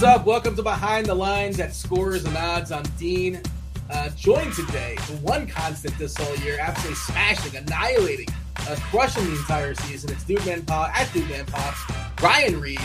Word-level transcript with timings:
What 0.00 0.08
is 0.08 0.16
up? 0.16 0.24
Welcome 0.24 0.56
to 0.56 0.62
Behind 0.62 1.04
the 1.04 1.14
Lines 1.14 1.60
at 1.60 1.74
Scores 1.74 2.24
and 2.24 2.34
Odds. 2.34 2.72
I'm 2.72 2.84
Dean. 2.98 3.42
Uh, 3.90 4.08
joined 4.16 4.54
today, 4.54 4.94
the 4.94 5.16
one 5.16 5.46
constant 5.46 5.98
this 5.98 6.16
whole 6.16 6.34
year, 6.36 6.56
absolutely 6.58 6.94
smashing, 6.94 7.54
annihilating, 7.54 8.28
uh, 8.60 8.76
crushing 8.84 9.26
the 9.26 9.32
entire 9.32 9.74
season. 9.74 10.10
It's 10.10 10.24
Dude 10.24 10.46
Man 10.46 10.64
Pop 10.64 10.88
at 10.98 11.12
Dude 11.12 11.28
Man 11.28 11.44
Pop. 11.44 11.74
Ryan 12.22 12.58
Reed. 12.58 12.80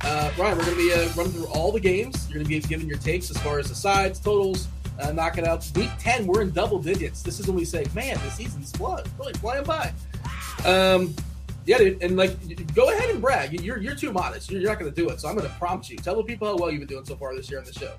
Uh, 0.00 0.32
Ryan, 0.38 0.56
we're 0.56 0.64
going 0.64 0.78
to 0.78 0.82
be 0.82 0.92
uh, 0.94 1.06
running 1.14 1.32
through 1.34 1.48
all 1.48 1.70
the 1.70 1.80
games. 1.80 2.26
You're 2.30 2.42
going 2.42 2.46
to 2.46 2.48
be 2.48 2.60
giving 2.60 2.88
your 2.88 2.96
takes 2.96 3.30
as 3.30 3.36
far 3.36 3.58
as 3.58 3.68
the 3.68 3.74
sides, 3.74 4.18
totals, 4.18 4.66
uh, 4.98 5.12
knock 5.12 5.36
out. 5.36 5.70
Week 5.76 5.90
10, 5.98 6.26
we're 6.26 6.40
in 6.40 6.50
double 6.50 6.78
digits. 6.78 7.22
This 7.22 7.40
is 7.40 7.46
when 7.46 7.56
we 7.56 7.66
say, 7.66 7.84
man, 7.94 8.16
the 8.24 8.30
season's 8.30 8.72
flying, 8.72 9.04
really 9.18 9.34
flying 9.34 9.64
by. 9.64 9.92
Um, 10.64 11.14
yeah, 11.66 11.78
dude, 11.78 12.02
and 12.02 12.16
like, 12.16 12.74
go 12.74 12.90
ahead 12.90 13.10
and 13.10 13.20
brag. 13.20 13.58
You're 13.60 13.78
you're 13.78 13.94
too 13.94 14.12
modest. 14.12 14.50
You're, 14.50 14.60
you're 14.60 14.70
not 14.70 14.78
going 14.78 14.92
to 14.92 15.00
do 15.00 15.08
it. 15.10 15.20
So 15.20 15.28
I'm 15.28 15.36
going 15.36 15.48
to 15.48 15.54
prompt 15.56 15.88
you. 15.88 15.96
Tell 15.96 16.16
the 16.16 16.22
people 16.22 16.48
how 16.48 16.56
well 16.56 16.70
you've 16.70 16.80
been 16.80 16.88
doing 16.88 17.04
so 17.04 17.16
far 17.16 17.34
this 17.34 17.50
year 17.50 17.58
on 17.58 17.64
the 17.64 17.72
show. 17.72 17.94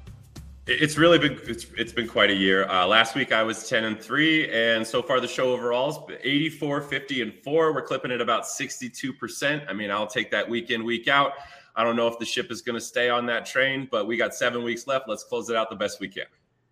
It's 0.67 0.97
really 0.97 1.19
been 1.19 1.39
it's, 1.43 1.67
it's 1.77 1.93
been 1.93 2.07
quite 2.07 2.31
a 2.31 2.35
year. 2.35 2.67
Uh, 2.67 2.87
last 2.87 3.13
week 3.13 3.31
I 3.31 3.43
was 3.43 3.69
10 3.69 3.83
and 3.83 3.99
3 3.99 4.49
and 4.49 4.85
so 4.85 5.03
far 5.03 5.19
the 5.19 5.27
show 5.27 5.53
overall 5.53 5.89
is 5.89 6.17
84 6.23 6.81
50 6.81 7.21
and 7.21 7.33
4. 7.43 7.73
We're 7.73 7.83
clipping 7.83 8.11
at 8.11 8.19
about 8.19 8.45
62%. 8.45 9.69
I 9.69 9.73
mean, 9.73 9.91
I'll 9.91 10.07
take 10.07 10.31
that 10.31 10.49
week 10.49 10.71
in 10.71 10.83
week 10.83 11.07
out. 11.07 11.33
I 11.75 11.83
don't 11.83 11.95
know 11.95 12.07
if 12.07 12.17
the 12.17 12.25
ship 12.25 12.51
is 12.51 12.63
going 12.63 12.73
to 12.73 12.81
stay 12.81 13.09
on 13.09 13.27
that 13.27 13.45
train, 13.45 13.87
but 13.91 14.07
we 14.07 14.17
got 14.17 14.33
7 14.33 14.63
weeks 14.63 14.87
left. 14.87 15.07
Let's 15.07 15.23
close 15.23 15.51
it 15.51 15.55
out 15.55 15.69
the 15.69 15.75
best 15.75 15.99
we 15.99 16.07
can. 16.07 16.25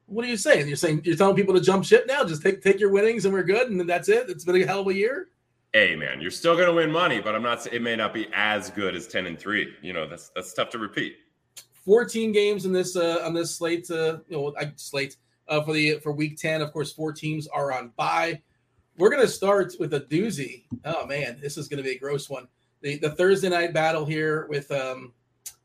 What 0.07 0.25
are 0.25 0.28
you 0.28 0.38
saying? 0.38 0.67
You're 0.67 0.75
saying 0.75 1.01
you're 1.03 1.16
telling 1.16 1.35
people 1.35 1.53
to 1.53 1.62
jump 1.62 1.85
ship 1.85 2.06
now? 2.07 2.23
Just 2.23 2.41
take 2.41 2.63
take 2.63 2.79
your 2.79 2.90
winnings 2.90 3.25
and 3.25 3.34
we're 3.34 3.44
good 3.44 3.69
and 3.69 3.79
then 3.79 3.85
that's 3.85 4.09
it. 4.09 4.28
It's 4.28 4.44
been 4.44 4.56
a 4.56 4.66
hell 4.66 4.79
of 4.79 4.88
a 4.88 4.94
year 4.94 5.29
hey 5.73 5.95
man, 5.95 6.22
you're 6.22 6.31
still 6.31 6.56
going 6.56 6.67
to 6.67 6.73
win 6.73 6.91
money, 6.91 7.19
but 7.19 7.35
I'm 7.35 7.44
not. 7.44 7.66
It 7.73 7.81
may 7.81 7.95
not 7.95 8.13
be 8.13 8.28
as 8.34 8.69
good 8.69 8.95
as 8.95 9.07
ten 9.07 9.25
and 9.25 9.38
three. 9.38 9.73
You 9.81 9.94
know, 9.94 10.07
that's 10.07 10.29
that's 10.35 10.53
tough 10.53 10.69
to 10.72 10.78
repeat. 10.78 11.17
14 11.84 12.31
games 12.31 12.66
in 12.66 12.72
this 12.72 12.95
uh, 12.95 13.22
on 13.25 13.34
this 13.34 13.53
slate. 13.56 13.89
Uh, 13.91 14.19
you 14.29 14.38
know, 14.38 14.53
I, 14.57 14.72
slate 14.78 15.17
uh, 15.50 15.61
for 15.61 15.73
the 15.73 16.00
for 16.00 16.13
week 16.13 16.38
10. 16.38 16.61
Of 16.61 16.72
course, 16.72 16.94
four 16.94 17.11
teams 17.11 17.47
are 17.47 17.73
on 17.73 17.91
bye. 17.97 18.41
We're 18.97 19.09
going 19.09 19.23
to 19.23 19.28
start 19.28 19.73
with 19.79 19.94
a 19.95 20.01
doozy. 20.01 20.63
Oh 20.85 21.06
man, 21.06 21.39
this 21.41 21.57
is 21.57 21.67
going 21.67 21.78
to 21.78 21.84
be 21.84 21.95
a 21.95 22.00
gross 22.00 22.29
one. 22.29 22.47
The 22.81 22.97
the 22.97 23.11
Thursday 23.11 23.50
night 23.50 23.73
battle 23.73 24.05
here 24.05 24.47
with 24.50 24.72
um, 24.72 25.13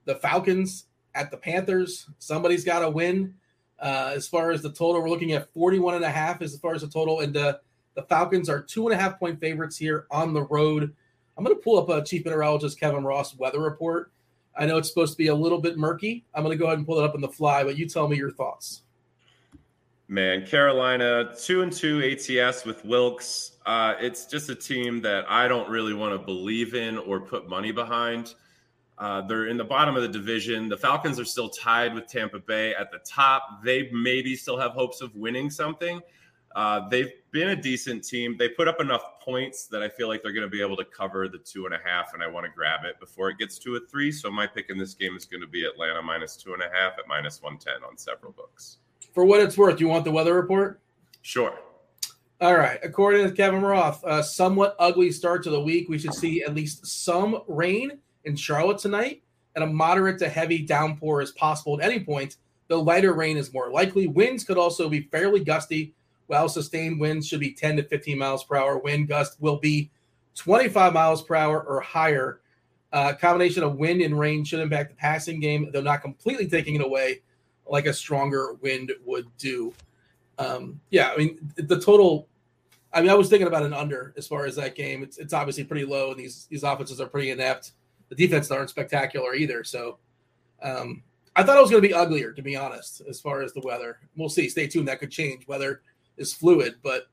the 0.06 0.16
Falcons 0.16 0.86
at 1.14 1.30
the 1.30 1.36
Panthers. 1.36 2.08
Somebody's 2.18 2.64
got 2.64 2.80
to 2.80 2.90
win. 2.90 3.34
Uh, 3.80 4.12
as 4.12 4.26
far 4.26 4.50
as 4.50 4.60
the 4.60 4.72
total, 4.72 5.00
we're 5.00 5.08
looking 5.08 5.32
at 5.32 5.52
41 5.54 5.94
and 5.94 6.04
a 6.04 6.10
half 6.10 6.42
as 6.42 6.56
far 6.56 6.74
as 6.74 6.80
the 6.80 6.88
total. 6.88 7.20
And 7.20 7.36
uh, 7.36 7.58
the 7.98 8.04
Falcons 8.04 8.48
are 8.48 8.62
two 8.62 8.86
and 8.86 8.96
a 8.96 9.02
half 9.02 9.18
point 9.18 9.40
favorites 9.40 9.76
here 9.76 10.06
on 10.12 10.32
the 10.32 10.44
road. 10.44 10.94
I'm 11.36 11.42
going 11.42 11.56
to 11.56 11.60
pull 11.60 11.80
up 11.80 11.88
a 11.88 12.04
chief 12.04 12.24
meteorologist 12.24 12.78
Kevin 12.78 13.02
Roth 13.02 13.36
weather 13.38 13.60
report. 13.60 14.12
I 14.56 14.66
know 14.66 14.78
it's 14.78 14.88
supposed 14.88 15.14
to 15.14 15.18
be 15.18 15.26
a 15.26 15.34
little 15.34 15.60
bit 15.60 15.76
murky. 15.76 16.24
I'm 16.32 16.44
going 16.44 16.56
to 16.56 16.58
go 16.58 16.66
ahead 16.66 16.78
and 16.78 16.86
pull 16.86 17.00
it 17.00 17.04
up 17.04 17.16
on 17.16 17.20
the 17.20 17.28
fly, 17.28 17.64
but 17.64 17.76
you 17.76 17.88
tell 17.88 18.06
me 18.06 18.16
your 18.16 18.30
thoughts. 18.30 18.82
Man, 20.06 20.46
Carolina 20.46 21.34
two 21.42 21.62
and 21.62 21.72
two 21.72 22.00
ATS 22.00 22.64
with 22.64 22.84
Wilks. 22.84 23.56
Uh, 23.66 23.94
it's 23.98 24.26
just 24.26 24.48
a 24.48 24.54
team 24.54 25.00
that 25.02 25.28
I 25.28 25.48
don't 25.48 25.68
really 25.68 25.92
want 25.92 26.18
to 26.18 26.24
believe 26.24 26.74
in 26.74 26.98
or 26.98 27.18
put 27.18 27.48
money 27.48 27.72
behind. 27.72 28.36
Uh, 28.96 29.22
they're 29.22 29.48
in 29.48 29.56
the 29.56 29.64
bottom 29.64 29.96
of 29.96 30.02
the 30.02 30.08
division. 30.08 30.68
The 30.68 30.76
Falcons 30.76 31.18
are 31.18 31.24
still 31.24 31.48
tied 31.48 31.94
with 31.94 32.06
Tampa 32.06 32.38
Bay 32.38 32.76
at 32.76 32.92
the 32.92 32.98
top. 32.98 33.64
They 33.64 33.90
maybe 33.90 34.36
still 34.36 34.56
have 34.56 34.70
hopes 34.70 35.00
of 35.00 35.12
winning 35.16 35.50
something. 35.50 36.00
Uh, 36.54 36.88
they've 36.88 37.12
been 37.30 37.50
a 37.50 37.56
decent 37.56 38.04
team. 38.04 38.36
They 38.38 38.48
put 38.48 38.68
up 38.68 38.80
enough 38.80 39.20
points 39.20 39.66
that 39.66 39.82
I 39.82 39.88
feel 39.88 40.08
like 40.08 40.22
they're 40.22 40.32
going 40.32 40.46
to 40.46 40.50
be 40.50 40.62
able 40.62 40.76
to 40.76 40.84
cover 40.84 41.28
the 41.28 41.38
two 41.38 41.66
and 41.66 41.74
a 41.74 41.78
half, 41.84 42.14
and 42.14 42.22
I 42.22 42.26
want 42.26 42.46
to 42.46 42.52
grab 42.52 42.84
it 42.84 42.98
before 42.98 43.28
it 43.28 43.38
gets 43.38 43.58
to 43.60 43.76
a 43.76 43.80
three. 43.90 44.10
So 44.10 44.30
my 44.30 44.46
pick 44.46 44.70
in 44.70 44.78
this 44.78 44.94
game 44.94 45.16
is 45.16 45.24
going 45.24 45.42
to 45.42 45.46
be 45.46 45.64
Atlanta 45.64 46.02
minus 46.02 46.36
two 46.36 46.54
and 46.54 46.62
a 46.62 46.68
half 46.72 46.98
at 46.98 47.06
minus 47.06 47.42
110 47.42 47.88
on 47.88 47.96
several 47.96 48.32
books. 48.32 48.78
For 49.12 49.24
what 49.24 49.40
it's 49.40 49.58
worth, 49.58 49.80
you 49.80 49.88
want 49.88 50.04
the 50.04 50.10
weather 50.10 50.34
report? 50.34 50.80
Sure. 51.22 51.58
All 52.40 52.56
right. 52.56 52.78
According 52.82 53.28
to 53.28 53.34
Kevin 53.34 53.62
Roth, 53.62 54.02
a 54.04 54.22
somewhat 54.22 54.76
ugly 54.78 55.10
start 55.10 55.42
to 55.42 55.50
the 55.50 55.60
week. 55.60 55.88
We 55.88 55.98
should 55.98 56.14
see 56.14 56.42
at 56.42 56.54
least 56.54 56.86
some 56.86 57.42
rain 57.48 57.98
in 58.24 58.36
Charlotte 58.36 58.78
tonight, 58.78 59.22
and 59.54 59.64
a 59.64 59.66
moderate 59.66 60.18
to 60.20 60.28
heavy 60.28 60.60
downpour 60.60 61.20
is 61.20 61.32
possible 61.32 61.80
at 61.80 61.84
any 61.84 62.00
point. 62.00 62.36
The 62.68 62.76
lighter 62.76 63.12
rain 63.12 63.36
is 63.36 63.52
more 63.52 63.70
likely. 63.70 64.06
Winds 64.06 64.44
could 64.44 64.58
also 64.58 64.88
be 64.88 65.08
fairly 65.10 65.42
gusty 65.42 65.94
while 66.28 66.48
sustained 66.48 67.00
winds 67.00 67.26
should 67.26 67.40
be 67.40 67.52
10 67.52 67.76
to 67.76 67.82
15 67.82 68.16
miles 68.16 68.44
per 68.44 68.56
hour. 68.56 68.78
Wind 68.78 69.08
gust 69.08 69.40
will 69.40 69.56
be 69.56 69.90
25 70.36 70.92
miles 70.92 71.22
per 71.22 71.34
hour 71.34 71.62
or 71.62 71.80
higher. 71.80 72.40
Uh, 72.92 73.12
combination 73.14 73.62
of 73.62 73.76
wind 73.76 74.00
and 74.00 74.18
rain 74.18 74.44
should 74.44 74.60
impact 74.60 74.90
the 74.90 74.96
passing 74.96 75.40
game, 75.40 75.70
though 75.72 75.80
not 75.80 76.00
completely 76.00 76.46
taking 76.46 76.76
it 76.76 76.82
away 76.82 77.20
like 77.66 77.86
a 77.86 77.92
stronger 77.92 78.54
wind 78.60 78.92
would 79.04 79.26
do. 79.36 79.74
Um, 80.38 80.80
yeah, 80.90 81.10
I 81.12 81.16
mean 81.16 81.52
the 81.56 81.80
total. 81.80 82.28
I 82.92 83.02
mean, 83.02 83.10
I 83.10 83.14
was 83.14 83.28
thinking 83.28 83.48
about 83.48 83.64
an 83.64 83.74
under 83.74 84.14
as 84.16 84.26
far 84.26 84.46
as 84.46 84.56
that 84.56 84.74
game. 84.74 85.02
It's 85.02 85.18
it's 85.18 85.34
obviously 85.34 85.64
pretty 85.64 85.84
low, 85.84 86.10
and 86.10 86.20
these 86.20 86.46
these 86.50 86.62
offenses 86.62 87.00
are 87.00 87.08
pretty 87.08 87.30
inept. 87.30 87.72
The 88.08 88.14
defense 88.14 88.50
aren't 88.50 88.70
spectacular 88.70 89.34
either. 89.34 89.64
So, 89.64 89.98
um, 90.62 91.02
I 91.36 91.42
thought 91.42 91.58
it 91.58 91.60
was 91.60 91.70
going 91.70 91.82
to 91.82 91.88
be 91.88 91.94
uglier, 91.94 92.32
to 92.32 92.40
be 92.40 92.56
honest, 92.56 93.02
as 93.06 93.20
far 93.20 93.42
as 93.42 93.52
the 93.52 93.60
weather. 93.60 93.98
We'll 94.16 94.30
see. 94.30 94.48
Stay 94.48 94.66
tuned. 94.66 94.88
That 94.88 95.00
could 95.00 95.10
change. 95.10 95.46
Weather 95.46 95.82
is 96.18 96.32
fluid, 96.32 96.76
but 96.82 97.08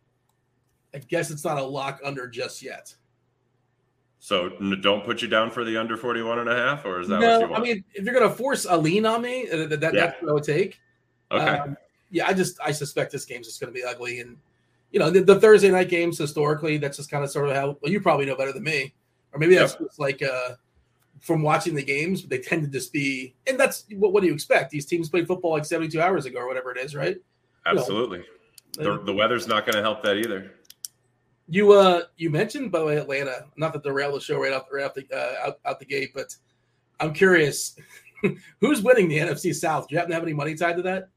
I 0.93 0.99
guess 0.99 1.31
it's 1.31 1.43
not 1.43 1.57
a 1.57 1.63
lock 1.63 1.99
under 2.03 2.27
just 2.27 2.61
yet. 2.61 2.93
So 4.19 4.49
don't 4.49 5.05
put 5.05 5.21
you 5.21 5.27
down 5.27 5.51
for 5.51 5.63
the 5.63 5.77
under 5.77 5.97
41 5.97 6.39
and 6.39 6.49
a 6.49 6.55
half, 6.55 6.85
or 6.85 6.99
is 6.99 7.07
that 7.09 7.19
no, 7.19 7.39
what 7.39 7.41
you 7.41 7.51
want? 7.51 7.61
I 7.61 7.63
mean, 7.63 7.83
if 7.93 8.05
you're 8.05 8.13
going 8.13 8.27
to 8.27 8.35
force 8.35 8.65
a 8.67 8.75
lean 8.75 9.05
on 9.05 9.21
me, 9.21 9.47
uh, 9.49 9.67
that, 9.67 9.79
that 9.81 9.93
yeah. 9.93 9.99
that's 9.99 10.21
what 10.21 10.31
I 10.31 10.33
would 10.33 10.43
take. 10.43 10.79
Okay. 11.31 11.45
Um, 11.45 11.77
yeah, 12.09 12.27
I 12.27 12.33
just, 12.33 12.59
I 12.63 12.71
suspect 12.71 13.11
this 13.11 13.25
game's 13.25 13.45
just 13.45 13.59
going 13.59 13.71
to 13.71 13.79
be 13.79 13.83
ugly. 13.83 14.21
And, 14.21 14.37
you 14.91 14.99
know, 14.99 15.11
the, 15.11 15.21
the, 15.21 15.39
Thursday 15.39 15.69
night 15.69 15.89
games 15.89 16.17
historically, 16.17 16.77
that's 16.77 16.97
just 16.97 17.11
kind 17.11 17.23
of 17.23 17.29
sort 17.29 17.49
of 17.49 17.55
how, 17.55 17.77
well, 17.81 17.91
you 17.91 17.99
probably 18.01 18.25
know 18.25 18.35
better 18.35 18.53
than 18.53 18.63
me. 18.63 18.93
Or 19.31 19.37
maybe 19.37 19.55
that's 19.55 19.73
yep. 19.73 19.89
just 19.89 19.99
like, 19.99 20.23
uh, 20.23 20.55
from 21.19 21.41
watching 21.41 21.75
the 21.75 21.83
games, 21.83 22.25
they 22.25 22.39
tend 22.39 22.63
to 22.63 22.67
just 22.67 22.93
be, 22.93 23.35
and 23.47 23.59
that's 23.59 23.85
what, 23.91 24.13
what 24.13 24.21
do 24.21 24.27
you 24.27 24.33
expect? 24.33 24.71
These 24.71 24.85
teams 24.85 25.09
played 25.09 25.27
football 25.27 25.51
like 25.51 25.65
72 25.65 26.01
hours 26.01 26.25
ago 26.25 26.39
or 26.39 26.47
whatever 26.47 26.71
it 26.71 26.77
is, 26.77 26.95
right? 26.95 27.17
Absolutely. 27.65 28.19
You 28.19 28.23
know, 28.23 28.29
the, 28.75 29.01
the 29.03 29.13
weather's 29.13 29.47
not 29.47 29.65
going 29.65 29.75
to 29.75 29.81
help 29.81 30.03
that 30.03 30.17
either. 30.17 30.51
You 31.47 31.73
uh 31.73 32.01
you 32.17 32.31
mentioned 32.31 32.71
by 32.71 32.79
the 32.79 32.85
way 32.85 32.97
Atlanta, 32.97 33.45
not 33.55 33.73
to 33.73 33.79
derail 33.79 34.13
the 34.13 34.19
show 34.19 34.41
right 34.41 34.51
off 34.51 34.63
right 34.71 34.85
off 34.85 34.95
the 34.95 35.05
uh, 35.13 35.47
out, 35.47 35.59
out 35.63 35.79
the 35.79 35.85
gate, 35.85 36.11
but 36.15 36.35
I'm 36.99 37.13
curious, 37.13 37.77
who's 38.61 38.81
winning 38.81 39.09
the 39.09 39.19
NFC 39.19 39.53
South? 39.53 39.87
Do 39.87 39.93
you 39.93 39.99
happen 39.99 40.09
to 40.09 40.15
have 40.15 40.23
any 40.23 40.33
money 40.33 40.55
tied 40.55 40.77
to 40.77 40.81
that? 40.83 41.09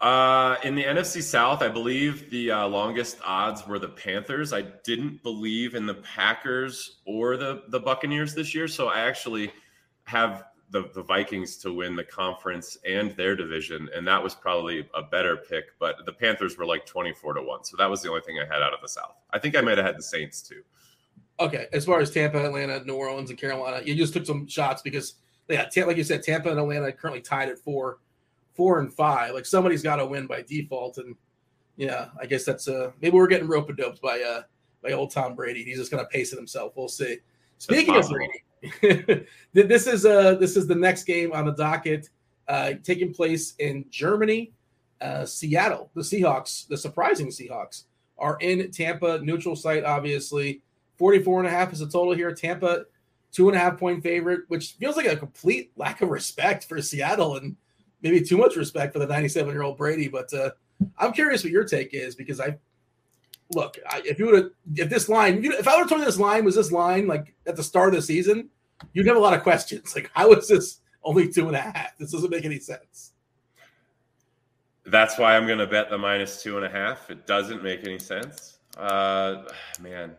Uh, 0.00 0.56
in 0.64 0.74
the 0.74 0.84
NFC 0.84 1.22
South, 1.22 1.62
I 1.62 1.68
believe 1.68 2.28
the 2.28 2.50
uh, 2.50 2.66
longest 2.66 3.16
odds 3.24 3.66
were 3.66 3.78
the 3.78 3.88
Panthers. 3.88 4.52
I 4.52 4.62
didn't 4.84 5.22
believe 5.22 5.74
in 5.74 5.86
the 5.86 5.94
Packers 5.94 7.00
or 7.06 7.38
the 7.38 7.62
the 7.68 7.80
Buccaneers 7.80 8.34
this 8.34 8.54
year, 8.54 8.68
so 8.68 8.88
I 8.88 9.00
actually 9.00 9.50
have 10.04 10.44
the, 10.70 10.90
the 10.94 11.02
Vikings 11.02 11.56
to 11.58 11.72
win 11.72 11.94
the 11.94 12.04
conference 12.04 12.78
and 12.86 13.14
their 13.16 13.36
division, 13.36 13.88
and 13.94 14.06
that 14.08 14.22
was 14.22 14.34
probably 14.34 14.88
a 14.94 15.02
better 15.02 15.36
pick. 15.36 15.66
But 15.78 16.04
the 16.04 16.12
Panthers 16.12 16.56
were 16.56 16.66
like 16.66 16.86
twenty 16.86 17.12
four 17.12 17.34
to 17.34 17.42
one, 17.42 17.64
so 17.64 17.76
that 17.76 17.88
was 17.88 18.02
the 18.02 18.08
only 18.08 18.22
thing 18.22 18.38
I 18.38 18.52
had 18.52 18.62
out 18.62 18.74
of 18.74 18.80
the 18.82 18.88
South. 18.88 19.16
I 19.30 19.38
think 19.38 19.56
I 19.56 19.60
might 19.60 19.78
have 19.78 19.86
had 19.86 19.98
the 19.98 20.02
Saints 20.02 20.42
too. 20.42 20.62
Okay, 21.40 21.66
as 21.72 21.84
far 21.84 22.00
as 22.00 22.10
Tampa, 22.10 22.44
Atlanta, 22.44 22.84
New 22.84 22.94
Orleans, 22.94 23.30
and 23.30 23.38
Carolina, 23.38 23.82
you 23.84 23.94
just 23.94 24.12
took 24.12 24.24
some 24.24 24.46
shots 24.46 24.82
because 24.82 25.14
yeah, 25.48 25.68
like 25.84 25.96
you 25.96 26.04
said, 26.04 26.22
Tampa 26.22 26.50
and 26.50 26.58
Atlanta 26.58 26.92
currently 26.92 27.20
tied 27.20 27.48
at 27.48 27.58
four, 27.58 27.98
four 28.54 28.80
and 28.80 28.92
five. 28.92 29.34
Like 29.34 29.46
somebody's 29.46 29.82
got 29.82 29.96
to 29.96 30.06
win 30.06 30.26
by 30.26 30.42
default, 30.42 30.98
and 30.98 31.16
yeah, 31.76 32.08
I 32.20 32.26
guess 32.26 32.44
that's 32.44 32.68
uh 32.68 32.92
maybe 33.00 33.16
we're 33.16 33.26
getting 33.26 33.48
rope 33.48 33.74
doped 33.76 34.00
by 34.00 34.20
uh 34.20 34.42
by 34.82 34.92
old 34.92 35.10
Tom 35.10 35.34
Brady. 35.34 35.64
He's 35.64 35.78
just 35.78 35.90
gonna 35.90 36.06
pace 36.06 36.32
it 36.32 36.36
himself. 36.36 36.72
We'll 36.76 36.88
see. 36.88 37.18
Speaking 37.58 37.96
of 37.96 38.08
Brady, 38.08 38.44
this 39.52 39.86
is 39.86 40.06
uh 40.06 40.34
this 40.34 40.56
is 40.56 40.66
the 40.66 40.74
next 40.74 41.04
game 41.04 41.32
on 41.32 41.46
the 41.46 41.52
docket, 41.52 42.08
uh, 42.48 42.72
taking 42.82 43.12
place 43.12 43.54
in 43.58 43.84
Germany. 43.90 44.52
Uh, 45.00 45.26
Seattle, 45.26 45.90
the 45.94 46.02
Seahawks, 46.02 46.66
the 46.68 46.76
surprising 46.76 47.28
Seahawks, 47.28 47.84
are 48.18 48.38
in 48.40 48.70
Tampa, 48.70 49.18
neutral 49.20 49.56
site, 49.56 49.84
obviously. 49.84 50.62
44 50.96 51.40
and 51.40 51.48
a 51.48 51.50
half 51.50 51.72
is 51.72 51.80
the 51.80 51.86
total 51.86 52.14
here. 52.14 52.32
Tampa, 52.32 52.84
two 53.32 53.48
and 53.48 53.56
a 53.56 53.60
half 53.60 53.78
point 53.78 54.02
favorite, 54.02 54.42
which 54.48 54.72
feels 54.74 54.96
like 54.96 55.06
a 55.06 55.16
complete 55.16 55.72
lack 55.76 56.00
of 56.00 56.08
respect 56.08 56.64
for 56.64 56.80
Seattle 56.80 57.36
and 57.36 57.56
maybe 58.02 58.20
too 58.20 58.38
much 58.38 58.56
respect 58.56 58.92
for 58.92 59.00
the 59.00 59.06
97 59.06 59.52
year 59.52 59.62
old 59.62 59.76
Brady. 59.76 60.08
But 60.08 60.32
uh, 60.32 60.50
I'm 60.98 61.12
curious 61.12 61.42
what 61.42 61.52
your 61.52 61.64
take 61.64 61.92
is 61.92 62.14
because 62.14 62.40
I 62.40 62.56
look, 63.52 63.76
I, 63.88 64.02
if 64.04 64.18
you 64.18 64.26
would 64.26 64.34
have, 64.34 64.50
if 64.76 64.88
this 64.88 65.08
line, 65.08 65.44
if 65.44 65.66
I 65.66 65.72
would 65.72 65.80
have 65.80 65.88
told 65.88 66.00
you 66.00 66.06
this 66.06 66.18
line 66.18 66.44
was 66.44 66.54
this 66.54 66.72
line 66.72 67.06
like 67.06 67.34
at 67.46 67.56
the 67.56 67.62
start 67.62 67.88
of 67.88 67.96
the 67.96 68.02
season, 68.02 68.50
you'd 68.92 69.06
have 69.06 69.16
a 69.16 69.20
lot 69.20 69.34
of 69.34 69.42
questions. 69.42 69.94
Like, 69.94 70.10
how 70.14 70.32
is 70.32 70.48
this 70.48 70.80
only 71.02 71.28
two 71.28 71.46
and 71.46 71.56
a 71.56 71.60
half? 71.60 71.96
This 71.98 72.12
doesn't 72.12 72.30
make 72.30 72.44
any 72.44 72.58
sense. 72.58 73.12
That's 74.86 75.18
why 75.18 75.36
I'm 75.36 75.46
going 75.46 75.58
to 75.58 75.66
bet 75.66 75.88
the 75.88 75.98
minus 75.98 76.42
two 76.42 76.56
and 76.56 76.66
a 76.66 76.68
half. 76.68 77.10
It 77.10 77.26
doesn't 77.26 77.62
make 77.62 77.84
any 77.84 77.98
sense. 77.98 78.58
Uh, 78.76 79.44
man, 79.80 80.14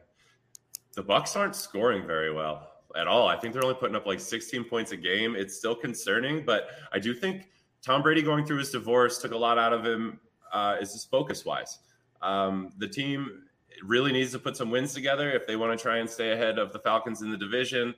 the 0.96 1.04
Bucks 1.04 1.36
aren't 1.36 1.56
scoring 1.56 2.08
very 2.08 2.34
well 2.34 2.72
at 2.96 3.08
all. 3.08 3.28
I 3.28 3.38
think 3.38 3.54
they're 3.54 3.64
only 3.64 3.76
putting 3.76 3.96
up 3.96 4.06
like 4.06 4.20
16 4.20 4.64
points 4.64 4.92
a 4.92 4.98
game. 4.98 5.36
It's 5.36 5.56
still 5.56 5.76
concerning, 5.76 6.44
but 6.46 6.70
I 6.92 7.00
do 7.00 7.14
think 7.14 7.50
Tom 7.82 8.02
Brady 8.02 8.22
going 8.22 8.46
through 8.46 8.58
his 8.58 8.72
divorce 8.72 9.22
took 9.22 9.34
a 9.34 9.38
lot 9.38 9.58
out 9.58 9.74
of 9.74 9.86
him. 9.86 10.20
Uh, 10.52 10.78
is 10.80 10.94
just 10.94 11.12
focus 11.12 11.46
wise? 11.46 11.80
Um, 12.22 12.72
the 12.78 12.88
team 12.88 13.44
really 13.84 14.12
needs 14.12 14.32
to 14.32 14.40
put 14.40 14.56
some 14.56 14.72
wins 14.72 14.94
together 14.94 15.32
if 15.32 15.46
they 15.46 15.56
want 15.56 15.78
to 15.78 15.82
try 15.82 15.98
and 15.98 16.10
stay 16.10 16.32
ahead 16.32 16.58
of 16.58 16.72
the 16.72 16.80
Falcons 16.80 17.22
in 17.22 17.30
the 17.30 17.38
division. 17.38 17.94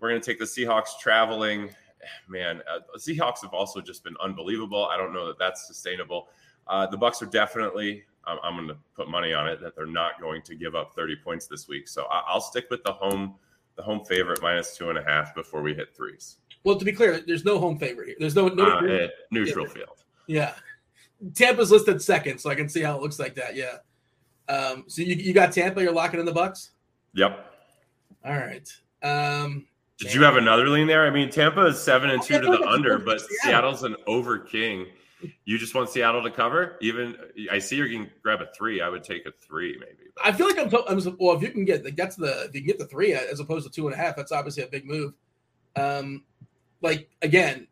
We're 0.00 0.10
going 0.10 0.20
to 0.20 0.26
take 0.26 0.38
the 0.38 0.44
Seahawks 0.44 0.98
traveling. 1.00 1.70
Man, 2.28 2.62
uh, 2.72 2.80
Seahawks 2.96 3.42
have 3.42 3.52
also 3.52 3.80
just 3.80 4.04
been 4.04 4.14
unbelievable. 4.22 4.86
I 4.86 4.96
don't 4.96 5.12
know 5.12 5.26
that 5.26 5.38
that's 5.38 5.66
sustainable. 5.66 6.28
Uh, 6.66 6.86
the 6.86 6.96
Bucks 6.96 7.22
are 7.22 7.26
definitely 7.26 8.04
I'm, 8.28 8.38
I'm 8.42 8.56
going 8.56 8.68
to 8.68 8.76
put 8.94 9.08
money 9.08 9.32
on 9.32 9.48
it 9.48 9.60
that 9.60 9.74
they're 9.74 9.86
not 9.86 10.20
going 10.20 10.42
to 10.42 10.54
give 10.54 10.74
up 10.74 10.94
30 10.94 11.16
points 11.16 11.46
this 11.46 11.66
week. 11.66 11.88
So 11.88 12.04
I, 12.10 12.34
will 12.34 12.40
stick 12.40 12.66
with 12.70 12.82
the 12.84 12.92
home 12.92 13.34
the 13.76 13.82
home 13.82 14.04
favorite 14.04 14.42
minus 14.42 14.76
two 14.76 14.90
and 14.90 14.98
a 14.98 15.04
half 15.04 15.34
before 15.34 15.62
we 15.62 15.72
hit 15.72 15.94
threes. 15.96 16.38
Well, 16.64 16.76
to 16.76 16.84
be 16.84 16.92
clear, 16.92 17.20
there's 17.24 17.44
no 17.44 17.60
home 17.60 17.78
favorite 17.78 18.08
here. 18.08 18.16
There's 18.18 18.34
no, 18.34 18.48
no 18.48 18.64
uh, 18.64 19.08
neutral 19.30 19.66
yeah. 19.68 19.72
field. 19.72 20.04
Yeah, 20.26 20.54
Tampa's 21.34 21.70
listed 21.70 22.02
second, 22.02 22.38
so 22.38 22.50
I 22.50 22.56
can 22.56 22.68
see 22.68 22.82
how 22.82 22.96
it 22.96 23.02
looks 23.02 23.20
like 23.20 23.36
that. 23.36 23.54
Yeah. 23.54 23.76
Um, 24.48 24.84
so 24.88 25.02
you, 25.02 25.14
you 25.14 25.32
got 25.32 25.52
Tampa. 25.52 25.80
You're 25.80 25.92
locking 25.92 26.18
in 26.18 26.26
the 26.26 26.32
Bucks. 26.32 26.72
Yep. 27.14 27.52
All 28.24 28.36
right. 28.36 28.68
Um, 29.02 29.66
Did 29.98 30.14
you 30.14 30.22
have 30.22 30.36
another 30.36 30.68
lean 30.68 30.86
there? 30.86 31.06
I 31.06 31.10
mean, 31.10 31.28
Tampa 31.28 31.66
is 31.66 31.80
seven 31.80 32.10
and 32.10 32.22
two 32.22 32.40
to 32.40 32.46
the 32.46 32.62
under, 32.62 32.98
but 32.98 33.20
Seattle's 33.42 33.82
an 33.82 33.96
over 34.06 34.38
king. 34.38 34.86
You 35.44 35.58
just 35.58 35.74
want 35.74 35.90
Seattle 35.90 36.22
to 36.22 36.30
cover? 36.30 36.76
Even 36.80 37.16
I 37.50 37.58
see 37.58 37.76
you 37.76 37.88
can 37.88 38.08
grab 38.22 38.40
a 38.40 38.46
three. 38.56 38.80
I 38.80 38.88
would 38.88 39.02
take 39.02 39.26
a 39.26 39.32
three, 39.32 39.76
maybe. 39.80 40.10
But. 40.14 40.26
I 40.26 40.32
feel 40.32 40.46
like 40.46 40.58
I'm, 40.58 40.72
I'm. 40.88 41.16
Well, 41.18 41.36
if 41.36 41.42
you 41.42 41.50
can 41.50 41.64
get 41.64 41.84
like 41.84 41.96
that's 41.96 42.14
the 42.14 42.44
if 42.44 42.54
you 42.54 42.60
can 42.60 42.68
get 42.68 42.78
the 42.78 42.86
three 42.86 43.12
as 43.14 43.40
opposed 43.40 43.66
to 43.66 43.72
two 43.72 43.88
and 43.88 43.94
a 43.94 43.98
half, 43.98 44.14
that's 44.14 44.30
obviously 44.30 44.62
a 44.62 44.68
big 44.68 44.86
move. 44.86 45.14
Um, 45.74 46.24
like 46.80 47.10
again, 47.22 47.66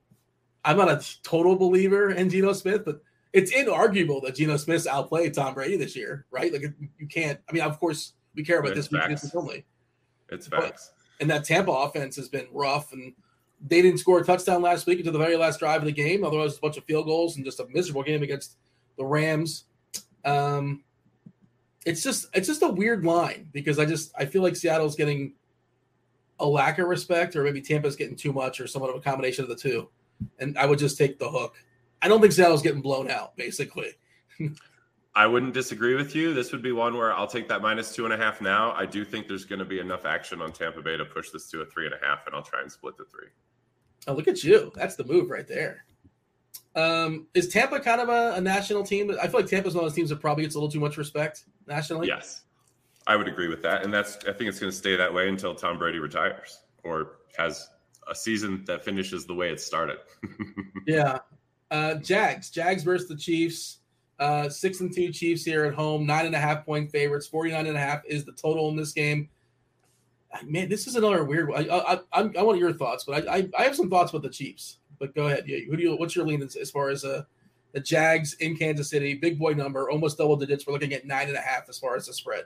I'm 0.65 0.77
not 0.77 0.91
a 0.91 1.01
total 1.23 1.55
believer 1.55 2.11
in 2.11 2.29
Geno 2.29 2.53
Smith, 2.53 2.85
but 2.85 3.01
it's 3.33 3.53
inarguable 3.53 4.23
that 4.25 4.35
Geno 4.35 4.57
Smith 4.57 4.87
outplayed 4.89 5.35
Tom 5.35 5.55
Brady 5.55 5.77
this 5.77 5.95
year, 5.95 6.27
right? 6.33 6.53
Like 6.53 6.63
you 6.99 7.07
can't. 7.07 7.39
I 7.49 7.53
mean, 7.53 7.63
of 7.63 7.79
course, 7.79 8.15
we 8.35 8.43
care 8.43 8.59
about 8.59 8.77
it's 8.77 8.89
this 8.89 9.09
week 9.09 9.35
only. 9.35 9.65
It's 10.31 10.49
facts. 10.49 10.91
But, 10.93 10.96
and 11.21 11.31
that 11.31 11.45
Tampa 11.45 11.73
offense 11.73 12.17
has 12.17 12.29
been 12.29 12.47
rough 12.53 12.93
and 12.93 13.15
they 13.67 13.81
didn't 13.83 13.99
score 13.99 14.19
a 14.21 14.25
touchdown 14.25 14.63
last 14.63 14.87
week 14.87 14.99
until 14.99 15.13
the 15.13 15.19
very 15.19 15.37
last 15.37 15.59
drive 15.61 15.81
of 15.81 15.87
the 15.87 15.93
game. 15.93 16.25
Otherwise, 16.25 16.51
it's 16.51 16.59
a 16.59 16.61
bunch 16.61 16.77
of 16.77 16.85
field 16.85 17.07
goals 17.07 17.37
and 17.37 17.45
just 17.45 17.61
a 17.61 17.67
miserable 17.69 18.03
game 18.03 18.23
against 18.23 18.57
the 18.99 19.05
Rams. 19.05 19.65
Um, 20.25 20.83
it's 21.85 22.03
just 22.03 22.27
it's 22.35 22.49
just 22.49 22.63
a 22.63 22.69
weird 22.69 23.05
line 23.05 23.49
because 23.53 23.79
I 23.79 23.87
just 23.87 24.13
I 24.19 24.25
feel 24.25 24.43
like 24.43 24.57
Seattle's 24.57 24.97
getting 24.97 25.35
a 26.39 26.47
lack 26.47 26.79
of 26.79 26.89
respect, 26.89 27.35
or 27.37 27.45
maybe 27.45 27.63
Tampa's 27.63 27.97
getting 27.97 28.17
too 28.17 28.33
much, 28.33 28.61
or 28.61 28.67
somewhat 28.67 28.91
of 28.91 28.97
a 28.97 29.01
combination 29.01 29.45
of 29.45 29.49
the 29.49 29.57
two. 29.57 29.89
And 30.39 30.59
I 30.59 30.67
would 30.67 30.79
just 30.79 30.99
take 30.99 31.19
the 31.19 31.31
hook. 31.31 31.57
I 32.03 32.09
don't 32.09 32.21
think 32.21 32.33
Seattle's 32.33 32.63
getting 32.63 32.83
blown 32.83 33.11
out, 33.11 33.37
basically. 33.37 33.93
I 35.17 35.27
wouldn't 35.27 35.55
disagree 35.55 35.95
with 35.95 36.15
you. 36.15 36.35
This 36.35 36.53
would 36.53 36.61
be 36.61 36.73
one 36.73 36.95
where 36.95 37.11
I'll 37.11 37.27
take 37.27 37.49
that 37.49 37.63
minus 37.63 37.95
two 37.95 38.05
and 38.05 38.13
a 38.13 38.19
half 38.19 38.43
now. 38.43 38.73
I 38.73 38.85
do 38.85 39.03
think 39.03 39.27
there's 39.27 39.47
going 39.47 39.61
to 39.61 39.65
be 39.65 39.81
enough 39.81 40.05
action 40.05 40.43
on 40.43 40.53
Tampa 40.53 40.83
Bay 40.83 40.99
to 40.99 41.07
push 41.07 41.31
this 41.31 41.51
to 41.53 41.63
a 41.63 41.65
three 41.65 41.87
and 41.87 41.95
a 41.95 42.07
half, 42.07 42.27
and 42.27 42.37
I'll 42.37 42.43
try 42.43 42.61
and 42.61 42.71
split 42.71 42.99
the 42.99 43.07
three. 43.07 43.29
Oh, 44.07 44.13
look 44.13 44.29
at 44.29 44.45
you. 44.45 44.71
That's 44.75 44.95
the 44.95 45.05
move 45.05 45.31
right 45.31 45.49
there. 45.49 45.87
Um, 46.75 47.29
is 47.33 47.49
Tampa 47.49 47.81
kind 47.81 48.03
of 48.03 48.11
a, 48.11 48.35
a, 48.37 48.41
national 48.43 48.85
team? 48.85 49.11
I 49.21 49.27
feel 49.29 49.41
like 49.41 49.49
Tampa's 49.49 49.75
one 49.75 49.85
of 49.85 49.91
those 49.91 49.97
teams 49.97 50.11
that 50.11 50.21
probably 50.21 50.45
gets 50.45 50.55
a 50.55 50.59
little 50.59 50.71
too 50.71 50.81
much 50.81 50.99
respect 50.99 51.45
nationally. 51.67 52.09
Yes, 52.09 52.43
I 53.07 53.17
would 53.17 53.27
agree 53.27 53.49
with 53.49 53.63
that, 53.63 53.85
and 53.85 53.93
that's 53.93 54.19
I 54.29 54.33
think 54.33 54.51
it's 54.51 54.61
going 54.61 54.71
to 54.71 54.77
stay 54.77 54.97
that 54.97 55.13
way 55.13 55.31
until 55.31 55.55
Tom 55.55 55.79
Brady 55.79 55.99
retires 55.99 56.61
or 56.85 57.13
has 57.39 57.71
a 58.07 58.15
season 58.15 58.65
that 58.67 58.85
finishes 58.85 59.25
the 59.25 59.35
way 59.35 59.49
it 59.49 59.63
started. 59.63 59.97
yeah, 60.87 61.21
uh, 61.71 61.95
Jags, 61.95 62.51
Jags 62.51 62.83
versus 62.83 63.09
the 63.09 63.17
Chiefs. 63.17 63.79
Uh, 64.19 64.49
six 64.49 64.81
and 64.81 64.95
two 64.95 65.13
Chiefs 65.13 65.45
here 65.45 65.65
at 65.65 65.75
home, 65.75 66.07
nine 66.07 66.27
and 66.27 66.35
a 66.35 66.39
half 66.39 66.65
point 66.65 66.91
favorites. 66.91 67.27
49 67.27 67.67
and 67.67 67.77
a 67.77 67.81
half 67.81 68.03
is 68.07 68.25
the 68.25 68.33
total 68.33 68.71
in 68.71 68.77
this 68.77 68.93
game 68.93 69.29
man, 70.45 70.69
this 70.69 70.87
is 70.87 70.97
another 70.97 71.25
weird 71.25 71.49
one. 71.49 71.71
I, 71.71 71.75
I, 71.75 71.95
I, 72.13 72.31
I 72.39 72.43
want 72.43 72.59
your 72.59 72.73
thoughts, 72.73 73.05
but 73.05 73.29
I, 73.29 73.37
I, 73.37 73.49
I, 73.59 73.63
have 73.63 73.77
some 73.77 73.89
thoughts 73.89 74.11
about 74.11 74.23
the 74.23 74.29
Chiefs. 74.29 74.79
But 74.99 75.15
go 75.15 75.27
ahead. 75.27 75.45
Yeah, 75.47 75.59
who 75.69 75.77
do 75.77 75.83
you? 75.83 75.97
What's 75.97 76.17
your 76.17 76.27
lean 76.27 76.43
as, 76.43 76.57
as 76.57 76.71
far 76.71 76.89
as 76.89 77.05
uh, 77.05 77.23
the 77.73 77.81
Jags 77.81 78.35
in 78.35 78.57
Kansas 78.57 78.89
City? 78.89 79.15
Big 79.15 79.39
boy 79.39 79.53
number, 79.53 79.91
almost 79.91 80.17
double 80.19 80.37
digits. 80.37 80.67
We're 80.67 80.73
looking 80.73 80.95
at 80.95 81.07
nine 81.07 81.29
and 81.29 81.37
a 81.37 81.41
half 81.41 81.69
as 81.69 81.79
far 81.79 81.97
as 81.97 82.07
the 82.07 82.15
spread. 82.15 82.45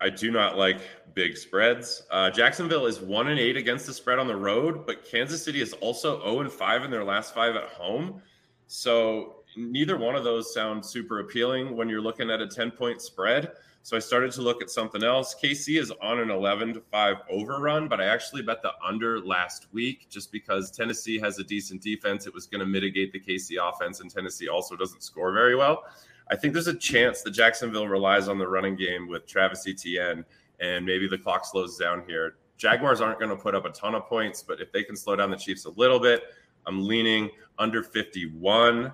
I 0.00 0.08
do 0.08 0.30
not 0.30 0.56
like 0.56 0.80
big 1.14 1.36
spreads. 1.36 2.04
Uh, 2.10 2.30
Jacksonville 2.30 2.86
is 2.86 3.00
one 3.00 3.28
and 3.28 3.38
eight 3.38 3.56
against 3.56 3.86
the 3.86 3.92
spread 3.92 4.18
on 4.18 4.26
the 4.26 4.34
road, 4.34 4.86
but 4.86 5.04
Kansas 5.04 5.44
City 5.44 5.60
is 5.60 5.74
also 5.74 6.18
zero 6.20 6.36
oh 6.36 6.40
and 6.40 6.50
five 6.50 6.82
in 6.84 6.90
their 6.90 7.04
last 7.04 7.34
five 7.34 7.54
at 7.54 7.64
home. 7.64 8.22
So 8.66 9.41
neither 9.56 9.96
one 9.96 10.14
of 10.14 10.24
those 10.24 10.52
sounds 10.52 10.88
super 10.88 11.20
appealing 11.20 11.76
when 11.76 11.88
you're 11.88 12.00
looking 12.00 12.30
at 12.30 12.40
a 12.40 12.46
ten 12.46 12.70
point 12.70 13.02
spread. 13.02 13.52
So 13.84 13.96
I 13.96 14.00
started 14.00 14.30
to 14.32 14.42
look 14.42 14.62
at 14.62 14.70
something 14.70 15.02
else. 15.02 15.34
KC 15.34 15.80
is 15.80 15.92
on 16.00 16.20
an 16.20 16.30
11 16.30 16.74
to 16.74 16.80
5 16.80 17.16
overrun, 17.28 17.88
but 17.88 18.00
I 18.00 18.04
actually 18.04 18.42
bet 18.42 18.62
the 18.62 18.70
under 18.86 19.18
last 19.18 19.66
week 19.72 20.06
just 20.08 20.30
because 20.30 20.70
Tennessee 20.70 21.18
has 21.18 21.40
a 21.40 21.44
decent 21.44 21.82
defense. 21.82 22.28
It 22.28 22.32
was 22.32 22.46
going 22.46 22.60
to 22.60 22.66
mitigate 22.66 23.12
the 23.12 23.18
KC 23.18 23.56
offense, 23.60 24.00
and 24.00 24.08
Tennessee 24.08 24.48
also 24.48 24.76
doesn't 24.76 25.02
score 25.02 25.32
very 25.32 25.56
well. 25.56 25.82
I 26.30 26.36
think 26.36 26.52
there's 26.52 26.68
a 26.68 26.74
chance 26.74 27.22
that 27.22 27.32
Jacksonville 27.32 27.88
relies 27.88 28.28
on 28.28 28.38
the 28.38 28.46
running 28.46 28.76
game 28.76 29.08
with 29.08 29.26
Travis 29.26 29.66
Etienne, 29.66 30.24
and 30.60 30.86
maybe 30.86 31.08
the 31.08 31.18
clock 31.18 31.44
slows 31.44 31.76
down 31.76 32.04
here. 32.06 32.36
Jaguars 32.58 33.00
aren't 33.00 33.18
going 33.18 33.36
to 33.36 33.42
put 33.42 33.56
up 33.56 33.64
a 33.64 33.70
ton 33.70 33.96
of 33.96 34.06
points, 34.06 34.44
but 34.44 34.60
if 34.60 34.70
they 34.70 34.84
can 34.84 34.94
slow 34.94 35.16
down 35.16 35.32
the 35.32 35.36
Chiefs 35.36 35.64
a 35.64 35.70
little 35.70 35.98
bit, 35.98 36.22
I'm 36.66 36.86
leaning 36.86 37.30
under 37.58 37.82
51, 37.82 38.92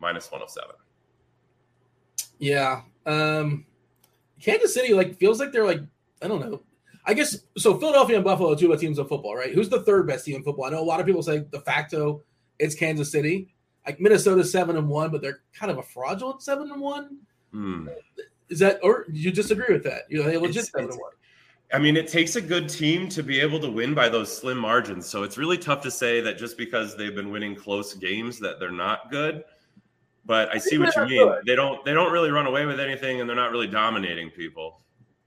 minus 0.00 0.30
107. 0.30 0.74
Yeah. 2.38 2.82
Um, 3.06 3.66
Kansas 4.40 4.74
City 4.74 4.92
like 4.94 5.18
feels 5.18 5.40
like 5.40 5.52
they're 5.52 5.66
like 5.66 5.80
I 6.22 6.28
don't 6.28 6.40
know. 6.40 6.62
I 7.04 7.14
guess 7.14 7.38
so. 7.56 7.78
Philadelphia 7.78 8.16
and 8.16 8.24
Buffalo 8.24 8.52
are 8.52 8.56
two 8.56 8.68
best 8.68 8.80
teams 8.80 8.98
of 8.98 9.08
football, 9.08 9.36
right? 9.36 9.52
Who's 9.52 9.68
the 9.68 9.82
third 9.82 10.06
best 10.06 10.24
team 10.24 10.36
in 10.36 10.42
football? 10.42 10.64
I 10.64 10.70
know 10.70 10.80
a 10.80 10.84
lot 10.84 11.00
of 11.00 11.06
people 11.06 11.22
say 11.22 11.44
de 11.50 11.60
facto 11.60 12.22
it's 12.58 12.74
Kansas 12.74 13.12
City. 13.12 13.54
Like 13.86 14.00
Minnesota's 14.00 14.50
seven 14.50 14.76
and 14.76 14.88
one, 14.88 15.10
but 15.10 15.22
they're 15.22 15.42
kind 15.54 15.70
of 15.70 15.78
a 15.78 15.82
fraudulent 15.82 16.42
seven 16.42 16.70
and 16.72 16.80
one. 16.80 17.18
Hmm. 17.52 17.88
Is 18.48 18.58
that 18.58 18.80
or 18.82 19.06
you 19.12 19.30
disagree 19.30 19.72
with 19.72 19.84
that? 19.84 20.02
You 20.08 20.18
know, 20.18 20.28
they 20.28 20.36
legit 20.36 20.56
it's, 20.56 20.72
seven 20.72 20.86
it's, 20.86 20.96
and 20.96 21.02
one. 21.02 21.12
I 21.72 21.78
mean, 21.78 21.96
it 21.96 22.08
takes 22.08 22.36
a 22.36 22.40
good 22.40 22.68
team 22.68 23.08
to 23.10 23.22
be 23.22 23.40
able 23.40 23.60
to 23.60 23.70
win 23.70 23.94
by 23.94 24.08
those 24.08 24.36
slim 24.36 24.58
margins. 24.58 25.06
So 25.06 25.22
it's 25.22 25.36
really 25.36 25.58
tough 25.58 25.82
to 25.82 25.90
say 25.90 26.20
that 26.20 26.38
just 26.38 26.56
because 26.56 26.96
they've 26.96 27.14
been 27.14 27.30
winning 27.30 27.54
close 27.54 27.94
games 27.94 28.38
that 28.40 28.58
they're 28.58 28.70
not 28.70 29.10
good 29.10 29.44
But 30.26 30.52
I 30.52 30.58
see 30.58 30.76
what 30.76 30.94
you 30.96 31.06
mean. 31.06 31.32
They 31.46 31.54
don't 31.54 31.84
they 31.84 31.94
don't 31.94 32.12
really 32.12 32.30
run 32.30 32.46
away 32.46 32.66
with 32.66 32.80
anything, 32.80 33.20
and 33.20 33.28
they're 33.28 33.36
not 33.36 33.52
really 33.52 33.68
dominating 33.68 34.30
people. 34.30 34.80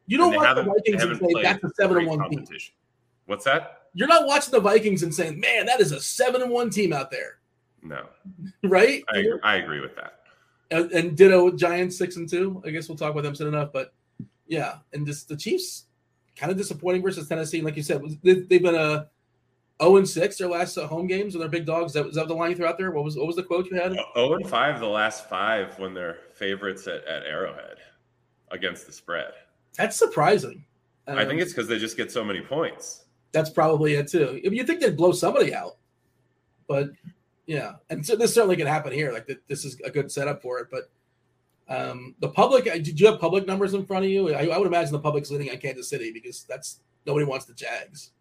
You 0.07 0.17
don't 0.17 0.35
watch 0.35 0.55
the 0.55 0.63
Vikings 0.63 1.03
and 1.03 1.17
say 1.17 1.41
that's 1.41 1.63
a 1.63 1.69
seven 1.79 1.97
and 1.99 2.07
one 2.07 2.19
team. 2.19 2.39
competition. 2.39 2.73
What's 3.27 3.45
that? 3.45 3.83
You're 3.93 4.07
not 4.07 4.27
watching 4.27 4.51
the 4.51 4.59
Vikings 4.59 5.03
and 5.03 5.15
saying, 5.15 5.39
"Man, 5.39 5.65
that 5.67 5.79
is 5.79 5.91
a 5.93 6.01
seven 6.01 6.41
and 6.41 6.51
one 6.51 6.69
team 6.69 6.91
out 6.91 7.11
there," 7.11 7.39
No, 7.81 8.05
right? 8.63 9.03
I 9.13 9.17
agree, 9.19 9.39
I 9.43 9.55
agree 9.55 9.79
with 9.79 9.95
that. 9.95 10.19
and, 10.71 10.91
and 10.91 11.15
ditto 11.17 11.51
Giants 11.51 11.97
six 11.97 12.17
and 12.17 12.27
two. 12.27 12.61
I 12.65 12.71
guess 12.71 12.89
we'll 12.89 12.97
talk 12.97 13.11
about 13.11 13.23
them 13.23 13.35
soon 13.35 13.47
enough. 13.47 13.71
But 13.71 13.93
yeah, 14.47 14.79
and 14.93 15.05
just 15.07 15.29
the 15.29 15.37
Chiefs 15.37 15.85
kind 16.35 16.51
of 16.51 16.57
disappointing 16.57 17.01
versus 17.01 17.27
Tennessee. 17.27 17.61
Like 17.61 17.77
you 17.77 17.83
said, 17.83 18.01
they've 18.23 18.47
been 18.49 18.75
a 18.75 19.07
zero 19.81 19.97
and 19.97 20.07
six 20.07 20.37
their 20.37 20.47
last 20.49 20.77
uh, 20.77 20.87
home 20.87 21.07
games 21.07 21.35
and 21.35 21.41
they're 21.41 21.49
big 21.49 21.65
dogs. 21.65 21.91
Is 21.91 21.93
that, 21.93 22.05
is 22.07 22.15
that 22.15 22.27
the 22.27 22.33
line 22.33 22.51
you 22.51 22.55
threw 22.55 22.65
out 22.65 22.77
there? 22.77 22.91
What 22.91 23.03
was 23.03 23.15
what 23.17 23.27
was 23.27 23.35
the 23.35 23.43
quote 23.43 23.69
you 23.69 23.77
had? 23.79 23.97
Oh 24.15 24.33
and 24.33 24.47
five 24.47 24.79
the 24.79 24.87
last 24.87 25.29
five 25.29 25.77
when 25.79 25.93
they're 25.93 26.17
favorites 26.33 26.87
at, 26.87 27.03
at 27.05 27.23
Arrowhead 27.23 27.77
against 28.51 28.85
the 28.85 28.91
spread. 28.91 29.31
That's 29.77 29.95
surprising. 29.97 30.65
I 31.07 31.25
think 31.25 31.33
Um, 31.33 31.39
it's 31.39 31.53
because 31.53 31.67
they 31.67 31.79
just 31.79 31.97
get 31.97 32.11
so 32.11 32.23
many 32.23 32.41
points. 32.41 33.05
that's 33.31 33.49
probably 33.49 33.93
it 33.95 34.07
too. 34.07 34.39
I 34.45 34.49
mean, 34.49 34.53
you 34.53 34.63
think 34.63 34.79
they'd 34.79 34.97
blow 34.97 35.11
somebody 35.11 35.53
out, 35.55 35.77
but 36.67 36.89
yeah, 37.47 37.73
and 37.89 38.05
so 38.05 38.15
this 38.15 38.33
certainly 38.33 38.55
can 38.57 38.67
happen 38.67 38.91
here. 38.93 39.11
Like 39.11 39.25
th- 39.27 39.39
this 39.47 39.65
is 39.65 39.79
a 39.83 39.89
good 39.89 40.11
setup 40.11 40.41
for 40.41 40.59
it. 40.59 40.67
But 40.69 40.91
um, 41.67 42.15
the 42.19 42.29
public, 42.29 42.67
uh, 42.67 42.73
did 42.73 42.99
you 42.99 43.07
have 43.07 43.19
public 43.19 43.47
numbers 43.47 43.73
in 43.73 43.85
front 43.85 44.05
of 44.05 44.11
you? 44.11 44.33
I, 44.35 44.45
I 44.47 44.57
would 44.57 44.67
imagine 44.67 44.91
the 44.91 44.99
public's 44.99 45.31
leaning 45.31 45.49
on 45.49 45.57
Kansas 45.57 45.89
City 45.89 46.11
because 46.11 46.43
that's 46.49 46.81
nobody 47.07 47.25
wants 47.25 47.45
the 47.45 47.53
Jags. 47.53 48.11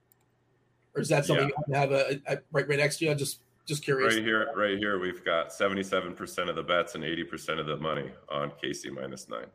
Or 0.94 1.00
is 1.00 1.08
that 1.08 1.24
something 1.26 1.48
Yeah. 1.48 1.62
you 1.68 1.74
have 1.74 1.92
a, 1.92 2.20
a 2.26 2.38
right, 2.52 2.68
right 2.68 2.78
next 2.78 2.98
to 2.98 3.04
you? 3.04 3.10
I'm 3.10 3.18
just 3.18 3.40
just 3.66 3.82
curious. 3.84 4.14
Right 4.14 4.24
here, 4.24 4.48
right 4.56 4.78
here, 4.78 4.98
we've 4.98 5.24
got 5.24 5.52
seventy-seven 5.52 6.14
percent 6.14 6.48
of 6.48 6.56
the 6.56 6.62
bets 6.62 6.94
and 6.94 7.04
eighty 7.04 7.24
percent 7.24 7.60
of 7.60 7.66
the 7.66 7.76
money 7.76 8.10
on 8.30 8.50
KC 8.62 8.90
minus 8.92 9.28
nine 9.28 9.46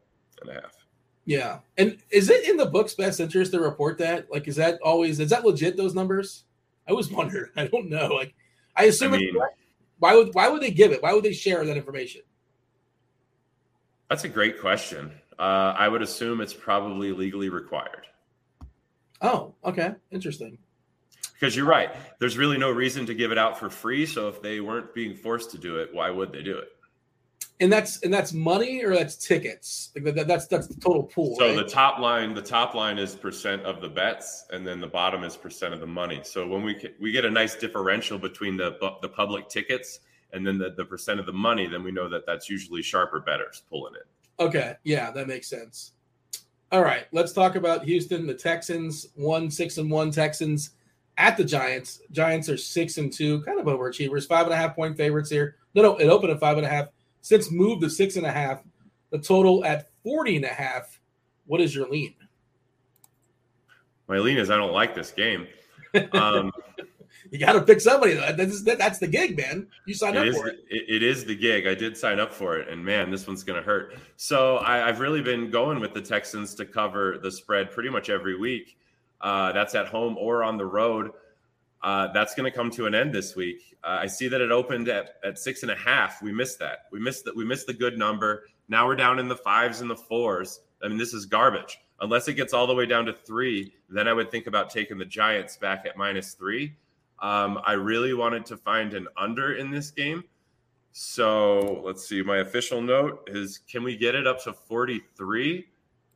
and 0.41 0.49
a 0.51 0.53
half. 0.53 0.75
Yeah, 1.25 1.59
and 1.77 1.97
is 2.11 2.29
it 2.29 2.47
in 2.49 2.57
the 2.57 2.65
book's 2.65 2.93
best 2.95 3.19
interest 3.19 3.51
to 3.53 3.59
report 3.59 3.97
that? 3.99 4.29
Like, 4.31 4.47
is 4.47 4.55
that 4.57 4.79
always 4.83 5.19
is 5.19 5.29
that 5.31 5.45
legit? 5.45 5.77
Those 5.77 5.95
numbers? 5.95 6.43
I 6.87 6.91
always 6.91 7.09
wondered. 7.11 7.49
I 7.55 7.67
don't 7.67 7.89
know. 7.89 8.07
Like, 8.07 8.33
I 8.75 8.85
assume. 8.85 9.13
I 9.13 9.17
mean- 9.17 9.35
why 9.99 10.15
would 10.15 10.33
why 10.33 10.49
would 10.49 10.61
they 10.61 10.71
give 10.71 10.91
it? 10.91 11.01
Why 11.01 11.13
would 11.13 11.23
they 11.23 11.31
share 11.33 11.63
that 11.65 11.77
information? 11.77 12.21
That's 14.09 14.25
a 14.25 14.29
great 14.29 14.59
question. 14.59 15.11
Uh, 15.39 15.73
I 15.77 15.87
would 15.87 16.01
assume 16.01 16.41
it's 16.41 16.53
probably 16.53 17.11
legally 17.11 17.49
required 17.49 18.05
Oh, 19.21 19.55
okay, 19.65 19.95
interesting. 20.11 20.57
Because 21.43 21.57
you're 21.57 21.65
right. 21.65 21.93
There's 22.19 22.37
really 22.37 22.57
no 22.57 22.71
reason 22.71 23.05
to 23.05 23.13
give 23.13 23.33
it 23.33 23.37
out 23.37 23.59
for 23.59 23.69
free. 23.69 24.05
So 24.05 24.29
if 24.29 24.41
they 24.41 24.61
weren't 24.61 24.93
being 24.93 25.13
forced 25.13 25.51
to 25.51 25.57
do 25.57 25.75
it, 25.75 25.93
why 25.93 26.09
would 26.09 26.31
they 26.31 26.41
do 26.41 26.57
it? 26.57 26.69
And 27.59 27.71
that's 27.71 28.01
and 28.01 28.13
that's 28.13 28.31
money 28.31 28.81
or 28.81 28.95
that's 28.95 29.17
tickets. 29.17 29.91
Like 29.93 30.15
that, 30.15 30.25
that's 30.25 30.47
that's 30.47 30.67
the 30.67 30.79
total 30.79 31.03
pool. 31.03 31.35
So 31.37 31.47
right? 31.47 31.55
the 31.57 31.69
top 31.69 31.99
line, 31.99 32.33
the 32.33 32.41
top 32.41 32.75
line 32.75 32.97
is 32.97 33.13
percent 33.13 33.63
of 33.63 33.81
the 33.81 33.89
bets, 33.89 34.45
and 34.51 34.65
then 34.65 34.79
the 34.79 34.87
bottom 34.87 35.25
is 35.25 35.35
percent 35.35 35.73
of 35.73 35.81
the 35.81 35.87
money. 35.87 36.21
So 36.23 36.47
when 36.47 36.63
we 36.63 36.81
we 36.99 37.11
get 37.11 37.25
a 37.25 37.29
nice 37.29 37.55
differential 37.55 38.17
between 38.17 38.55
the 38.55 38.77
the 39.01 39.09
public 39.09 39.49
tickets 39.49 39.99
and 40.31 40.47
then 40.47 40.57
the, 40.57 40.73
the 40.77 40.85
percent 40.85 41.19
of 41.19 41.25
the 41.25 41.33
money, 41.33 41.67
then 41.67 41.83
we 41.83 41.91
know 41.91 42.07
that 42.07 42.25
that's 42.25 42.49
usually 42.49 42.81
sharper 42.81 43.19
betters 43.19 43.63
pulling 43.69 43.95
it. 43.95 44.07
Okay, 44.41 44.75
yeah, 44.85 45.11
that 45.11 45.27
makes 45.27 45.49
sense. 45.49 45.91
All 46.71 46.81
right, 46.81 47.05
let's 47.11 47.33
talk 47.33 47.55
about 47.55 47.83
Houston. 47.83 48.25
The 48.25 48.33
Texans 48.33 49.07
one 49.15 49.51
six 49.51 49.77
and 49.77 49.91
one 49.91 50.09
Texans 50.09 50.71
at 51.17 51.37
the 51.37 51.43
Giants. 51.43 52.01
Giants 52.11 52.49
are 52.49 52.57
six 52.57 52.97
and 52.97 53.11
two, 53.11 53.41
kind 53.41 53.59
of 53.59 53.65
overachievers. 53.65 54.27
Five 54.27 54.45
and 54.45 54.53
a 54.53 54.57
half 54.57 54.75
point 54.75 54.97
favorites 54.97 55.29
here. 55.29 55.55
No, 55.75 55.81
no, 55.81 55.97
it 55.97 56.07
opened 56.07 56.31
at 56.31 56.39
five 56.39 56.57
and 56.57 56.65
a 56.65 56.69
half. 56.69 56.87
Since 57.21 57.51
moved 57.51 57.81
to 57.81 57.89
six 57.89 58.15
and 58.15 58.25
a 58.25 58.31
half. 58.31 58.61
The 59.11 59.19
total 59.19 59.63
at 59.63 59.89
40 60.03 60.37
and 60.37 60.45
a 60.45 60.49
half. 60.49 60.99
What 61.45 61.61
is 61.61 61.75
your 61.75 61.87
lean? 61.87 62.15
My 64.07 64.17
lean 64.17 64.37
is 64.37 64.49
I 64.49 64.57
don't 64.57 64.73
like 64.73 64.95
this 64.95 65.11
game. 65.11 65.47
Um, 66.13 66.51
You 67.29 67.39
got 67.39 67.53
to 67.53 67.61
pick 67.61 67.79
somebody. 67.79 68.13
though. 68.15 68.31
That's, 68.33 68.63
that's 68.63 68.99
the 68.99 69.07
gig, 69.07 69.37
man. 69.37 69.67
You 69.85 69.93
signed 69.93 70.17
up 70.17 70.25
is 70.25 70.35
for 70.35 70.47
it. 70.47 70.65
it, 70.69 70.83
it 70.87 71.03
is 71.03 71.25
the 71.25 71.35
gig. 71.35 71.67
I 71.67 71.75
did 71.75 71.95
sign 71.97 72.19
up 72.19 72.33
for 72.33 72.57
it, 72.57 72.67
and 72.67 72.83
man, 72.83 73.09
this 73.09 73.27
one's 73.27 73.43
going 73.43 73.59
to 73.59 73.65
hurt. 73.65 73.95
So 74.17 74.57
I, 74.57 74.87
I've 74.87 74.99
really 74.99 75.21
been 75.21 75.49
going 75.49 75.79
with 75.79 75.93
the 75.93 76.01
Texans 76.01 76.53
to 76.55 76.65
cover 76.65 77.17
the 77.21 77.31
spread 77.31 77.71
pretty 77.71 77.89
much 77.89 78.09
every 78.09 78.37
week. 78.37 78.77
Uh, 79.23 79.53
that's 79.53 79.73
at 79.73 79.87
home 79.87 80.17
or 80.19 80.43
on 80.43 80.57
the 80.57 80.65
road. 80.65 81.11
Uh, 81.81 82.11
that's 82.13 82.35
going 82.35 82.49
to 82.49 82.55
come 82.55 82.69
to 82.71 82.85
an 82.85 82.93
end 82.93 83.13
this 83.13 83.35
week. 83.35 83.75
Uh, 83.83 83.97
I 84.01 84.07
see 84.07 84.27
that 84.27 84.41
it 84.41 84.51
opened 84.51 84.87
at, 84.89 85.15
at 85.23 85.39
six 85.39 85.63
and 85.63 85.71
a 85.71 85.75
half. 85.75 86.21
We 86.21 86.31
missed 86.31 86.59
that. 86.59 86.79
We 86.91 86.99
missed 86.99 87.25
that. 87.25 87.35
We 87.35 87.43
missed 87.43 87.67
the 87.67 87.73
good 87.73 87.97
number. 87.97 88.43
Now 88.69 88.85
we're 88.85 88.95
down 88.95 89.19
in 89.19 89.27
the 89.27 89.35
fives 89.35 89.81
and 89.81 89.89
the 89.89 89.95
fours. 89.95 90.59
I 90.83 90.87
mean, 90.87 90.97
this 90.97 91.13
is 91.13 91.25
garbage. 91.25 91.79
Unless 92.01 92.27
it 92.27 92.33
gets 92.33 92.53
all 92.53 92.67
the 92.67 92.73
way 92.73 92.85
down 92.85 93.05
to 93.05 93.13
three, 93.13 93.73
then 93.89 94.07
I 94.07 94.13
would 94.13 94.29
think 94.29 94.47
about 94.47 94.69
taking 94.69 94.97
the 94.97 95.05
Giants 95.05 95.57
back 95.57 95.85
at 95.85 95.97
minus 95.97 96.33
three. 96.33 96.75
Um, 97.21 97.59
I 97.65 97.73
really 97.73 98.13
wanted 98.13 98.45
to 98.47 98.57
find 98.57 98.93
an 98.93 99.07
under 99.15 99.53
in 99.53 99.71
this 99.71 99.91
game. 99.91 100.23
So 100.91 101.81
let's 101.83 102.07
see. 102.07 102.21
My 102.21 102.37
official 102.37 102.81
note 102.81 103.27
is 103.31 103.59
can 103.69 103.83
we 103.83 103.97
get 103.97 104.15
it 104.15 104.27
up 104.27 104.43
to 104.43 104.53
43? 104.53 105.65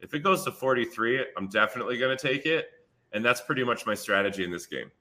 If 0.01 0.13
it 0.13 0.19
goes 0.19 0.43
to 0.43 0.51
43, 0.51 1.25
I'm 1.37 1.47
definitely 1.47 1.97
going 1.97 2.15
to 2.15 2.27
take 2.27 2.45
it. 2.45 2.69
And 3.13 3.23
that's 3.23 3.41
pretty 3.41 3.63
much 3.63 3.85
my 3.85 3.93
strategy 3.93 4.43
in 4.43 4.51
this 4.51 4.65
game. 4.65 4.91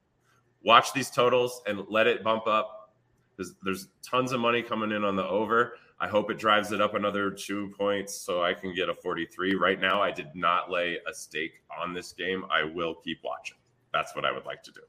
Watch 0.62 0.92
these 0.92 1.10
totals 1.10 1.62
and 1.66 1.82
let 1.88 2.06
it 2.06 2.22
bump 2.22 2.46
up. 2.46 2.92
There's, 3.36 3.54
there's 3.62 3.88
tons 4.02 4.32
of 4.32 4.40
money 4.40 4.62
coming 4.62 4.92
in 4.92 5.04
on 5.04 5.16
the 5.16 5.26
over. 5.26 5.74
I 5.98 6.08
hope 6.08 6.30
it 6.30 6.38
drives 6.38 6.72
it 6.72 6.80
up 6.80 6.94
another 6.94 7.30
two 7.30 7.72
points 7.78 8.14
so 8.14 8.42
I 8.42 8.52
can 8.52 8.74
get 8.74 8.88
a 8.88 8.94
43. 8.94 9.54
Right 9.54 9.80
now, 9.80 10.02
I 10.02 10.10
did 10.10 10.28
not 10.34 10.70
lay 10.70 10.98
a 11.08 11.14
stake 11.14 11.62
on 11.80 11.94
this 11.94 12.12
game. 12.12 12.44
I 12.50 12.64
will 12.64 12.94
keep 12.94 13.18
watching. 13.24 13.56
That's 13.92 14.14
what 14.14 14.24
I 14.24 14.32
would 14.32 14.44
like 14.44 14.62
to 14.64 14.72
do. 14.72 14.80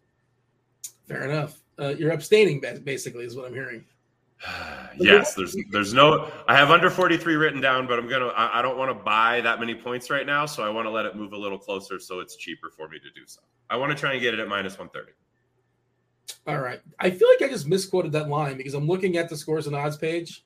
Fair 1.07 1.23
enough. 1.23 1.59
Uh, 1.79 1.89
you're 1.89 2.11
abstaining, 2.11 2.61
basically, 2.83 3.23
is 3.23 3.35
what 3.35 3.45
I'm 3.45 3.53
hearing. 3.53 3.85
Yes, 4.97 5.33
there's 5.33 5.55
there's 5.71 5.93
no. 5.93 6.31
I 6.47 6.55
have 6.55 6.69
under 6.69 6.89
43 6.89 7.35
written 7.35 7.61
down, 7.61 7.87
but 7.87 7.97
I'm 7.97 8.07
gonna. 8.07 8.27
I, 8.27 8.59
I 8.59 8.61
don't 8.61 8.77
want 8.77 8.89
to 8.89 9.03
buy 9.03 9.41
that 9.41 9.59
many 9.59 9.73
points 9.73 10.09
right 10.09 10.25
now, 10.25 10.45
so 10.45 10.63
I 10.63 10.69
want 10.69 10.85
to 10.85 10.91
let 10.91 11.05
it 11.05 11.15
move 11.15 11.33
a 11.33 11.37
little 11.37 11.57
closer, 11.57 11.99
so 11.99 12.19
it's 12.19 12.35
cheaper 12.35 12.69
for 12.69 12.87
me 12.87 12.99
to 12.99 13.09
do 13.11 13.25
so. 13.25 13.41
I 13.69 13.77
want 13.77 13.91
to 13.91 13.97
try 13.97 14.13
and 14.13 14.21
get 14.21 14.33
it 14.33 14.39
at 14.39 14.47
minus 14.47 14.77
130. 14.77 15.11
All 16.47 16.59
right. 16.59 16.79
I 16.99 17.09
feel 17.09 17.27
like 17.27 17.49
I 17.49 17.51
just 17.51 17.67
misquoted 17.67 18.11
that 18.13 18.29
line 18.29 18.57
because 18.57 18.73
I'm 18.73 18.87
looking 18.87 19.17
at 19.17 19.29
the 19.29 19.35
scores 19.35 19.67
and 19.67 19.75
odds 19.75 19.97
page. 19.97 20.45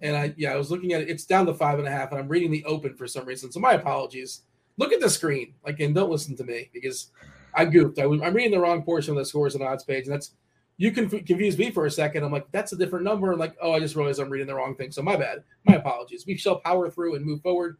And 0.00 0.16
I, 0.16 0.34
yeah, 0.36 0.52
I 0.52 0.56
was 0.56 0.70
looking 0.70 0.94
at 0.94 1.02
it. 1.02 1.08
It's 1.10 1.24
down 1.24 1.46
to 1.46 1.54
five 1.54 1.78
and 1.78 1.86
a 1.86 1.90
half, 1.90 2.10
and 2.10 2.18
I'm 2.18 2.28
reading 2.28 2.50
the 2.50 2.64
open 2.64 2.96
for 2.96 3.06
some 3.06 3.24
reason. 3.24 3.52
So 3.52 3.60
my 3.60 3.74
apologies. 3.74 4.42
Look 4.78 4.92
at 4.92 5.00
the 5.00 5.10
screen, 5.10 5.54
like, 5.64 5.80
and 5.80 5.94
don't 5.94 6.10
listen 6.10 6.34
to 6.36 6.44
me 6.44 6.70
because 6.72 7.10
I 7.54 7.66
goofed. 7.66 7.98
I 7.98 8.06
was, 8.06 8.22
I'm 8.22 8.32
reading 8.32 8.52
the 8.52 8.58
wrong 8.58 8.82
portion 8.82 9.12
of 9.12 9.18
the 9.18 9.26
scores 9.26 9.54
and 9.54 9.62
odds 9.62 9.84
page, 9.84 10.06
and 10.06 10.14
that's 10.14 10.32
you 10.76 10.90
can 10.90 11.08
confuse 11.08 11.58
me 11.58 11.70
for 11.70 11.86
a 11.86 11.90
second. 11.90 12.24
I'm 12.24 12.32
like, 12.32 12.50
that's 12.50 12.72
a 12.72 12.76
different 12.76 13.04
number. 13.04 13.30
And 13.30 13.40
like, 13.40 13.56
oh, 13.60 13.72
I 13.72 13.80
just 13.80 13.94
realized 13.94 14.20
I'm 14.20 14.30
reading 14.30 14.46
the 14.46 14.54
wrong 14.54 14.74
thing. 14.74 14.90
So 14.90 15.02
my 15.02 15.16
bad. 15.16 15.44
My 15.64 15.74
apologies. 15.74 16.26
We 16.26 16.36
shall 16.36 16.60
power 16.60 16.90
through 16.90 17.16
and 17.16 17.24
move 17.24 17.42
forward. 17.42 17.76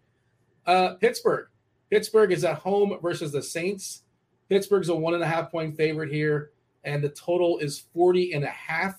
Uh, 0.67 0.95
Pittsburgh. 0.95 1.49
Pittsburgh 1.91 2.33
is 2.33 2.45
at 2.45 2.57
home 2.57 2.99
versus 3.03 3.33
the 3.33 3.43
Saints. 3.43 4.03
Pittsburgh's 4.49 4.89
a 4.89 4.95
one 4.95 5.15
and 5.15 5.23
a 5.23 5.27
half 5.27 5.51
point 5.51 5.77
favorite 5.77 6.13
here 6.13 6.53
and 6.85 7.03
the 7.03 7.09
total 7.11 7.59
is 7.59 7.85
40 7.95 8.33
and 8.33 8.45
a 8.45 8.49
half. 8.49 8.99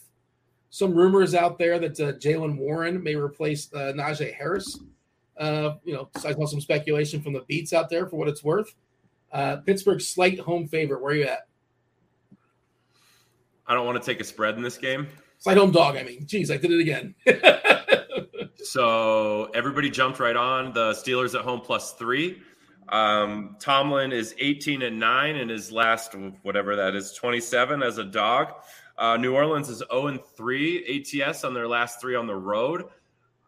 Some 0.70 0.94
rumors 0.94 1.36
out 1.36 1.60
there 1.60 1.78
that 1.80 2.00
uh, 2.00 2.14
Jaylen 2.14 2.58
Warren 2.58 3.04
may 3.04 3.16
replace 3.16 3.72
uh, 3.74 3.94
Najee 3.96 4.34
Harris. 4.34 4.80
Uh, 5.38 5.76
you 5.84 5.94
know, 5.94 6.10
I 6.26 6.34
saw 6.34 6.46
some 6.46 6.62
speculation 6.62 7.22
from 7.22 7.34
the 7.34 7.42
beats 7.42 7.74
out 7.74 7.90
there 7.90 8.08
for 8.08 8.18
what 8.18 8.28
it's 8.28 8.44
worth. 8.44 8.74
Uh, 9.32 9.58
Pittsburgh's 9.58 10.08
slight 10.08 10.40
home 10.40 10.68
favorite. 10.68 11.02
Where 11.02 11.14
are 11.14 11.18
you 11.18 11.26
at? 11.26 11.48
I 13.68 13.74
don't 13.74 13.86
want 13.86 14.02
to 14.02 14.06
take 14.06 14.20
a 14.20 14.24
spread 14.24 14.56
in 14.56 14.62
this 14.62 14.78
game. 14.78 15.08
Slight 15.40 15.58
home 15.58 15.72
dog. 15.72 15.98
I 15.98 16.04
mean, 16.04 16.26
geez, 16.26 16.52
I 16.52 16.58
did 16.58 16.72
it 16.72 16.80
again. 16.80 17.16
So 18.64 19.52
everybody 19.54 19.90
jumped 19.90 20.20
right 20.20 20.36
on 20.36 20.74
the 20.74 20.94
Steelers 20.94 21.38
at 21.38 21.42
home 21.42 21.60
plus 21.60 21.94
three. 21.94 22.42
Um, 22.90 23.58
Tomlin 23.60 24.12
is 24.12 24.34
18 24.40 24.82
and 24.82 25.00
nine 25.00 25.36
in 25.36 25.50
his 25.50 25.72
last 25.72 26.16
whatever 26.44 26.76
that 26.76 26.96
is 26.96 27.14
27 27.14 27.84
as 27.84 27.98
a 27.98 28.04
dog. 28.04 28.54
Uh, 28.98 29.18
New 29.18 29.36
Orleans 29.36 29.70
is 29.70 29.84
0 29.92 30.08
and 30.08 30.20
three 30.38 31.06
ATS 31.22 31.44
on 31.44 31.54
their 31.54 31.68
last 31.68 32.00
three 32.00 32.16
on 32.16 32.26
the 32.26 32.36
road. 32.36 32.86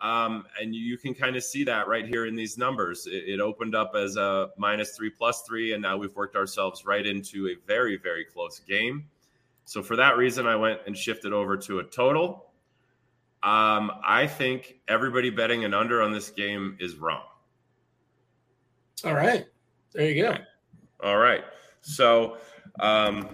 Um, 0.01 0.45
and 0.61 0.75
you 0.75 0.97
can 0.97 1.13
kind 1.13 1.35
of 1.35 1.43
see 1.43 1.63
that 1.63 1.87
right 1.87 2.05
here 2.05 2.25
in 2.25 2.35
these 2.35 2.57
numbers. 2.57 3.07
It, 3.07 3.23
it 3.27 3.39
opened 3.39 3.73
up 3.73 3.93
as 3.95 4.17
a 4.17 4.49
minus 4.57 4.97
three 4.97 5.09
plus 5.09 5.43
three, 5.43 5.73
and 5.73 5.81
now 5.81 5.97
we've 5.97 6.15
worked 6.15 6.35
ourselves 6.35 6.85
right 6.85 7.05
into 7.05 7.47
a 7.47 7.55
very, 7.65 7.97
very 7.97 8.25
close 8.25 8.59
game. 8.59 9.05
So 9.65 9.81
for 9.81 9.95
that 9.95 10.17
reason, 10.17 10.45
I 10.45 10.55
went 10.55 10.79
and 10.85 10.95
shifted 10.95 11.33
over 11.33 11.57
to 11.57 11.79
a 11.79 11.83
total. 11.83 12.51
Um, 13.43 13.91
I 14.03 14.25
think 14.27 14.79
everybody 14.87 15.29
betting 15.29 15.65
an 15.65 15.73
under 15.73 16.01
on 16.01 16.11
this 16.11 16.29
game 16.29 16.77
is 16.79 16.95
wrong. 16.95 17.23
All 19.03 19.13
right. 19.13 19.45
There 19.91 20.09
you 20.09 20.23
go. 20.23 20.35
All 21.03 21.17
right. 21.17 21.43
So 21.81 22.37
um, 22.79 23.29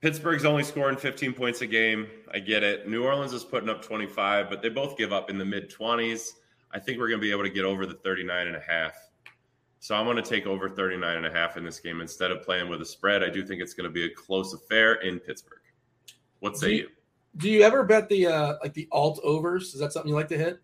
Pittsburgh's 0.00 0.44
only 0.44 0.64
scoring 0.64 0.96
15 0.96 1.32
points 1.32 1.60
a 1.60 1.66
game. 1.66 2.06
I 2.32 2.38
get 2.38 2.62
it. 2.62 2.88
New 2.88 3.04
Orleans 3.04 3.32
is 3.32 3.44
putting 3.44 3.68
up 3.68 3.82
25, 3.82 4.48
but 4.48 4.62
they 4.62 4.68
both 4.68 4.96
give 4.96 5.12
up 5.12 5.30
in 5.30 5.38
the 5.38 5.44
mid 5.44 5.70
20s. 5.70 6.30
I 6.72 6.78
think 6.78 6.98
we're 6.98 7.08
going 7.08 7.20
to 7.20 7.24
be 7.24 7.30
able 7.30 7.42
to 7.42 7.50
get 7.50 7.64
over 7.64 7.84
the 7.84 7.94
39 7.94 8.46
and 8.46 8.56
a 8.56 8.60
half. 8.60 8.94
So 9.82 9.96
I'm 9.96 10.04
going 10.04 10.16
to 10.16 10.22
take 10.22 10.46
over 10.46 10.68
39 10.68 11.16
and 11.16 11.26
a 11.26 11.32
half 11.32 11.56
in 11.56 11.64
this 11.64 11.80
game 11.80 12.00
instead 12.00 12.30
of 12.30 12.40
playing 12.40 12.68
with 12.68 12.80
a 12.80 12.84
spread. 12.84 13.24
I 13.24 13.28
do 13.28 13.44
think 13.44 13.60
it's 13.60 13.74
going 13.74 13.88
to 13.88 13.92
be 13.92 14.04
a 14.04 14.10
close 14.10 14.54
affair 14.54 14.94
in 14.94 15.18
Pittsburgh. 15.18 15.58
What 16.38 16.56
say 16.56 16.66
do 16.68 16.72
you, 16.72 16.82
you? 16.82 16.88
Do 17.38 17.50
you 17.50 17.62
ever 17.62 17.82
bet 17.82 18.08
the 18.08 18.28
uh 18.28 18.54
like 18.62 18.74
the 18.74 18.86
alt 18.92 19.18
overs? 19.24 19.74
Is 19.74 19.80
that 19.80 19.92
something 19.92 20.08
you 20.08 20.14
like 20.14 20.28
to 20.28 20.38
hit? 20.38 20.60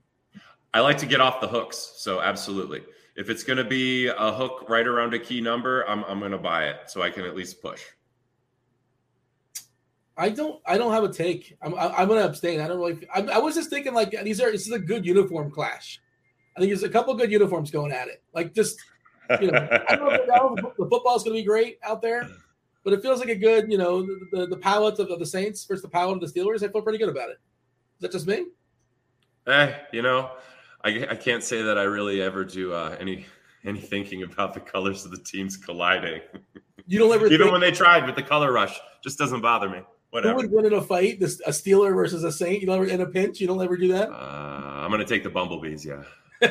I 0.73 0.79
like 0.79 0.99
to 0.99 1.07
get 1.07 1.21
off 1.21 1.41
the 1.41 1.49
hooks, 1.49 1.95
so 1.97 2.21
absolutely. 2.21 2.85
If 3.17 3.29
it's 3.29 3.43
going 3.43 3.57
to 3.57 3.65
be 3.65 4.07
a 4.07 4.31
hook 4.31 4.67
right 4.69 4.87
around 4.87 5.15
a 5.15 5.19
key 5.19 5.41
number, 5.41 5.83
I'm 5.89 6.05
I'm 6.05 6.21
going 6.21 6.31
to 6.31 6.39
buy 6.39 6.69
it 6.69 6.77
so 6.87 7.03
I 7.03 7.11
can 7.11 7.25
at 7.25 7.35
least 7.35 7.61
push. 7.61 7.83
I 10.17 10.29
don't. 10.29 10.63
I 10.65 10.79
don't 10.79 10.93
have 10.93 11.03
a 11.03 11.13
take. 11.13 11.57
I'm. 11.61 11.75
I'm 11.75 12.07
going 12.07 12.21
to 12.21 12.29
abstain. 12.29 12.61
I 12.61 12.69
don't 12.69 12.79
really. 12.79 13.09
I, 13.13 13.23
I 13.23 13.39
was 13.39 13.57
just 13.57 13.69
thinking 13.69 13.95
like 13.95 14.13
these 14.23 14.41
are. 14.41 14.53
This 14.53 14.69
is 14.69 14.73
a 14.73 14.79
good 14.79 15.05
uniform 15.05 15.51
clash. 15.51 16.01
I 16.57 16.61
think 16.61 16.71
there's 16.71 16.85
a 16.85 16.89
couple 16.89 17.15
good 17.15 17.33
uniforms 17.33 17.73
going 17.73 17.91
at 17.91 18.07
it. 18.07 18.23
Like 18.33 18.55
just 18.55 18.79
you 19.41 19.51
know, 19.51 19.69
I 19.89 19.97
don't 19.97 20.29
know 20.29 20.57
if 20.57 20.77
the 20.77 20.87
football's 20.89 21.25
going 21.25 21.37
to 21.37 21.43
be 21.43 21.47
great 21.47 21.79
out 21.83 22.03
there, 22.03 22.29
but 22.85 22.93
it 22.93 23.03
feels 23.03 23.21
like 23.21 23.29
a 23.29 23.35
good. 23.35 23.71
You 23.71 23.79
know, 23.79 24.03
the 24.03 24.29
the, 24.33 24.47
the 24.47 24.57
palette 24.57 24.99
of, 24.99 25.11
of 25.11 25.19
the 25.19 25.27
Saints 25.27 25.65
versus 25.65 25.83
the 25.83 25.89
palette 25.89 26.23
of 26.23 26.33
the 26.33 26.41
Steelers. 26.41 26.63
I 26.63 26.69
feel 26.73 26.83
pretty 26.83 26.99
good 26.99 27.09
about 27.09 27.31
it. 27.31 27.39
Is 27.97 28.03
that 28.03 28.13
just 28.13 28.27
me? 28.27 28.47
Eh, 29.47 29.75
you 29.93 30.03
know, 30.03 30.31
I, 30.85 31.07
I 31.11 31.15
can't 31.17 31.43
say 31.43 31.63
that 31.63 31.79
I 31.79 31.83
really 31.83 32.23
ever 32.23 32.45
do 32.45 32.73
uh, 32.73 32.97
any 33.01 33.27
any 33.65 33.81
thinking 33.81 34.23
about 34.23 34.55
the 34.55 34.61
colors 34.61 35.05
of 35.05 35.11
the 35.11 35.19
teams 35.19 35.57
colliding. 35.57 36.21
You 36.87 36.99
don't 36.99 37.13
ever 37.13 37.27
even 37.33 37.39
think, 37.39 37.53
when 37.53 37.61
they 37.61 37.73
tried 37.73 38.07
with 38.07 38.15
the 38.15 38.23
color 38.23 38.53
rush, 38.53 38.79
just 39.03 39.19
doesn't 39.19 39.41
bother 39.41 39.69
me. 39.69 39.81
Whatever. 40.11 40.35
who 40.35 40.49
would 40.49 40.53
win 40.53 40.67
in 40.67 40.73
a 40.73 40.83
fight? 40.83 41.21
This 41.21 41.41
a 41.41 41.51
Steeler 41.51 41.95
versus 41.95 42.25
a 42.25 42.33
Saint. 42.33 42.61
You 42.61 42.67
don't 42.67 42.77
ever 42.77 42.87
in 42.87 43.01
a 43.01 43.07
pinch. 43.07 43.41
You 43.41 43.47
don't 43.47 43.63
ever 43.63 43.77
do 43.77 43.89
that. 43.89 44.11
Uh, 44.11 44.15
I'm 44.15 44.91
gonna 44.91 45.05
take 45.05 45.23
the 45.23 45.31
bumblebees. 45.31 45.85
Yeah. 45.85 46.03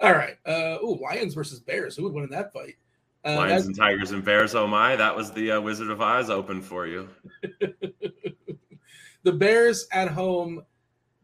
All 0.00 0.12
right. 0.12 0.36
Uh, 0.46 0.78
ooh, 0.82 0.98
Lions 1.02 1.34
versus 1.34 1.60
Bears. 1.60 1.96
Who 1.96 2.04
would 2.04 2.12
win 2.12 2.24
in 2.24 2.30
that 2.30 2.52
fight? 2.52 2.76
Uh, 3.24 3.34
Lions 3.36 3.66
and 3.66 3.76
Tigers 3.76 4.12
and 4.12 4.24
Bears. 4.24 4.54
Oh 4.54 4.66
my, 4.66 4.94
that 4.96 5.14
was 5.14 5.32
the 5.32 5.52
uh, 5.52 5.60
Wizard 5.60 5.90
of 5.90 6.00
Oz 6.00 6.30
open 6.30 6.62
for 6.62 6.86
you. 6.86 7.08
the 9.22 9.32
Bears 9.32 9.88
at 9.92 10.08
home. 10.08 10.62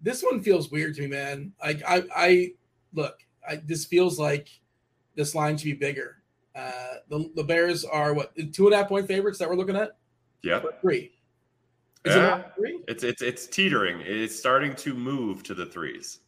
This 0.02 0.22
one 0.22 0.42
feels 0.42 0.70
weird 0.70 0.94
to 0.96 1.02
me, 1.02 1.06
man. 1.06 1.52
Like 1.62 1.82
I, 1.86 2.04
I 2.14 2.52
look. 2.92 3.18
I, 3.48 3.56
this 3.56 3.84
feels 3.84 4.18
like 4.18 4.48
this 5.14 5.34
line 5.34 5.56
should 5.56 5.66
be 5.66 5.72
bigger. 5.74 6.22
Uh, 6.54 6.94
the 7.08 7.30
the 7.36 7.44
Bears 7.44 7.84
are 7.84 8.12
what 8.12 8.34
two 8.52 8.66
and 8.66 8.74
a 8.74 8.78
half 8.78 8.88
point 8.88 9.06
favorites 9.06 9.38
that 9.38 9.48
we're 9.48 9.56
looking 9.56 9.76
at. 9.76 9.96
Yep. 10.42 10.80
Three. 10.82 11.12
Is 12.04 12.14
Yeah. 12.14 12.38
it 12.40 12.52
three? 12.56 12.80
It's 12.88 13.04
it's 13.04 13.22
it's 13.22 13.46
teetering. 13.46 14.00
It's 14.04 14.36
starting 14.36 14.74
to 14.76 14.94
move 14.94 15.42
to 15.44 15.54
the 15.54 15.64
threes. 15.64 16.20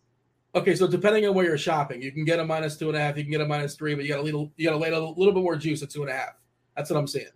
Okay, 0.57 0.75
so 0.75 0.87
depending 0.87 1.27
on 1.27 1.35
where 1.35 1.45
you're 1.45 1.59
shopping, 1.59 2.01
you 2.01 2.11
can 2.11 2.25
get 2.25 2.39
a 2.41 2.45
minus 2.45 2.79
two 2.79 2.89
and 2.89 2.97
a 2.97 3.01
half, 3.01 3.19
you 3.19 3.25
can 3.25 3.31
get 3.31 3.43
a 3.43 3.47
minus 3.47 3.75
three, 3.75 3.95
but 3.95 4.05
you 4.05 4.09
got 4.11 4.17
to 4.17 4.23
little, 4.23 4.51
you 4.57 4.65
got 4.65 4.73
to 4.73 4.79
lay 4.79 4.89
a 4.89 4.99
little 4.99 5.35
bit 5.35 5.43
more 5.43 5.55
juice 5.55 5.83
at 5.83 5.91
two 5.91 6.01
and 6.01 6.11
a 6.11 6.15
half. 6.15 6.31
That's 6.75 6.89
what 6.89 6.99
I'm 6.99 7.07
saying. 7.07 7.29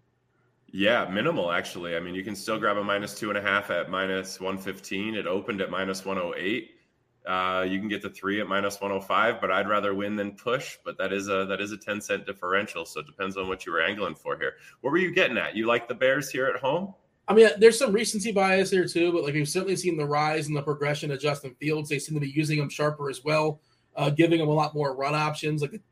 Yeah, 0.73 1.07
minimal 1.07 1.53
actually. 1.53 1.97
I 1.97 2.01
mean, 2.01 2.15
you 2.15 2.25
can 2.25 2.35
still 2.35 2.59
grab 2.59 2.79
a 2.79 2.83
minus 2.83 3.15
two 3.15 3.29
and 3.29 3.37
a 3.37 3.43
half 3.43 3.71
at 3.71 3.91
minus 3.91 4.41
one 4.41 4.57
fifteen. 4.57 5.15
It 5.15 5.27
opened 5.27 5.61
at 5.61 5.71
minus 5.71 6.07
one 6.07 6.17
hundred 6.17 6.39
eight. 6.39 6.71
Uh, 7.27 7.67
you 7.69 7.79
can 7.79 7.89
get 7.89 8.01
the 8.01 8.09
three 8.09 8.41
at 8.41 8.47
minus 8.47 8.81
one 8.81 8.91
hundred 8.91 9.05
five, 9.05 9.41
but 9.41 9.51
I'd 9.51 9.69
rather 9.69 9.95
win 9.95 10.17
than 10.17 10.33
push. 10.33 10.79
But 10.83 10.97
that 10.97 11.13
is 11.13 11.29
a 11.29 11.45
that 11.47 11.61
is 11.61 11.73
a 11.73 11.77
ten 11.77 12.01
cent 12.01 12.25
differential, 12.25 12.87
so 12.87 13.01
it 13.01 13.07
depends 13.07 13.37
on 13.37 13.49
what 13.49 13.67
you 13.67 13.73
were 13.73 13.83
angling 13.83 14.15
for 14.15 14.39
here. 14.39 14.55
What 14.81 14.93
were 14.93 14.99
you 14.99 15.13
getting 15.13 15.37
at? 15.37 15.57
You 15.57 15.67
like 15.67 15.89
the 15.89 15.95
Bears 15.95 16.31
here 16.31 16.47
at 16.47 16.61
home? 16.61 16.95
I 17.31 17.33
mean, 17.33 17.49
there's 17.59 17.79
some 17.79 17.93
recency 17.93 18.33
bias 18.33 18.73
here 18.73 18.89
too, 18.89 19.13
but 19.13 19.23
like 19.23 19.35
we've 19.35 19.49
certainly 19.49 19.77
seen 19.77 19.97
the 19.97 20.05
rise 20.05 20.49
in 20.49 20.55
the 20.55 20.63
progression 20.63 21.13
of 21.13 21.21
Justin 21.21 21.55
Fields. 21.61 21.89
They 21.89 22.01
seem 22.01 22.17
to 22.17 22.21
be 22.21 22.29
using 22.29 22.59
him 22.59 22.69
sharper 22.69 23.09
as 23.09 23.23
well, 23.23 23.61
uh, 23.95 24.11
giving 24.11 24.41
him 24.41 24.49
a 24.49 24.53
lot 24.53 24.75
more 24.75 24.97
run 24.97 25.15
options. 25.15 25.63
Like 25.63 25.75
it 25.75 25.83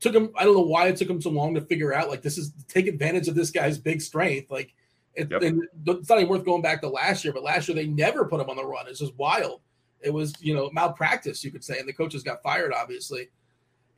took 0.00 0.12
him, 0.12 0.30
I 0.36 0.42
don't 0.42 0.54
know 0.54 0.62
why 0.62 0.88
it 0.88 0.96
took 0.96 1.08
him 1.08 1.22
so 1.22 1.30
long 1.30 1.54
to 1.54 1.60
figure 1.60 1.94
out. 1.94 2.08
Like 2.08 2.22
this 2.22 2.36
is 2.36 2.52
take 2.66 2.88
advantage 2.88 3.28
of 3.28 3.36
this 3.36 3.52
guy's 3.52 3.78
big 3.78 4.02
strength. 4.02 4.50
Like 4.50 4.74
it, 5.14 5.30
Yep. 5.30 5.42
and 5.42 5.62
it's 5.86 6.08
not 6.08 6.18
even 6.18 6.28
worth 6.28 6.44
going 6.44 6.60
back 6.60 6.80
to 6.80 6.88
last 6.88 7.22
year, 7.22 7.32
but 7.32 7.44
last 7.44 7.68
year 7.68 7.76
they 7.76 7.86
never 7.86 8.24
put 8.24 8.40
him 8.40 8.50
on 8.50 8.56
the 8.56 8.66
run. 8.66 8.88
It's 8.88 8.98
just 8.98 9.16
wild. 9.16 9.60
It 10.00 10.12
was 10.12 10.34
you 10.40 10.54
know 10.56 10.70
malpractice, 10.72 11.44
you 11.44 11.52
could 11.52 11.62
say, 11.62 11.78
and 11.78 11.88
the 11.88 11.92
coaches 11.92 12.24
got 12.24 12.42
fired, 12.42 12.72
obviously. 12.72 13.28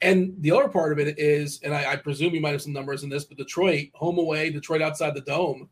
And 0.03 0.35
the 0.41 0.51
other 0.51 0.69
part 0.69 0.93
of 0.93 0.99
it 0.99 1.19
is, 1.19 1.59
and 1.63 1.73
I, 1.75 1.93
I 1.93 1.97
presume 1.97 2.35
you 2.35 2.43
might 2.43 2.51
have 2.51 2.61
some 2.61 2.75
numbers 2.75 3.03
in 3.03 3.09
this, 3.09 3.25
but 3.25 3.39
Detroit, 3.39 3.89
home 3.95 4.19
away, 4.19 4.51
Detroit 4.51 4.83
outside 4.83 5.15
the 5.15 5.23
dome, 5.23 5.71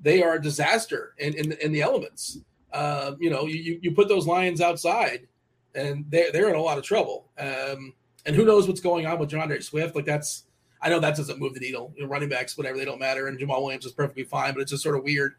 they 0.00 0.22
are 0.22 0.34
a 0.34 0.42
disaster 0.42 1.14
in, 1.18 1.34
in, 1.34 1.52
in 1.52 1.72
the 1.72 1.82
elements. 1.82 2.38
Uh, 2.72 3.12
you 3.18 3.30
know, 3.30 3.46
you, 3.46 3.78
you 3.82 3.92
put 3.92 4.08
those 4.08 4.26
lions 4.26 4.60
outside 4.60 5.26
and 5.74 6.04
they're, 6.08 6.30
they're 6.32 6.48
in 6.48 6.56
a 6.56 6.62
lot 6.62 6.78
of 6.78 6.84
trouble. 6.84 7.30
Um, 7.38 7.94
and 8.26 8.36
who 8.36 8.44
knows 8.44 8.68
what's 8.68 8.80
going 8.80 9.06
on 9.06 9.18
with 9.18 9.30
D'Andre 9.30 9.60
Swift? 9.60 9.96
Like 9.96 10.04
that's, 10.04 10.44
I 10.80 10.90
know 10.90 11.00
that 11.00 11.16
doesn't 11.16 11.40
move 11.40 11.54
the 11.54 11.60
needle. 11.60 11.92
You 11.96 12.02
know, 12.02 12.08
running 12.08 12.28
backs, 12.28 12.56
whatever, 12.56 12.78
they 12.78 12.84
don't 12.84 13.00
matter. 13.00 13.26
And 13.26 13.38
Jamaal 13.38 13.62
Williams 13.62 13.86
is 13.86 13.92
perfectly 13.92 14.24
fine, 14.24 14.54
but 14.54 14.60
it's 14.60 14.70
just 14.70 14.82
sort 14.82 14.96
of 14.96 15.02
weird. 15.02 15.34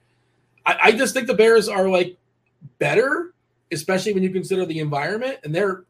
I, 0.65 0.77
I 0.83 0.91
just 0.91 1.13
think 1.13 1.27
the 1.27 1.33
Bears 1.33 1.69
are 1.69 1.87
like 1.87 2.17
better, 2.79 3.33
especially 3.71 4.13
when 4.13 4.23
you 4.23 4.31
consider 4.31 4.65
the 4.65 4.79
environment. 4.79 5.37
And 5.43 5.53
they're, 5.53 5.85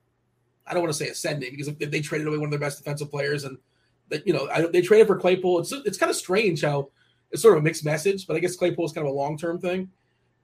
I 0.68 0.74
don't 0.74 0.84
want 0.84 0.94
to 0.94 0.98
say 0.98 1.10
ascending 1.10 1.52
because 1.52 1.74
they 1.74 2.02
traded 2.02 2.28
away 2.28 2.38
one 2.38 2.46
of 2.46 2.52
their 2.52 2.60
best 2.60 2.78
defensive 2.78 3.10
players 3.10 3.44
and 3.44 3.58
you 4.26 4.34
know, 4.34 4.50
I, 4.52 4.62
they 4.64 4.82
traded 4.82 5.08
for 5.08 5.18
Claypool. 5.18 5.60
It's, 5.60 5.72
it's 5.72 5.98
kind 5.98 6.10
of 6.10 6.16
strange 6.16 6.64
how 6.64 6.90
it's 7.32 7.42
sort 7.42 7.56
of 7.58 7.62
a 7.62 7.64
mixed 7.64 7.86
message, 7.86 8.28
but 8.28 8.36
I 8.36 8.40
guess 8.40 8.56
Claypool 8.56 8.86
is 8.86 8.92
kind 8.92 9.06
of 9.08 9.14
a 9.14 9.16
long 9.16 9.38
term 9.38 9.60
thing. 9.60 9.90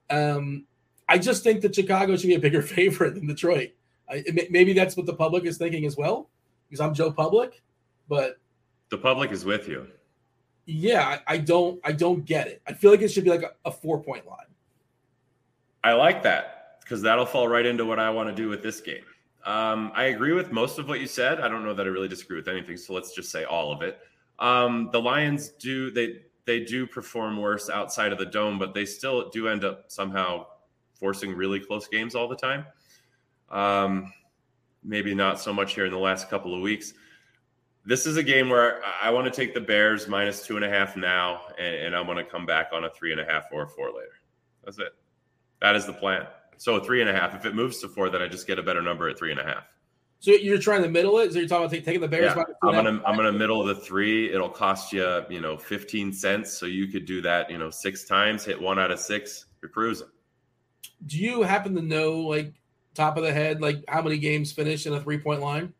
Um, 0.09 0.65
I 1.09 1.17
just 1.17 1.43
think 1.43 1.61
that 1.61 1.75
Chicago 1.75 2.15
should 2.17 2.27
be 2.27 2.35
a 2.35 2.39
bigger 2.39 2.61
favorite 2.75 3.15
than 3.15 3.27
Detroit. 3.27 3.71
I, 4.09 4.23
it 4.25 4.51
maybe 4.51 4.73
that's 4.73 4.95
what 4.95 5.05
the 5.05 5.13
public 5.15 5.45
is 5.45 5.57
thinking 5.57 5.85
as 5.85 5.97
well, 5.97 6.29
because 6.69 6.79
I'm 6.79 6.93
Joe 6.93 7.11
Public. 7.11 7.61
But 8.07 8.37
The 8.89 8.97
public 8.99 9.31
is 9.31 9.45
with 9.45 9.67
you. 9.67 9.87
yeah, 10.67 11.17
I, 11.27 11.35
I 11.35 11.37
don't, 11.39 11.79
I 11.83 11.91
don't 11.91 12.23
get 12.25 12.47
it. 12.47 12.61
I 12.67 12.73
feel 12.73 12.91
like 12.91 13.01
it 13.01 13.09
should 13.09 13.23
be 13.23 13.31
like 13.31 13.41
a, 13.43 13.51
a 13.67 13.71
four 13.71 14.01
point 14.01 14.27
line. 14.27 14.45
I 15.83 15.93
like 15.93 16.21
that 16.23 16.77
because 16.81 17.01
that'll 17.01 17.25
fall 17.25 17.47
right 17.47 17.65
into 17.65 17.85
what 17.85 17.99
I 17.99 18.09
want 18.11 18.29
to 18.29 18.35
do 18.35 18.47
with 18.49 18.61
this 18.61 18.79
game. 18.81 19.03
Um, 19.43 19.91
I 19.93 20.05
agree 20.05 20.33
with 20.33 20.51
most 20.51 20.79
of 20.79 20.87
what 20.87 20.99
you 20.99 21.07
said. 21.07 21.39
I 21.39 21.47
don't 21.47 21.63
know 21.63 21.73
that 21.73 21.85
I 21.85 21.89
really 21.89 22.07
disagree 22.07 22.37
with 22.37 22.47
anything, 22.47 22.77
so 22.77 22.93
let's 22.93 23.13
just 23.13 23.31
say 23.31 23.43
all 23.43 23.71
of 23.71 23.81
it. 23.83 23.99
Um, 24.39 24.89
the 24.91 24.99
Lions 24.99 25.49
do 25.49 25.91
they 25.91 26.21
they 26.45 26.61
do 26.61 26.85
perform 26.85 27.37
worse 27.37 27.69
outside 27.69 28.11
of 28.11 28.17
the 28.17 28.25
dome, 28.25 28.59
but 28.59 28.73
they 28.73 28.85
still 28.85 29.29
do 29.29 29.47
end 29.47 29.63
up 29.63 29.85
somehow 29.87 30.45
forcing 30.93 31.35
really 31.35 31.59
close 31.59 31.87
games 31.87 32.15
all 32.15 32.27
the 32.27 32.35
time. 32.35 32.65
Um, 33.49 34.13
maybe 34.83 35.13
not 35.13 35.39
so 35.39 35.51
much 35.51 35.73
here 35.73 35.85
in 35.85 35.91
the 35.91 35.97
last 35.97 36.29
couple 36.29 36.53
of 36.55 36.61
weeks. 36.61 36.93
This 37.85 38.05
is 38.05 38.17
a 38.17 38.23
game 38.23 38.49
where 38.49 38.81
I- 39.01 39.11
want 39.11 39.25
to 39.25 39.31
take 39.31 39.53
the 39.53 39.61
Bears 39.61 40.07
minus 40.07 40.45
two 40.45 40.55
and 40.55 40.65
a 40.65 40.69
half 40.69 40.95
now, 40.95 41.41
and, 41.59 41.75
and 41.75 41.95
I'm 41.95 42.05
going 42.05 42.17
to 42.17 42.23
come 42.23 42.45
back 42.45 42.69
on 42.73 42.85
a 42.85 42.89
three 42.89 43.11
and 43.11 43.21
a 43.21 43.25
half 43.25 43.45
or 43.51 43.63
a 43.63 43.67
four 43.67 43.87
later. 43.87 44.15
That's 44.63 44.79
it. 44.79 44.93
That 45.61 45.75
is 45.75 45.85
the 45.85 45.93
plan. 45.93 46.25
So 46.57 46.75
a 46.75 46.83
three 46.83 47.01
and 47.01 47.09
a 47.09 47.13
half. 47.13 47.35
If 47.35 47.45
it 47.45 47.53
moves 47.53 47.79
to 47.81 47.89
four, 47.89 48.09
then 48.09 48.21
I 48.21 48.27
just 48.27 48.47
get 48.47 48.57
a 48.57 48.63
better 48.63 48.81
number 48.81 49.09
at 49.09 49.17
three 49.17 49.31
and 49.31 49.39
a 49.39 49.43
half. 49.43 49.65
So 50.25 50.31
you're 50.31 50.57
trying 50.57 50.81
to 50.81 50.89
middle 50.89 51.19
it. 51.19 51.31
So 51.31 51.37
you're 51.37 51.47
talking 51.47 51.67
about 51.67 51.85
taking 51.85 52.01
the 52.01 52.07
Bears. 52.07 52.33
Yeah, 52.35 52.45
I'm 52.63 52.71
gonna? 52.71 52.99
I'm 53.05 53.15
gonna 53.15 53.31
middle 53.31 53.63
the 53.63 53.75
three. 53.75 54.33
It'll 54.33 54.49
cost 54.49 54.91
you 54.91 55.23
you 55.29 55.39
know 55.39 55.55
15 55.55 56.11
cents, 56.11 56.51
so 56.51 56.65
you 56.65 56.87
could 56.87 57.05
do 57.05 57.21
that 57.21 57.51
you 57.51 57.59
know 57.59 57.69
six 57.69 58.05
times, 58.05 58.43
hit 58.43 58.59
one 58.59 58.79
out 58.79 58.89
of 58.89 58.99
six. 58.99 59.45
You're 59.61 59.69
cruising. 59.69 60.07
Do 61.05 61.19
you 61.19 61.43
happen 61.43 61.75
to 61.75 61.81
know, 61.83 62.21
like 62.21 62.55
top 62.95 63.17
of 63.17 63.23
the 63.23 63.31
head, 63.31 63.61
like 63.61 63.83
how 63.87 64.01
many 64.01 64.17
games 64.17 64.51
finish 64.51 64.87
in 64.87 64.93
a 64.93 64.99
three 64.99 65.19
point 65.19 65.41
line? 65.41 65.71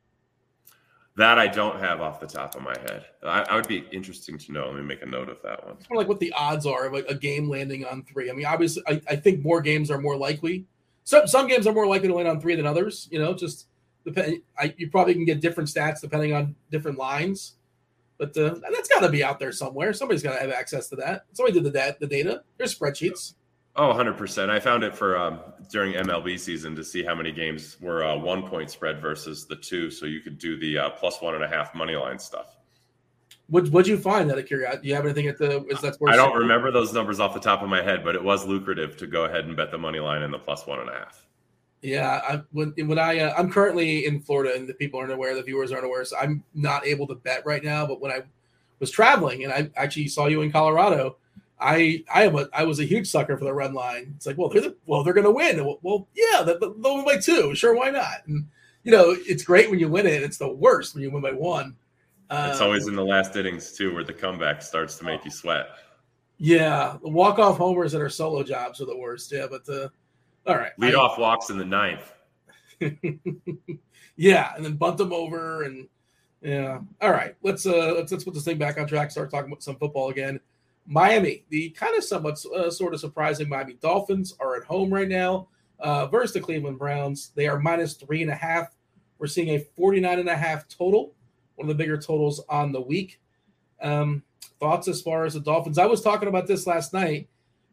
That 1.16 1.40
I 1.40 1.48
don't 1.48 1.80
have 1.80 2.00
off 2.00 2.20
the 2.20 2.28
top 2.28 2.54
of 2.54 2.62
my 2.62 2.78
head. 2.82 3.06
I, 3.24 3.48
I 3.50 3.56
would 3.56 3.68
be 3.68 3.88
interesting 3.92 4.38
to 4.38 4.52
know. 4.52 4.68
Let 4.68 4.76
me 4.76 4.84
make 4.84 5.02
a 5.02 5.08
note 5.08 5.28
of 5.28 5.42
that 5.42 5.66
one. 5.66 5.78
Like 5.90 6.08
what 6.08 6.20
the 6.20 6.32
odds 6.34 6.68
are 6.68 6.86
of 6.86 6.94
like 6.94 7.08
a 7.10 7.16
game 7.16 7.50
landing 7.50 7.84
on 7.84 8.04
three. 8.04 8.30
I 8.30 8.34
mean, 8.34 8.46
obviously, 8.46 8.84
I, 8.88 9.02
I 9.10 9.16
think 9.16 9.44
more 9.44 9.60
games 9.60 9.90
are 9.90 10.00
more 10.00 10.16
likely. 10.16 10.68
Some 11.04 11.26
some 11.26 11.48
games 11.48 11.66
are 11.66 11.74
more 11.74 11.88
likely 11.88 12.10
to 12.10 12.14
land 12.14 12.28
on 12.28 12.40
three 12.40 12.54
than 12.54 12.68
others. 12.68 13.08
You 13.10 13.18
know, 13.18 13.34
just. 13.34 13.70
I, 14.18 14.74
you 14.78 14.90
probably 14.90 15.14
can 15.14 15.26
get 15.26 15.42
different 15.42 15.70
stats 15.70 16.02
depending 16.02 16.34
on 16.34 16.56
different 16.72 16.98
lines. 16.98 17.56
But 18.18 18.38
uh, 18.38 18.56
that's 18.72 18.88
got 18.88 19.02
to 19.02 19.10
be 19.10 19.24
out 19.24 19.40
there 19.40 19.52
somewhere. 19.52 19.92
Somebody's 19.94 20.24
got 20.24 20.34
to 20.36 20.40
have 20.40 20.52
access 20.52 20.88
to 20.90 20.96
that. 20.98 21.26
Somebody 21.34 21.54
did 21.54 21.66
the 21.66 21.72
dat 21.72 22.00
the 22.00 22.08
data. 22.08 22.44
There's 22.58 22.78
spreadsheets. 22.78 23.34
Oh, 23.78 23.92
100%. 23.94 24.50
I 24.50 24.60
found 24.60 24.84
it 24.84 24.96
for 24.96 25.18
um, 25.18 25.40
during 25.70 25.94
MLB 25.94 26.40
season 26.40 26.78
to 26.78 26.84
see 26.84 27.04
how 27.04 27.14
many 27.14 27.34
games 27.34 27.76
were 27.82 28.06
uh, 28.06 28.16
one 28.16 28.48
point 28.48 28.72
spread 28.72 29.02
versus 29.02 29.46
the 29.46 29.58
two. 29.58 29.92
So 29.92 30.06
you 30.06 30.22
could 30.22 30.38
do 30.38 30.58
the 30.58 30.78
uh, 30.78 30.90
plus 30.92 31.22
one 31.22 31.36
and 31.36 31.44
a 31.44 31.48
half 31.48 31.76
money 31.76 31.96
line 31.96 32.18
stuff. 32.18 32.56
What 33.48 33.70
what'd 33.70 33.88
you 33.88 33.98
find 33.98 34.32
out 34.32 34.40
of 34.40 34.48
curiosity? 34.48 34.82
Do 34.84 34.88
you 34.90 34.96
have 34.96 35.06
anything 35.06 35.28
at 35.28 35.38
the? 35.38 35.64
Is 35.66 35.82
that 35.82 35.98
I 36.08 36.16
don't 36.16 36.36
remember 36.36 36.72
those 36.72 36.94
numbers 36.94 37.20
off 37.20 37.34
the 37.34 37.40
top 37.40 37.62
of 37.62 37.70
my 37.70 37.82
head, 37.82 38.04
but 38.04 38.16
it 38.16 38.24
was 38.24 38.48
lucrative 38.48 38.98
to 38.98 39.08
go 39.08 39.26
ahead 39.26 39.46
and 39.46 39.56
bet 39.56 39.70
the 39.70 39.78
money 39.78 40.00
line 40.00 40.24
and 40.24 40.34
the 40.34 40.40
plus 40.40 40.66
one 40.66 40.80
and 40.80 40.90
a 40.90 40.94
half. 40.94 41.25
Yeah, 41.86 42.22
I, 42.28 42.42
when 42.52 42.74
when 42.88 42.98
I 42.98 43.20
uh, 43.20 43.36
I'm 43.38 43.52
currently 43.52 44.08
in 44.08 44.20
Florida, 44.20 44.56
and 44.56 44.68
the 44.68 44.74
people 44.74 45.00
aren't 45.00 45.12
aware, 45.12 45.36
the 45.36 45.44
viewers 45.44 45.72
aren't 45.72 45.86
aware, 45.86 46.04
so 46.04 46.18
I'm 46.18 46.44
not 46.56 46.86
able 46.86 47.06
to 47.08 47.16
bet 47.16 47.46
right 47.46 47.64
now. 47.64 47.86
But 47.86 48.02
when 48.02 48.12
I 48.12 48.24
was 48.80 48.90
traveling, 48.90 49.44
and 49.44 49.54
I 49.54 49.70
actually 49.76 50.08
saw 50.08 50.26
you 50.26 50.42
in 50.42 50.52
Colorado. 50.52 51.18
I 51.60 52.04
I 52.14 52.24
am 52.24 52.36
a 52.36 52.50
I 52.54 52.64
was 52.64 52.80
a 52.80 52.86
huge 52.86 53.08
sucker 53.08 53.38
for 53.38 53.46
the 53.46 53.54
run 53.54 53.74
line. 53.74 54.14
It's 54.18 54.26
like, 54.26 54.38
well, 54.38 54.50
they're 54.50 54.62
the, 54.62 54.76
well, 54.88 55.04
they're 55.04 55.14
going 55.14 55.26
to 55.26 55.32
win. 55.32 55.64
Well, 55.64 55.80
well 55.84 56.08
yeah, 56.14 56.42
they'll 56.42 56.74
win 56.74 57.06
by 57.06 57.18
two. 57.18 57.56
Sure, 57.56 57.76
why 57.76 57.92
not? 57.92 58.28
And 58.28 58.48
you 58.84 58.92
know, 58.92 59.16
it's 59.20 59.44
great 59.44 59.70
when 59.70 59.80
you 59.80 59.88
win 59.88 60.08
it. 60.08 60.24
It's 60.24 60.38
the 60.38 60.52
worst 60.52 60.96
when 60.96 61.04
you 61.04 61.12
win 61.12 61.22
by 61.22 61.32
one. 61.32 61.76
It's 62.32 62.60
um, 62.60 62.68
always 62.68 62.88
in 62.88 62.96
the 62.96 63.06
last 63.06 63.36
innings 63.36 63.72
too, 63.72 63.94
where 63.94 64.04
the 64.04 64.12
comeback 64.12 64.64
starts 64.64 64.98
to 64.98 65.06
make 65.06 65.24
you 65.24 65.32
sweat. 65.32 65.68
Yeah, 66.40 66.98
the 67.02 67.10
walk 67.10 67.40
off 67.40 67.58
homers 67.58 67.92
that 67.94 68.02
are 68.02 68.10
solo 68.10 68.44
jobs 68.44 68.82
are 68.82 68.86
the 68.86 68.98
worst. 68.98 69.32
Yeah, 69.32 69.46
but 69.50 69.66
the 69.66 69.92
all 70.48 70.56
right, 70.56 70.72
lead 70.78 70.96
I, 70.96 71.00
off 71.00 71.18
walks 71.18 71.50
in 71.50 71.58
the 71.58 71.66
ninth. 71.66 72.14
yeah, 74.16 74.54
and 74.56 74.66
then 74.66 74.76
bunt 74.76 74.98
them 74.98 75.14
over 75.14 75.64
and 75.64 75.88
yeah. 76.42 76.80
All 77.02 77.12
right, 77.12 77.36
let's 77.42 77.66
uh 77.66 77.94
let's 77.96 78.12
let's 78.12 78.24
put 78.24 78.34
this 78.34 78.46
thing 78.46 78.58
back 78.58 78.78
on 78.78 78.88
track. 78.88 79.12
Start 79.12 79.32
talking 79.32 79.52
about 79.52 79.64
some 79.64 79.78
football 79.78 80.10
again. 80.10 80.40
Miami, 80.86 81.44
the 81.50 81.72
kind 81.72 81.98
of 81.98 82.04
somewhat 82.04 82.44
uh, 82.56 82.70
sort 82.70 82.94
of 82.94 83.00
surprising 83.00 83.50
Miami 83.50 83.74
Dolphins 83.74 84.36
are 84.40 84.56
at 84.56 84.64
home 84.64 84.94
right 84.94 85.10
now 85.10 85.48
uh, 85.80 86.06
versus 86.08 86.34
the 86.34 86.40
Cleveland 86.40 86.78
Browns. 86.78 87.32
They 87.36 87.48
are 87.48 87.60
minus 87.60 87.94
three 87.96 88.22
and 88.22 88.30
a 88.30 88.36
half. 88.36 88.76
We're 89.18 89.28
seeing 89.28 89.56
a 89.56 89.60
49 89.60 90.20
and 90.20 90.30
a 90.30 90.36
half 90.36 90.68
total, 90.68 91.14
one 91.56 91.70
of 91.70 91.76
the 91.76 91.84
bigger 91.84 91.98
totals 91.98 92.44
on 92.50 92.72
the 92.72 92.82
week. 92.82 93.20
Um, 93.82 94.24
thoughts 94.60 94.88
as 94.88 95.02
far 95.02 95.26
as 95.26 95.34
the 95.34 95.40
Dolphins? 95.40 95.80
I 95.80 95.86
was 95.86 96.02
talking 96.02 96.28
about 96.28 96.48
this 96.48 96.68
last 96.68 96.94
night 96.94 97.30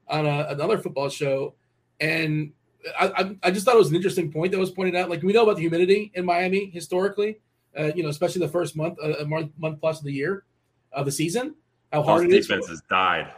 on 0.09 0.27
a, 0.27 0.47
another 0.49 0.79
football 0.79 1.09
show, 1.09 1.55
and 2.01 2.53
I, 2.99 3.07
I, 3.07 3.37
I, 3.45 3.51
just 3.51 3.65
thought 3.65 3.75
it 3.75 3.79
was 3.79 3.91
an 3.91 3.97
interesting 3.97 4.31
point 4.33 4.53
that 4.53 4.59
was 4.59 4.71
pointed 4.71 4.97
out. 4.97 5.09
Like 5.09 5.23
we 5.23 5.33
know 5.33 5.45
about 5.45 5.57
the 5.57 5.63
humidity 5.63 6.11
in 6.15 6.25
Miami 6.25 6.71
historically, 6.71 7.39
uh, 7.79 7.93
you 7.95 8.03
know, 8.03 8.09
especially 8.09 8.41
the 8.41 8.53
first 8.53 8.77
month, 8.77 8.99
uh, 9.03 9.25
month, 9.25 9.53
month 9.59 9.81
plus 9.81 9.99
of 9.99 10.05
the 10.05 10.13
year 10.13 10.45
of 10.93 11.07
the 11.07 11.13
season. 11.13 11.55
How 11.93 12.03
hard 12.03 12.25
Those 12.25 12.47
defenses 12.47 12.83
died. 12.89 13.33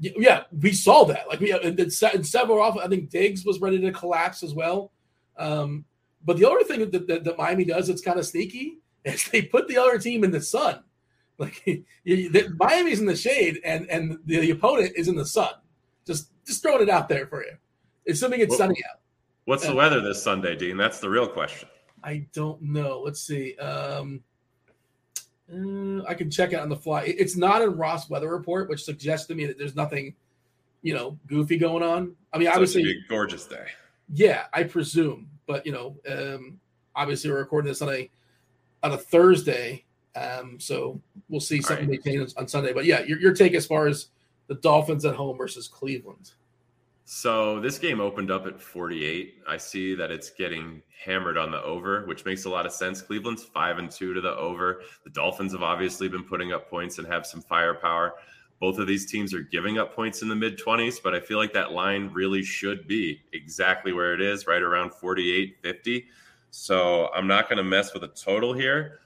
Yeah, 0.00 0.44
we 0.60 0.72
saw 0.72 1.04
that. 1.06 1.28
Like 1.28 1.40
we 1.40 1.52
in 1.52 1.90
several 1.90 2.60
off. 2.60 2.78
I 2.78 2.86
think 2.86 3.10
Diggs 3.10 3.44
was 3.44 3.60
ready 3.60 3.80
to 3.80 3.90
collapse 3.90 4.42
as 4.42 4.54
well. 4.54 4.92
Um, 5.36 5.84
but 6.24 6.36
the 6.36 6.48
other 6.48 6.62
thing 6.62 6.80
that, 6.90 7.06
that, 7.08 7.24
that 7.24 7.38
Miami 7.38 7.64
does, 7.64 7.88
it's 7.88 8.02
kind 8.02 8.18
of 8.18 8.26
sneaky, 8.26 8.78
is 9.04 9.28
they 9.28 9.42
put 9.42 9.66
the 9.68 9.76
other 9.76 9.98
team 9.98 10.24
in 10.24 10.30
the 10.30 10.40
sun. 10.40 10.82
Like 11.38 11.62
you, 12.04 12.30
the, 12.30 12.54
Miami's 12.58 13.00
in 13.00 13.06
the 13.06 13.16
shade, 13.16 13.60
and 13.64 13.88
and 13.90 14.18
the, 14.24 14.40
the, 14.40 14.50
opponent 14.50 14.92
is 14.96 15.08
in 15.08 15.16
the 15.16 15.26
sun. 15.26 15.50
Just 16.06 16.30
just 16.44 16.62
throwing 16.62 16.82
it 16.82 16.90
out 16.90 17.08
there 17.08 17.26
for 17.26 17.44
you. 17.44 17.52
Assuming 18.08 18.40
it's 18.40 18.50
what, 18.50 18.58
sunny 18.58 18.82
out. 18.90 19.00
What's 19.44 19.66
the 19.66 19.74
weather 19.74 20.00
this 20.00 20.22
Sunday, 20.22 20.56
Dean? 20.56 20.76
That's 20.76 21.00
the 21.00 21.08
real 21.08 21.26
question. 21.26 21.68
I 22.02 22.26
don't 22.32 22.60
know. 22.62 23.02
Let's 23.04 23.20
see. 23.20 23.56
Um, 23.56 24.22
uh, 25.50 26.02
I 26.06 26.14
can 26.14 26.30
check 26.30 26.52
it 26.52 26.60
on 26.60 26.68
the 26.68 26.76
fly. 26.76 27.02
It's 27.02 27.36
not 27.36 27.62
in 27.62 27.76
Roth 27.76 28.10
Weather 28.10 28.30
Report, 28.30 28.68
which 28.68 28.84
suggests 28.84 29.26
to 29.28 29.34
me 29.34 29.46
that 29.46 29.58
there's 29.58 29.74
nothing, 29.74 30.14
you 30.82 30.94
know, 30.94 31.18
goofy 31.26 31.56
going 31.56 31.82
on. 31.82 32.14
I 32.32 32.38
mean, 32.38 32.48
so 32.48 32.52
obviously, 32.52 32.82
be 32.82 32.90
a 32.90 33.08
gorgeous 33.08 33.46
day. 33.46 33.66
Yeah, 34.12 34.44
I 34.52 34.64
presume, 34.64 35.28
but 35.46 35.64
you 35.64 35.72
know, 35.72 35.96
um, 36.08 36.60
obviously, 36.94 37.30
we're 37.30 37.38
recording 37.38 37.68
this 37.68 37.82
on 37.82 37.88
a 37.88 38.10
on 38.82 38.92
a 38.92 38.98
Thursday, 38.98 39.84
um, 40.14 40.60
so 40.60 41.00
we'll 41.28 41.40
see 41.40 41.62
something 41.62 41.88
right. 41.88 42.32
on 42.36 42.46
Sunday. 42.46 42.72
But 42.72 42.84
yeah, 42.84 43.00
your, 43.00 43.18
your 43.18 43.34
take 43.34 43.54
as 43.54 43.66
far 43.66 43.86
as 43.86 44.08
the 44.46 44.54
Dolphins 44.56 45.04
at 45.04 45.14
home 45.14 45.36
versus 45.38 45.68
Cleveland. 45.68 46.32
So 47.10 47.58
this 47.58 47.78
game 47.78 48.02
opened 48.02 48.30
up 48.30 48.46
at 48.46 48.60
48. 48.60 49.36
I 49.48 49.56
see 49.56 49.94
that 49.94 50.10
it's 50.10 50.28
getting 50.28 50.82
hammered 51.06 51.38
on 51.38 51.50
the 51.50 51.62
over, 51.62 52.04
which 52.04 52.26
makes 52.26 52.44
a 52.44 52.50
lot 52.50 52.66
of 52.66 52.72
sense. 52.72 53.00
Cleveland's 53.00 53.44
five 53.44 53.78
and 53.78 53.90
two 53.90 54.12
to 54.12 54.20
the 54.20 54.36
over. 54.36 54.82
The 55.04 55.10
Dolphins 55.10 55.52
have 55.52 55.62
obviously 55.62 56.08
been 56.08 56.22
putting 56.22 56.52
up 56.52 56.68
points 56.68 56.98
and 56.98 57.06
have 57.06 57.24
some 57.24 57.40
firepower. 57.40 58.16
Both 58.60 58.78
of 58.78 58.86
these 58.86 59.10
teams 59.10 59.32
are 59.32 59.40
giving 59.40 59.78
up 59.78 59.96
points 59.96 60.20
in 60.20 60.28
the 60.28 60.36
mid 60.36 60.58
20s, 60.58 60.96
but 61.02 61.14
I 61.14 61.20
feel 61.20 61.38
like 61.38 61.54
that 61.54 61.72
line 61.72 62.10
really 62.12 62.42
should 62.42 62.86
be 62.86 63.22
exactly 63.32 63.94
where 63.94 64.12
it 64.12 64.20
is, 64.20 64.46
right 64.46 64.60
around 64.60 64.92
48, 64.92 65.56
50. 65.62 66.06
So 66.50 67.08
I'm 67.14 67.26
not 67.26 67.48
going 67.48 67.56
to 67.56 67.64
mess 67.64 67.94
with 67.94 68.04
a 68.04 68.08
total 68.08 68.52
here. 68.52 69.00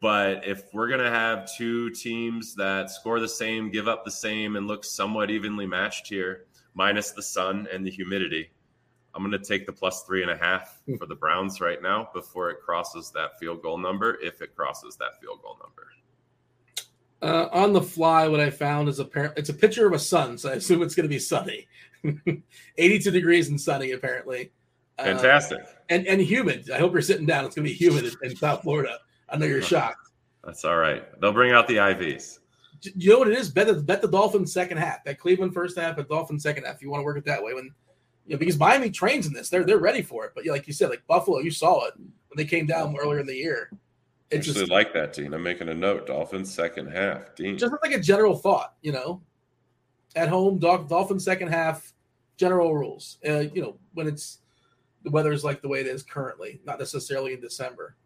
But 0.00 0.44
if 0.44 0.74
we're 0.74 0.88
going 0.88 1.04
to 1.04 1.10
have 1.10 1.48
two 1.56 1.90
teams 1.90 2.56
that 2.56 2.90
score 2.90 3.20
the 3.20 3.28
same, 3.28 3.70
give 3.70 3.86
up 3.86 4.04
the 4.04 4.10
same, 4.10 4.56
and 4.56 4.66
look 4.66 4.84
somewhat 4.84 5.30
evenly 5.30 5.66
matched 5.66 6.08
here, 6.08 6.46
minus 6.78 7.10
the 7.10 7.22
sun 7.22 7.66
and 7.72 7.84
the 7.84 7.90
humidity. 7.90 8.50
I'm 9.14 9.28
going 9.28 9.32
to 9.32 9.44
take 9.44 9.66
the 9.66 9.72
plus 9.72 10.04
three 10.04 10.22
and 10.22 10.30
a 10.30 10.36
half 10.36 10.80
hmm. 10.86 10.94
for 10.94 11.06
the 11.06 11.14
Browns 11.16 11.60
right 11.60 11.82
now 11.82 12.08
before 12.14 12.50
it 12.50 12.58
crosses 12.64 13.10
that 13.16 13.38
field 13.38 13.62
goal 13.62 13.76
number, 13.76 14.16
if 14.22 14.40
it 14.40 14.54
crosses 14.54 14.96
that 14.96 15.20
field 15.20 15.40
goal 15.42 15.58
number. 15.60 15.88
Uh, 17.20 17.48
on 17.52 17.72
the 17.72 17.82
fly, 17.82 18.28
what 18.28 18.38
I 18.38 18.48
found 18.48 18.88
is 18.88 19.00
a 19.00 19.08
it's 19.36 19.48
a 19.48 19.54
picture 19.54 19.88
of 19.88 19.92
a 19.92 19.98
sun, 19.98 20.38
so 20.38 20.50
I 20.50 20.52
assume 20.52 20.82
it's 20.82 20.94
going 20.94 21.02
to 21.02 21.12
be 21.12 21.18
sunny, 21.18 21.66
82 22.78 23.10
degrees 23.10 23.48
and 23.48 23.60
sunny 23.60 23.90
apparently. 23.90 24.52
Uh, 25.00 25.04
Fantastic. 25.04 25.58
Uh, 25.58 25.72
and 25.88 26.06
and 26.06 26.20
humid. 26.20 26.70
I 26.70 26.78
hope 26.78 26.92
you're 26.92 27.02
sitting 27.02 27.26
down. 27.26 27.44
It's 27.44 27.56
going 27.56 27.66
to 27.66 27.72
be 27.72 27.76
humid 27.76 28.04
in, 28.04 28.12
in 28.22 28.36
South 28.36 28.62
Florida. 28.62 28.98
I 29.28 29.36
know 29.36 29.46
you're 29.46 29.62
shocked. 29.62 30.10
That's 30.44 30.64
all 30.64 30.76
right. 30.76 31.02
They'll 31.20 31.32
bring 31.32 31.50
out 31.50 31.66
the 31.66 31.78
IVs 31.78 32.38
you 32.82 33.10
know 33.10 33.18
what 33.18 33.28
it 33.28 33.38
is? 33.38 33.50
Bet 33.50 33.66
the, 33.66 33.74
bet 33.74 34.02
the 34.02 34.08
Dolphins 34.08 34.52
second 34.52 34.78
half. 34.78 35.04
Bet 35.04 35.18
Cleveland 35.18 35.54
first 35.54 35.78
half, 35.78 35.96
but 35.96 36.08
Dolphins 36.08 36.42
second 36.42 36.64
half. 36.64 36.76
If 36.76 36.82
you 36.82 36.90
want 36.90 37.00
to 37.00 37.04
work 37.04 37.18
it 37.18 37.24
that 37.24 37.42
way, 37.42 37.54
when 37.54 37.70
you 38.26 38.34
know, 38.34 38.38
because 38.38 38.58
Miami 38.58 38.90
trains 38.90 39.26
in 39.26 39.32
this, 39.32 39.48
they're 39.48 39.64
they're 39.64 39.78
ready 39.78 40.02
for 40.02 40.24
it. 40.26 40.32
But 40.34 40.44
yeah, 40.44 40.52
like 40.52 40.66
you 40.66 40.72
said, 40.72 40.90
like 40.90 41.06
Buffalo, 41.06 41.38
you 41.38 41.50
saw 41.50 41.86
it 41.86 41.94
when 41.96 42.36
they 42.36 42.44
came 42.44 42.66
down 42.66 42.96
earlier 42.96 43.20
in 43.20 43.26
the 43.26 43.34
year. 43.34 43.70
It's 44.30 44.46
actually 44.46 44.60
just, 44.60 44.70
like 44.70 44.92
that, 44.92 45.14
Dean. 45.14 45.32
I'm 45.32 45.42
making 45.42 45.70
a 45.70 45.74
note. 45.74 46.06
Dolphins 46.06 46.52
second 46.52 46.88
half, 46.88 47.34
Dean. 47.34 47.56
Just 47.56 47.72
like 47.82 47.92
a 47.92 48.00
general 48.00 48.36
thought, 48.36 48.74
you 48.82 48.92
know, 48.92 49.22
at 50.14 50.28
home, 50.28 50.58
Dolphins 50.58 51.24
second 51.24 51.48
half, 51.48 51.94
general 52.36 52.74
rules. 52.74 53.16
Uh, 53.26 53.40
you 53.54 53.62
know, 53.62 53.78
when 53.94 54.06
it's 54.06 54.38
the 55.04 55.10
weather 55.10 55.32
is 55.32 55.44
like 55.44 55.62
the 55.62 55.68
way 55.68 55.80
it 55.80 55.86
is 55.86 56.02
currently, 56.02 56.60
not 56.66 56.78
necessarily 56.78 57.32
in 57.32 57.40
December. 57.40 57.96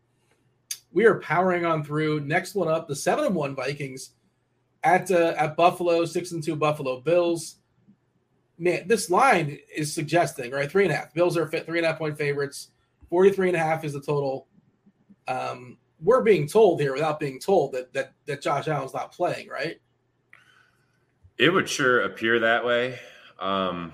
We 0.92 1.06
are 1.06 1.18
powering 1.18 1.64
on 1.64 1.82
through. 1.82 2.20
Next 2.20 2.54
one 2.54 2.68
up, 2.68 2.86
the 2.86 2.94
seven 2.94 3.24
and 3.24 3.34
one 3.34 3.56
Vikings 3.56 4.10
at 4.82 5.10
uh, 5.10 5.34
at 5.36 5.56
Buffalo, 5.56 6.04
six 6.04 6.32
and 6.32 6.42
two 6.42 6.56
Buffalo 6.56 7.00
Bills. 7.00 7.56
Man, 8.58 8.86
this 8.86 9.10
line 9.10 9.58
is 9.74 9.92
suggesting 9.92 10.50
right 10.52 10.70
three 10.70 10.84
and 10.84 10.92
a 10.92 10.96
half. 10.96 11.14
Bills 11.14 11.36
are 11.36 11.48
three 11.48 11.78
and 11.78 11.86
a 11.86 11.90
half 11.90 11.98
point 11.98 12.16
favorites. 12.16 12.68
43 13.10 13.48
and 13.48 13.56
a 13.56 13.60
half 13.60 13.84
is 13.84 13.92
the 13.92 14.00
total. 14.00 14.46
Um, 15.28 15.76
we're 16.00 16.22
being 16.22 16.48
told 16.48 16.80
here 16.80 16.94
without 16.94 17.20
being 17.20 17.38
told 17.38 17.72
that 17.72 17.92
that 17.92 18.12
that 18.26 18.42
Josh 18.42 18.68
Allen's 18.68 18.94
not 18.94 19.12
playing, 19.12 19.48
right? 19.48 19.80
It 21.38 21.50
would 21.50 21.68
sure 21.68 22.02
appear 22.02 22.38
that 22.40 22.64
way. 22.64 22.98
Um, 23.38 23.92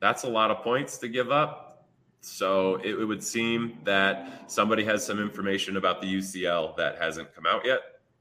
that's 0.00 0.24
a 0.24 0.28
lot 0.28 0.50
of 0.50 0.58
points 0.58 0.98
to 0.98 1.08
give 1.08 1.30
up. 1.30 1.86
So 2.20 2.76
it, 2.76 2.98
it 2.98 3.04
would 3.04 3.22
seem 3.22 3.78
that 3.84 4.50
somebody 4.50 4.84
has 4.84 5.04
some 5.04 5.20
information 5.20 5.76
about 5.76 6.00
the 6.00 6.12
UCL 6.12 6.76
that 6.76 7.00
hasn't 7.00 7.34
come 7.34 7.46
out 7.46 7.64
yet, 7.64 7.80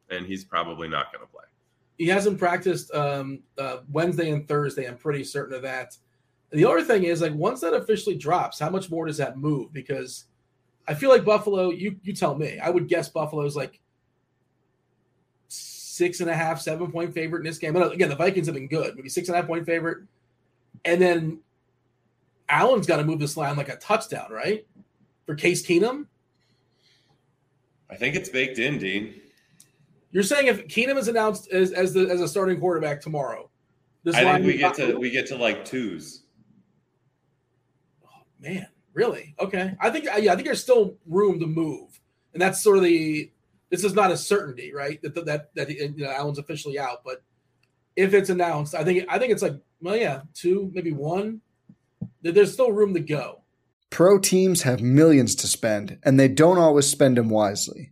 and 0.10 0.25
he's 0.25 0.43
probably 0.43 0.88
not 0.88 1.12
going 1.12 1.25
to 1.25 1.32
play 1.32 1.45
he 1.97 2.08
hasn't 2.08 2.39
practiced 2.39 2.93
um, 2.93 3.39
uh, 3.58 3.77
Wednesday 3.91 4.31
and 4.31 4.47
Thursday. 4.47 4.86
I'm 4.86 4.97
pretty 4.97 5.23
certain 5.23 5.55
of 5.55 5.62
that. 5.62 5.97
The 6.51 6.65
other 6.65 6.84
thing 6.84 7.03
is 7.03 7.21
like 7.21 7.34
once 7.34 7.62
that 7.62 7.73
officially 7.73 8.15
drops, 8.15 8.60
how 8.60 8.69
much 8.69 8.89
more 8.89 9.05
does 9.05 9.17
that 9.17 9.38
move? 9.38 9.73
Because 9.73 10.25
I 10.88 10.93
feel 10.93 11.10
like 11.10 11.25
Buffalo. 11.25 11.71
You 11.71 11.97
you 12.03 12.13
tell 12.13 12.36
me. 12.36 12.60
I 12.60 12.69
would 12.69 12.88
guess 12.88 13.10
Buffalo's 13.10 13.55
like 13.55 13.79
six 15.47 16.19
and 16.19 16.29
a 16.29 16.36
half, 16.36 16.62
seven 16.62 16.91
point 16.91 17.13
favorite 17.13 17.39
in 17.39 17.45
this 17.45 17.58
game. 17.58 17.73
But 17.73 17.93
again, 17.93 18.10
the 18.10 18.15
Vikings 18.15 18.47
have 18.47 18.55
been 18.55 18.67
good. 18.67 18.95
Maybe 18.95 19.10
six 19.10 19.27
and 19.27 19.36
a 19.36 19.39
half 19.39 19.47
point 19.47 19.65
favorite, 19.65 19.99
and 20.84 21.01
then 21.01 21.39
Allen's 22.49 22.88
got 22.88 22.97
to 22.97 23.03
move 23.03 23.19
this 23.19 23.38
line 23.38 23.55
like 23.55 23.69
a 23.69 23.77
touchdown, 23.77 24.31
right? 24.31 24.65
For 25.25 25.36
Case 25.36 25.65
Keenum. 25.65 26.05
I 27.89 27.95
think 27.95 28.15
it's 28.15 28.29
baked 28.29 28.60
in, 28.60 28.77
Dean. 28.77 29.21
You're 30.15 30.23
saying 30.23 30.47
if 30.47 30.69
Keenum 30.69 30.97
is 30.97 31.10
announced 31.10 31.51
as, 31.51 31.73
as 31.73 31.93
the 31.93 32.08
as 32.10 32.21
a 32.21 32.28
starting 32.30 32.58
quarterback 32.58 33.01
tomorrow, 33.01 33.49
this 34.06 34.15
I 34.15 34.23
think 34.23 34.45
we 34.45 34.58
get 34.58 34.73
to 34.75 34.95
we 34.95 35.10
get 35.10 35.28
to 35.28 35.36
like 35.36 35.65
twos. 35.65 36.23
Oh 38.01 38.23
man, 38.39 38.65
really? 38.93 39.36
Okay. 39.41 39.73
I 39.78 39.89
think 39.89 40.06
yeah, 40.06 40.32
I 40.32 40.36
think 40.36 40.45
there's 40.45 40.63
still 40.63 40.95
room 41.06 41.41
to 41.41 41.45
move, 41.45 41.99
and 42.32 42.41
that's 42.41 42.63
sort 42.63 42.78
of 42.78 42.86
the. 42.86 43.30
This 43.69 43.84
is 43.84 43.93
not 43.93 44.10
a 44.10 44.15
certainty, 44.15 44.71
right? 44.73 45.01
That 45.01 45.25
that 45.25 45.54
that 45.56 45.69
you 45.69 45.93
know, 45.97 46.10
Allen's 46.10 46.39
officially 46.39 46.80
out, 46.80 47.04
but 47.04 47.21
if 47.97 48.13
it's 48.13 48.30
announced, 48.30 48.73
I 48.73 48.86
think 48.86 49.04
I 49.10 49.19
think 49.19 49.34
it's 49.34 49.41
like 49.41 49.60
well, 49.82 49.97
yeah, 49.97 50.21
two, 50.34 50.71
maybe 50.73 50.93
one. 50.93 51.41
There's 52.21 52.54
still 52.54 52.71
room 52.71 52.93
to 52.93 53.01
go. 53.01 53.41
Pro 53.89 54.17
teams 54.17 54.62
have 54.62 54.82
millions 54.82 55.36
to 55.36 55.47
spend, 55.47 55.99
and 56.04 56.17
they 56.17 56.30
don't 56.30 56.58
always 56.58 56.88
spend 56.88 57.17
them 57.17 57.28
wisely. 57.28 57.91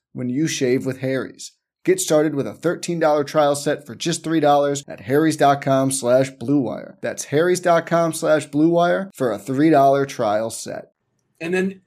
when 0.13 0.29
you 0.29 0.47
shave 0.47 0.85
with 0.85 0.99
Harry's. 0.99 1.53
Get 1.83 1.99
started 1.99 2.35
with 2.35 2.45
a 2.45 2.53
$13 2.53 3.25
trial 3.25 3.55
set 3.55 3.85
for 3.87 3.95
just 3.95 4.23
$3 4.23 4.83
at 4.87 4.99
harrys.com 4.99 5.91
slash 5.91 6.29
bluewire. 6.31 6.97
That's 7.01 7.25
harrys.com 7.25 8.13
slash 8.13 8.47
bluewire 8.49 9.09
for 9.15 9.31
a 9.31 9.39
$3 9.39 10.07
trial 10.07 10.51
set. 10.51 10.91
And 11.39 11.53
then 11.53 11.81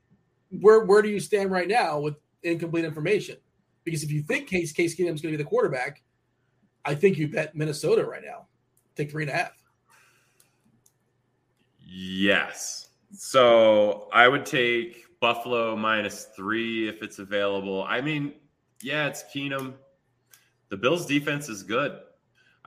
where 0.61 0.85
where 0.85 1.01
do 1.01 1.09
you 1.09 1.21
stand 1.21 1.53
right 1.53 1.69
now 1.69 2.01
with 2.01 2.17
incomplete 2.43 2.85
information? 2.85 3.37
Because 3.85 4.03
if 4.03 4.11
you 4.11 4.23
think 4.23 4.49
Case 4.49 4.73
Case 4.73 4.97
Keenum's 4.97 5.21
going 5.21 5.33
to 5.33 5.39
be 5.39 5.43
the 5.43 5.49
quarterback, 5.49 6.03
I 6.85 6.95
think 6.95 7.17
you 7.17 7.29
bet 7.29 7.55
Minnesota 7.55 8.05
right 8.05 8.23
now. 8.25 8.47
Take 8.97 9.11
three 9.11 9.25
and 9.25 9.31
a 9.31 9.35
half. 9.35 9.53
Yes. 11.87 12.89
So 13.13 14.09
I 14.13 14.27
would 14.27 14.45
take 14.45 15.05
Buffalo 15.25 15.75
minus 15.75 16.27
three 16.37 16.87
if 16.87 17.03
it's 17.03 17.19
available. 17.19 17.83
I 17.85 18.03
mean, 18.03 18.35
yeah, 18.83 19.07
it's 19.07 19.25
Keenum. 19.35 19.73
The 20.69 20.77
Bills' 20.77 21.07
defense 21.07 21.49
is 21.49 21.63
good. 21.63 21.99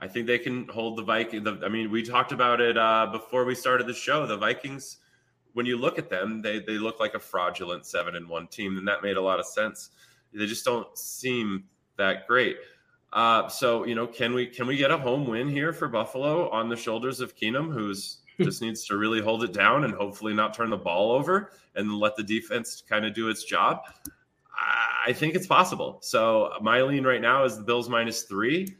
I 0.00 0.08
think 0.08 0.26
they 0.26 0.40
can 0.40 0.66
hold 0.66 0.98
the 0.98 1.04
Vikings. 1.04 1.46
I 1.62 1.68
mean, 1.68 1.88
we 1.88 2.02
talked 2.02 2.32
about 2.32 2.60
it 2.60 2.76
uh, 2.76 3.10
before 3.12 3.44
we 3.44 3.54
started 3.54 3.86
the 3.86 3.94
show. 3.94 4.26
The 4.26 4.36
Vikings, 4.36 4.96
when 5.52 5.66
you 5.66 5.76
look 5.76 6.00
at 6.00 6.10
them, 6.10 6.42
they 6.42 6.58
they 6.58 6.78
look 6.78 6.98
like 6.98 7.14
a 7.14 7.20
fraudulent 7.20 7.86
seven 7.86 8.16
and 8.16 8.28
one 8.28 8.48
team, 8.48 8.76
and 8.76 8.88
that 8.88 9.04
made 9.04 9.16
a 9.16 9.22
lot 9.22 9.38
of 9.38 9.46
sense. 9.46 9.90
They 10.34 10.46
just 10.46 10.64
don't 10.64 10.98
seem 10.98 11.62
that 11.96 12.26
great. 12.26 12.56
Uh, 13.12 13.46
so 13.46 13.84
you 13.84 13.94
know, 13.94 14.08
can 14.08 14.34
we 14.34 14.46
can 14.46 14.66
we 14.66 14.76
get 14.76 14.90
a 14.90 14.98
home 14.98 15.28
win 15.28 15.48
here 15.48 15.72
for 15.72 15.86
Buffalo 15.86 16.50
on 16.50 16.68
the 16.68 16.76
shoulders 16.76 17.20
of 17.20 17.36
Keenum, 17.36 17.72
who's 17.72 18.18
just 18.40 18.62
needs 18.62 18.84
to 18.86 18.96
really 18.96 19.20
hold 19.20 19.44
it 19.44 19.52
down 19.52 19.84
and 19.84 19.94
hopefully 19.94 20.34
not 20.34 20.54
turn 20.54 20.70
the 20.70 20.76
ball 20.76 21.12
over 21.12 21.52
and 21.74 21.98
let 21.98 22.16
the 22.16 22.22
defense 22.22 22.82
kind 22.88 23.04
of 23.04 23.14
do 23.14 23.28
its 23.28 23.44
job? 23.44 23.82
I 25.06 25.12
think 25.12 25.34
it's 25.34 25.46
possible. 25.46 25.98
So 26.02 26.52
my 26.60 26.82
lean 26.82 27.04
right 27.04 27.20
now 27.20 27.44
is 27.44 27.56
the 27.56 27.62
Bills 27.62 27.88
minus 27.88 28.22
three. 28.22 28.76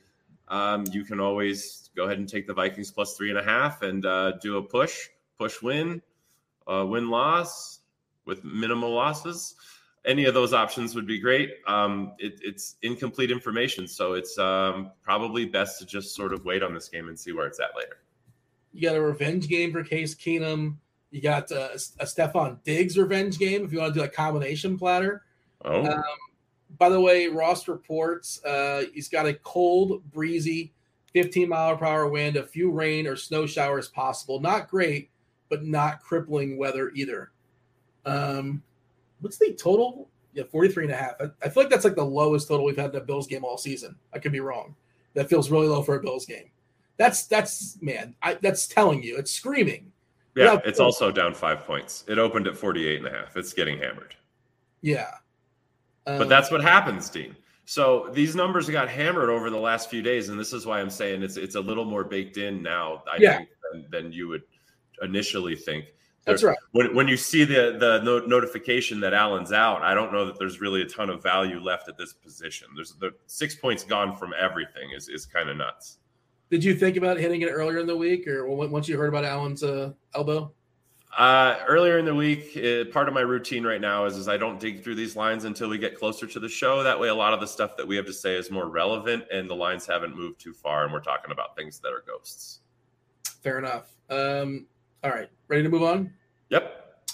Um, 0.48 0.84
you 0.90 1.04
can 1.04 1.20
always 1.20 1.90
go 1.94 2.04
ahead 2.04 2.18
and 2.18 2.28
take 2.28 2.46
the 2.46 2.54
Vikings 2.54 2.90
plus 2.90 3.16
three 3.16 3.30
and 3.30 3.38
a 3.38 3.42
half 3.42 3.82
and 3.82 4.04
uh, 4.04 4.32
do 4.42 4.56
a 4.56 4.62
push, 4.62 5.08
push 5.38 5.62
win, 5.62 6.02
uh, 6.66 6.84
win 6.86 7.08
loss 7.08 7.80
with 8.24 8.44
minimal 8.44 8.92
losses 8.92 9.54
any 10.08 10.24
of 10.24 10.34
those 10.34 10.52
options 10.52 10.94
would 10.94 11.06
be 11.06 11.18
great. 11.18 11.56
Um, 11.66 12.12
it, 12.18 12.40
it's 12.42 12.76
incomplete 12.82 13.30
information, 13.30 13.86
so 13.86 14.14
it's 14.14 14.38
um, 14.38 14.90
probably 15.02 15.44
best 15.44 15.78
to 15.80 15.86
just 15.86 16.16
sort 16.16 16.32
of 16.32 16.44
wait 16.44 16.62
on 16.62 16.74
this 16.74 16.88
game 16.88 17.08
and 17.08 17.18
see 17.18 17.32
where 17.32 17.46
it's 17.46 17.60
at 17.60 17.76
later. 17.76 17.98
You 18.72 18.82
got 18.82 18.96
a 18.96 19.00
revenge 19.00 19.48
game 19.48 19.72
for 19.72 19.82
Case 19.82 20.14
Keenum. 20.14 20.76
You 21.10 21.22
got 21.22 21.50
uh, 21.50 21.70
a 21.98 22.04
Stefon 22.04 22.62
Diggs 22.64 22.98
revenge 22.98 23.38
game 23.38 23.64
if 23.64 23.72
you 23.72 23.78
want 23.78 23.94
to 23.94 24.00
do 24.00 24.04
a 24.04 24.08
combination 24.08 24.78
platter. 24.78 25.22
Oh. 25.64 25.86
Um, 25.86 26.04
by 26.78 26.88
the 26.88 27.00
way, 27.00 27.28
Roth 27.28 27.66
reports 27.66 28.44
uh, 28.44 28.84
he's 28.92 29.08
got 29.08 29.26
a 29.26 29.34
cold, 29.34 30.02
breezy, 30.12 30.72
15 31.14 31.48
mile 31.48 31.76
per 31.76 31.86
hour 31.86 32.08
wind, 32.08 32.36
a 32.36 32.44
few 32.44 32.70
rain 32.70 33.06
or 33.06 33.16
snow 33.16 33.46
showers 33.46 33.88
possible. 33.88 34.40
Not 34.40 34.68
great, 34.68 35.10
but 35.48 35.64
not 35.64 36.02
crippling 36.02 36.58
weather 36.58 36.90
either. 36.94 37.30
Um, 38.04 38.62
what's 39.20 39.38
the 39.38 39.54
total? 39.54 40.08
Yeah, 40.34 40.44
43 40.50 40.84
and 40.84 40.92
a 40.92 40.96
half. 40.96 41.14
I, 41.20 41.24
I 41.42 41.48
feel 41.48 41.62
like 41.64 41.70
that's 41.70 41.84
like 41.84 41.96
the 41.96 42.04
lowest 42.04 42.48
total 42.48 42.66
we've 42.66 42.76
had 42.76 42.90
in 42.90 43.00
a 43.00 43.04
Bills 43.04 43.26
game 43.26 43.44
all 43.44 43.58
season. 43.58 43.96
I 44.12 44.18
could 44.18 44.32
be 44.32 44.40
wrong. 44.40 44.76
That 45.14 45.28
feels 45.28 45.50
really 45.50 45.68
low 45.68 45.82
for 45.82 45.96
a 45.96 46.00
Bills 46.00 46.26
game. 46.26 46.50
That's 46.98 47.26
that's 47.26 47.78
man, 47.80 48.14
I, 48.22 48.34
that's 48.34 48.66
telling 48.66 49.02
you, 49.02 49.16
it's 49.16 49.32
screaming. 49.32 49.92
Yeah, 50.34 50.58
it's 50.64 50.80
also 50.80 51.10
down 51.10 51.34
five 51.34 51.64
points. 51.64 52.04
It 52.06 52.18
opened 52.18 52.46
at 52.46 52.56
48 52.56 52.98
and 52.98 53.06
a 53.08 53.10
half. 53.10 53.36
It's 53.36 53.52
getting 53.52 53.78
hammered. 53.78 54.14
Yeah. 54.82 55.10
Um, 56.06 56.18
but 56.18 56.28
that's 56.28 56.50
what 56.50 56.62
happens, 56.62 57.08
Dean. 57.10 57.34
So 57.64 58.08
these 58.12 58.34
numbers 58.34 58.68
got 58.70 58.88
hammered 58.88 59.30
over 59.30 59.50
the 59.50 59.58
last 59.58 59.90
few 59.90 60.00
days, 60.00 60.28
and 60.28 60.38
this 60.38 60.52
is 60.52 60.64
why 60.64 60.80
I'm 60.80 60.90
saying 60.90 61.22
it's 61.22 61.36
it's 61.36 61.54
a 61.54 61.60
little 61.60 61.84
more 61.84 62.04
baked 62.04 62.36
in 62.36 62.62
now, 62.62 63.02
I 63.10 63.16
yeah. 63.18 63.38
think, 63.38 63.48
than, 63.72 63.86
than 63.90 64.12
you 64.12 64.28
would 64.28 64.42
initially 65.02 65.54
think. 65.54 65.86
That's 66.24 66.42
right. 66.42 66.58
When, 66.72 66.94
when 66.94 67.08
you 67.08 67.16
see 67.16 67.44
the 67.44 67.76
the 67.78 68.00
no, 68.02 68.20
notification 68.20 69.00
that 69.00 69.14
Allen's 69.14 69.52
out, 69.52 69.82
I 69.82 69.94
don't 69.94 70.12
know 70.12 70.24
that 70.26 70.38
there's 70.38 70.60
really 70.60 70.82
a 70.82 70.86
ton 70.86 71.10
of 71.10 71.22
value 71.22 71.60
left 71.60 71.88
at 71.88 71.96
this 71.96 72.12
position. 72.12 72.68
There's 72.74 72.92
the 72.94 73.12
six 73.26 73.54
points 73.54 73.84
gone 73.84 74.16
from 74.16 74.32
everything 74.38 74.90
is 74.96 75.08
is 75.08 75.26
kind 75.26 75.48
of 75.48 75.56
nuts. 75.56 75.98
Did 76.50 76.64
you 76.64 76.74
think 76.74 76.96
about 76.96 77.18
hitting 77.18 77.42
it 77.42 77.46
earlier 77.46 77.78
in 77.78 77.86
the 77.86 77.96
week, 77.96 78.26
or 78.26 78.46
once 78.46 78.88
you 78.88 78.96
heard 78.96 79.08
about 79.08 79.24
Allen's 79.24 79.62
uh, 79.62 79.92
elbow? 80.14 80.52
Uh, 81.16 81.58
earlier 81.66 81.98
in 81.98 82.04
the 82.04 82.14
week, 82.14 82.56
it, 82.56 82.92
part 82.92 83.08
of 83.08 83.14
my 83.14 83.20
routine 83.20 83.64
right 83.64 83.80
now 83.80 84.04
is, 84.04 84.16
is 84.16 84.28
I 84.28 84.36
don't 84.36 84.60
dig 84.60 84.82
through 84.82 84.94
these 84.94 85.16
lines 85.16 85.44
until 85.44 85.68
we 85.68 85.76
get 85.76 85.98
closer 85.98 86.26
to 86.26 86.40
the 86.40 86.48
show. 86.48 86.82
That 86.82 86.98
way, 86.98 87.08
a 87.08 87.14
lot 87.14 87.34
of 87.34 87.40
the 87.40 87.46
stuff 87.46 87.76
that 87.76 87.86
we 87.86 87.96
have 87.96 88.06
to 88.06 88.12
say 88.12 88.34
is 88.34 88.50
more 88.50 88.68
relevant, 88.68 89.24
and 89.32 89.48
the 89.48 89.54
lines 89.54 89.86
haven't 89.86 90.16
moved 90.16 90.40
too 90.40 90.52
far, 90.52 90.84
and 90.84 90.92
we're 90.92 91.00
talking 91.00 91.32
about 91.32 91.56
things 91.56 91.80
that 91.80 91.88
are 91.88 92.04
ghosts. 92.06 92.60
Fair 93.42 93.58
enough. 93.58 93.96
Um, 94.10 94.66
all 95.02 95.10
right, 95.10 95.28
ready 95.48 95.62
to 95.62 95.68
move 95.68 95.82
on? 95.82 96.12
Yep. 96.50 97.10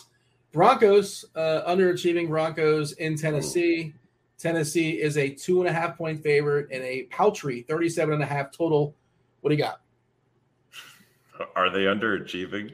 Broncos, 0.52 1.24
uh, 1.34 1.62
underachieving 1.66 2.28
Broncos 2.28 2.92
in 2.92 3.16
Tennessee. 3.16 3.92
Ooh. 3.94 3.98
Tennessee 4.38 5.00
is 5.00 5.16
a 5.16 5.30
two 5.30 5.60
and 5.60 5.68
a 5.68 5.72
half 5.72 5.96
point 5.96 6.22
favorite 6.22 6.68
and 6.70 6.82
a 6.84 7.04
paltry 7.04 7.62
37 7.62 8.14
and 8.14 8.22
a 8.22 8.26
half 8.26 8.52
total. 8.52 8.94
What 9.44 9.50
do 9.50 9.56
you 9.56 9.62
got? 9.62 9.82
Are 11.54 11.68
they 11.68 11.80
underachieving? 11.80 12.72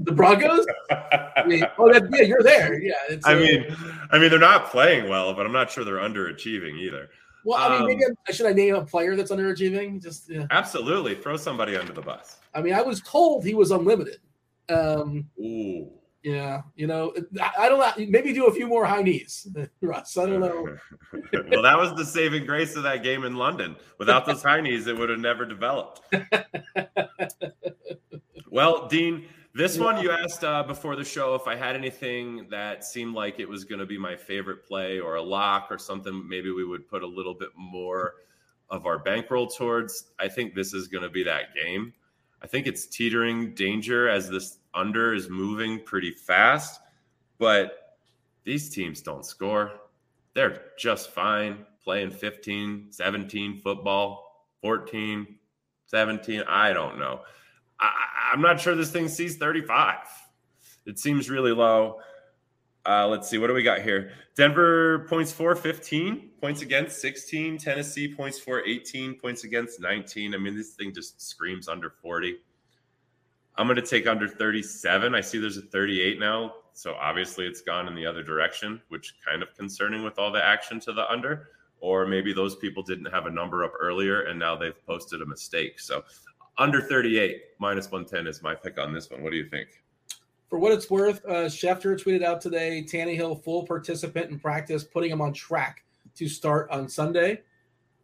the 0.00 0.12
Broncos? 0.12 0.64
I 0.90 1.44
mean, 1.46 1.66
oh, 1.76 1.92
that, 1.92 2.08
yeah, 2.10 2.22
you're 2.22 2.42
there. 2.42 2.82
Yeah. 2.82 2.94
I 3.26 3.34
uh, 3.34 3.38
mean, 3.38 3.76
I 4.10 4.18
mean, 4.18 4.30
they're 4.30 4.38
not 4.38 4.70
playing 4.70 5.10
well, 5.10 5.34
but 5.34 5.44
I'm 5.44 5.52
not 5.52 5.70
sure 5.70 5.84
they're 5.84 5.96
underachieving 5.96 6.80
either. 6.80 7.10
Well, 7.44 7.58
I 7.58 7.68
mean, 7.68 7.82
um, 7.82 7.86
maybe 7.88 8.04
I, 8.26 8.32
should 8.32 8.46
I 8.46 8.54
name 8.54 8.74
a 8.74 8.86
player 8.86 9.14
that's 9.16 9.30
underachieving? 9.30 10.02
Just 10.02 10.30
yeah. 10.30 10.46
absolutely 10.50 11.14
throw 11.14 11.36
somebody 11.36 11.76
under 11.76 11.92
the 11.92 12.00
bus. 12.00 12.38
I 12.54 12.62
mean, 12.62 12.72
I 12.72 12.80
was 12.80 13.02
told 13.02 13.44
he 13.44 13.52
was 13.52 13.70
unlimited. 13.70 14.20
Um, 14.70 15.28
Ooh. 15.38 15.90
Yeah, 16.22 16.62
you 16.76 16.86
know, 16.86 17.12
I, 17.58 17.68
don't 17.68 17.80
know. 17.80 18.06
Maybe 18.08 18.32
do 18.32 18.46
a 18.46 18.52
few 18.52 18.68
more 18.68 18.84
high 18.84 19.02
knees, 19.02 19.48
Russ. 19.80 20.16
I 20.16 20.26
don't 20.26 20.40
know. 20.40 20.76
well, 21.50 21.62
that 21.62 21.76
was 21.76 21.94
the 21.94 22.04
saving 22.04 22.46
grace 22.46 22.76
of 22.76 22.84
that 22.84 23.02
game 23.02 23.24
in 23.24 23.34
London. 23.34 23.74
Without 23.98 24.24
those 24.24 24.42
high 24.42 24.60
knees, 24.60 24.86
it 24.86 24.96
would 24.96 25.08
have 25.08 25.18
never 25.18 25.44
developed. 25.44 26.02
well, 28.50 28.86
Dean, 28.86 29.26
this 29.52 29.76
yeah. 29.76 29.82
one 29.82 30.00
you 30.00 30.12
asked 30.12 30.44
uh, 30.44 30.62
before 30.62 30.94
the 30.94 31.04
show 31.04 31.34
if 31.34 31.48
I 31.48 31.56
had 31.56 31.74
anything 31.74 32.46
that 32.50 32.84
seemed 32.84 33.16
like 33.16 33.40
it 33.40 33.48
was 33.48 33.64
going 33.64 33.80
to 33.80 33.86
be 33.86 33.98
my 33.98 34.16
favorite 34.16 34.64
play 34.64 35.00
or 35.00 35.16
a 35.16 35.22
lock 35.22 35.68
or 35.70 35.78
something. 35.78 36.28
Maybe 36.28 36.52
we 36.52 36.64
would 36.64 36.88
put 36.88 37.02
a 37.02 37.06
little 37.06 37.34
bit 37.34 37.50
more 37.56 38.14
of 38.70 38.86
our 38.86 39.00
bankroll 39.00 39.48
towards. 39.48 40.12
I 40.20 40.28
think 40.28 40.54
this 40.54 40.72
is 40.72 40.86
going 40.86 41.02
to 41.02 41.10
be 41.10 41.24
that 41.24 41.52
game. 41.52 41.92
I 42.42 42.46
think 42.46 42.68
it's 42.68 42.86
teetering 42.86 43.54
danger 43.54 44.08
as 44.08 44.30
this 44.30 44.58
under 44.74 45.14
is 45.14 45.28
moving 45.28 45.80
pretty 45.80 46.10
fast, 46.10 46.80
but 47.38 47.96
these 48.44 48.70
teams 48.70 49.00
don't 49.00 49.24
score. 49.24 49.72
They're 50.34 50.62
just 50.78 51.10
fine 51.10 51.66
playing 51.82 52.10
15, 52.10 52.88
17 52.90 53.60
football, 53.60 54.46
14, 54.60 55.26
17. 55.86 56.42
I 56.48 56.72
don't 56.72 56.98
know. 56.98 57.20
I, 57.80 57.90
am 58.32 58.40
not 58.40 58.60
sure 58.60 58.74
this 58.74 58.90
thing 58.90 59.08
sees 59.08 59.36
35. 59.36 59.98
It 60.86 60.98
seems 60.98 61.28
really 61.28 61.52
low. 61.52 62.00
Uh, 62.84 63.06
let's 63.06 63.28
see. 63.28 63.38
What 63.38 63.48
do 63.48 63.54
we 63.54 63.62
got 63.62 63.82
here? 63.82 64.12
Denver 64.34 65.06
points 65.08 65.30
for 65.30 65.54
15, 65.54 66.30
points 66.40 66.62
against 66.62 67.00
16. 67.00 67.58
Tennessee 67.58 68.12
points 68.12 68.38
for 68.38 68.64
18, 68.64 69.14
points 69.14 69.44
against 69.44 69.80
19. 69.80 70.34
I 70.34 70.38
mean, 70.38 70.56
this 70.56 70.70
thing 70.70 70.92
just 70.92 71.20
screams 71.20 71.68
under 71.68 71.90
40. 71.90 72.38
I'm 73.56 73.66
going 73.66 73.76
to 73.76 73.82
take 73.82 74.06
under 74.06 74.28
37. 74.28 75.14
I 75.14 75.20
see 75.20 75.38
there's 75.38 75.58
a 75.58 75.62
38 75.62 76.18
now. 76.18 76.54
So 76.72 76.94
obviously 76.94 77.46
it's 77.46 77.60
gone 77.60 77.86
in 77.86 77.94
the 77.94 78.06
other 78.06 78.22
direction, 78.22 78.80
which 78.88 79.14
kind 79.26 79.42
of 79.42 79.54
concerning 79.54 80.02
with 80.02 80.18
all 80.18 80.32
the 80.32 80.42
action 80.42 80.80
to 80.80 80.92
the 80.92 81.08
under. 81.10 81.48
Or 81.80 82.06
maybe 82.06 82.32
those 82.32 82.56
people 82.56 82.82
didn't 82.82 83.06
have 83.06 83.26
a 83.26 83.30
number 83.30 83.64
up 83.64 83.72
earlier 83.78 84.22
and 84.22 84.38
now 84.38 84.56
they've 84.56 84.86
posted 84.86 85.20
a 85.20 85.26
mistake. 85.26 85.80
So 85.80 86.02
under 86.58 86.80
38 86.80 87.42
minus 87.58 87.90
110 87.90 88.26
is 88.26 88.42
my 88.42 88.54
pick 88.54 88.78
on 88.78 88.92
this 88.92 89.10
one. 89.10 89.22
What 89.22 89.30
do 89.30 89.36
you 89.36 89.48
think? 89.48 89.68
For 90.48 90.58
what 90.58 90.72
it's 90.72 90.90
worth, 90.90 91.24
uh, 91.24 91.46
Schefter 91.46 91.98
tweeted 91.98 92.22
out 92.22 92.40
today 92.40 92.84
Tannehill 92.86 93.42
full 93.42 93.66
participant 93.66 94.30
in 94.30 94.38
practice, 94.38 94.84
putting 94.84 95.10
him 95.10 95.20
on 95.20 95.32
track 95.32 95.84
to 96.14 96.28
start 96.28 96.70
on 96.70 96.88
Sunday. 96.88 97.40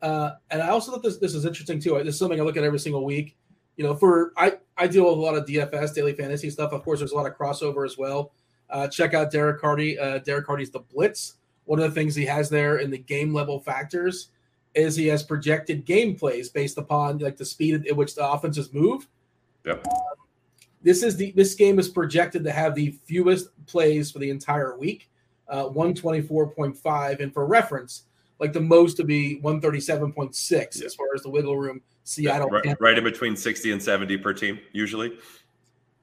Uh, 0.01 0.33
and 0.51 0.63
I 0.63 0.69
also 0.69 0.93
thought 0.93 1.03
this 1.03 1.19
this 1.19 1.35
is 1.35 1.45
interesting 1.45 1.79
too. 1.79 1.99
This 1.99 2.15
is 2.15 2.19
something 2.19 2.41
I 2.41 2.45
look 2.45 2.57
at 2.57 2.65
every 2.65 2.79
single 2.79 3.05
week. 3.05 3.37
You 3.79 3.85
know, 3.85 3.95
for 3.95 4.33
I 4.37 4.59
I 4.77 4.89
deal 4.89 5.05
with 5.05 5.17
a 5.17 5.21
lot 5.21 5.37
of 5.37 5.47
DFS 5.47 5.95
daily 5.95 6.13
fantasy 6.13 6.51
stuff. 6.51 6.73
Of 6.73 6.83
course, 6.83 6.99
there's 6.99 7.13
a 7.13 7.17
lot 7.17 7.27
of 7.27 7.39
crossover 7.39 7.87
as 7.87 7.97
well. 7.97 8.33
Uh, 8.69 8.89
check 8.89 9.15
out 9.15 9.31
Derek 9.31 9.61
Carty. 9.61 9.99
Uh, 9.99 10.19
Derek 10.19 10.45
Carty's 10.45 10.71
the 10.71 10.81
Blitz. 10.81 11.35
One 11.65 11.79
of 11.79 11.89
the 11.89 11.95
things 11.95 12.15
he 12.15 12.27
has 12.27 12.51
there 12.51 12.79
in 12.79 12.91
the 12.91 12.99
game 12.99 13.33
level 13.33 13.61
factors 13.61 14.29
is 14.75 14.97
he 14.97 15.07
has 15.07 15.23
projected 15.23 15.85
game 15.85 16.17
plays 16.17 16.49
based 16.49 16.77
upon 16.77 17.19
like 17.19 17.37
the 17.37 17.45
speed 17.45 17.87
at 17.87 17.97
which 17.97 18.15
the 18.15 18.29
offenses 18.29 18.73
move. 18.75 19.07
Yep. 19.65 19.87
This 20.83 21.03
is 21.03 21.17
the 21.17 21.33
this 21.33 21.55
game 21.55 21.79
is 21.79 21.89
projected 21.89 22.43
to 22.45 22.51
have 22.51 22.75
the 22.75 22.99
fewest 23.05 23.51
plays 23.67 24.11
for 24.11 24.19
the 24.19 24.31
entire 24.31 24.77
week, 24.77 25.09
uh, 25.49 25.65
124.5. 25.65 27.21
And 27.21 27.33
for 27.33 27.47
reference, 27.47 28.05
like 28.41 28.53
the 28.53 28.61
most 28.61 28.97
to 28.99 29.05
be 29.05 29.41
137.6 29.43 30.81
yeah. 30.81 30.87
as 30.87 30.95
far 30.95 31.07
as 31.15 31.23
the 31.23 31.31
wiggle 31.31 31.57
room. 31.59 31.81
Seattle, 32.05 32.49
yeah, 32.51 32.71
right, 32.71 32.81
right, 32.81 32.99
in 32.99 33.05
between 33.05 33.37
60 33.37 33.73
and 33.73 33.83
70 33.83 34.17
per 34.19 34.33
team, 34.33 34.59
usually. 34.73 35.19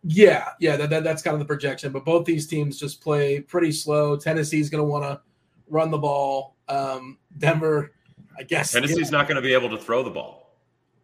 Yeah, 0.03 0.49
yeah, 0.59 0.77
that, 0.77 0.91
that, 0.91 1.03
that's 1.03 1.23
kind 1.23 1.33
of 1.33 1.39
the 1.39 1.45
projection. 1.45 1.91
But 1.91 2.05
both 2.05 2.25
these 2.25 2.45
teams 2.45 2.79
just 2.79 3.01
play 3.01 3.39
pretty 3.39 3.71
slow. 3.71 4.15
Tennessee's 4.15 4.69
going 4.69 4.83
to 4.83 4.85
want 4.85 5.03
to 5.03 5.19
run 5.67 5.89
the 5.89 5.97
ball. 5.97 6.55
Um, 6.67 7.17
Denver, 7.39 7.91
I 8.37 8.43
guess. 8.43 8.71
Tennessee's 8.71 9.09
not 9.09 9.27
going 9.27 9.37
to 9.37 9.41
be 9.41 9.53
able 9.53 9.69
to 9.71 9.77
throw 9.77 10.03
the 10.03 10.11
ball. 10.11 10.55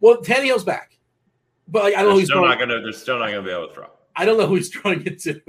Well, 0.02 0.17
Tannehill's 0.17 0.63
back, 0.63 0.98
but 1.67 1.84
like, 1.84 1.96
I 1.96 2.04
don't 2.04 2.10
they're 2.10 2.13
know. 2.13 2.20
who's 2.20 2.30
still 2.30 2.46
not 2.46 2.58
going 2.58 2.70
to. 2.70 2.82
They're 2.82 2.91
still 2.91 3.20
not 3.20 3.32
going 3.32 3.44
to 3.44 3.50
be 3.50 3.56
able 3.56 3.67
to 3.70 3.74
throw. 3.74 3.88
I 4.15 4.26
don't 4.26 4.38
know 4.38 4.48
who 4.48 4.56
he's 4.56 4.70
throwing 4.70 5.06
it 5.06 5.20
to. 5.22 5.41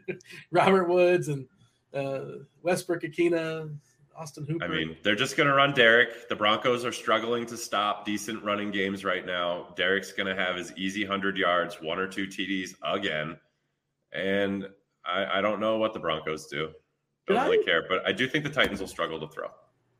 Robert 0.50 0.88
Woods 0.88 1.28
and 1.28 1.46
uh, 1.94 2.42
Westbrook-Ikhine. 2.62 3.76
Austin 4.16 4.46
Hooper. 4.46 4.64
I 4.64 4.68
mean, 4.68 4.96
they're 5.02 5.16
just 5.16 5.36
going 5.36 5.48
to 5.48 5.54
run 5.54 5.72
Derrick. 5.72 6.28
The 6.28 6.36
Broncos 6.36 6.84
are 6.84 6.92
struggling 6.92 7.46
to 7.46 7.56
stop 7.56 8.04
decent 8.04 8.42
running 8.42 8.70
games 8.70 9.04
right 9.04 9.24
now. 9.24 9.68
Derrick's 9.76 10.12
going 10.12 10.34
to 10.34 10.40
have 10.40 10.56
his 10.56 10.72
easy 10.76 11.04
100 11.04 11.36
yards, 11.36 11.76
one 11.80 11.98
or 11.98 12.06
two 12.06 12.26
TDs 12.26 12.74
again. 12.84 13.36
And 14.12 14.68
I, 15.04 15.38
I 15.38 15.40
don't 15.40 15.60
know 15.60 15.78
what 15.78 15.94
the 15.94 16.00
Broncos 16.00 16.46
do. 16.46 16.70
Don't 17.26 17.36
Did 17.36 17.44
really 17.44 17.58
I, 17.62 17.64
care. 17.64 17.84
But 17.88 18.06
I 18.06 18.12
do 18.12 18.28
think 18.28 18.44
the 18.44 18.50
Titans 18.50 18.80
will 18.80 18.88
struggle 18.88 19.20
to 19.20 19.28
throw. 19.28 19.48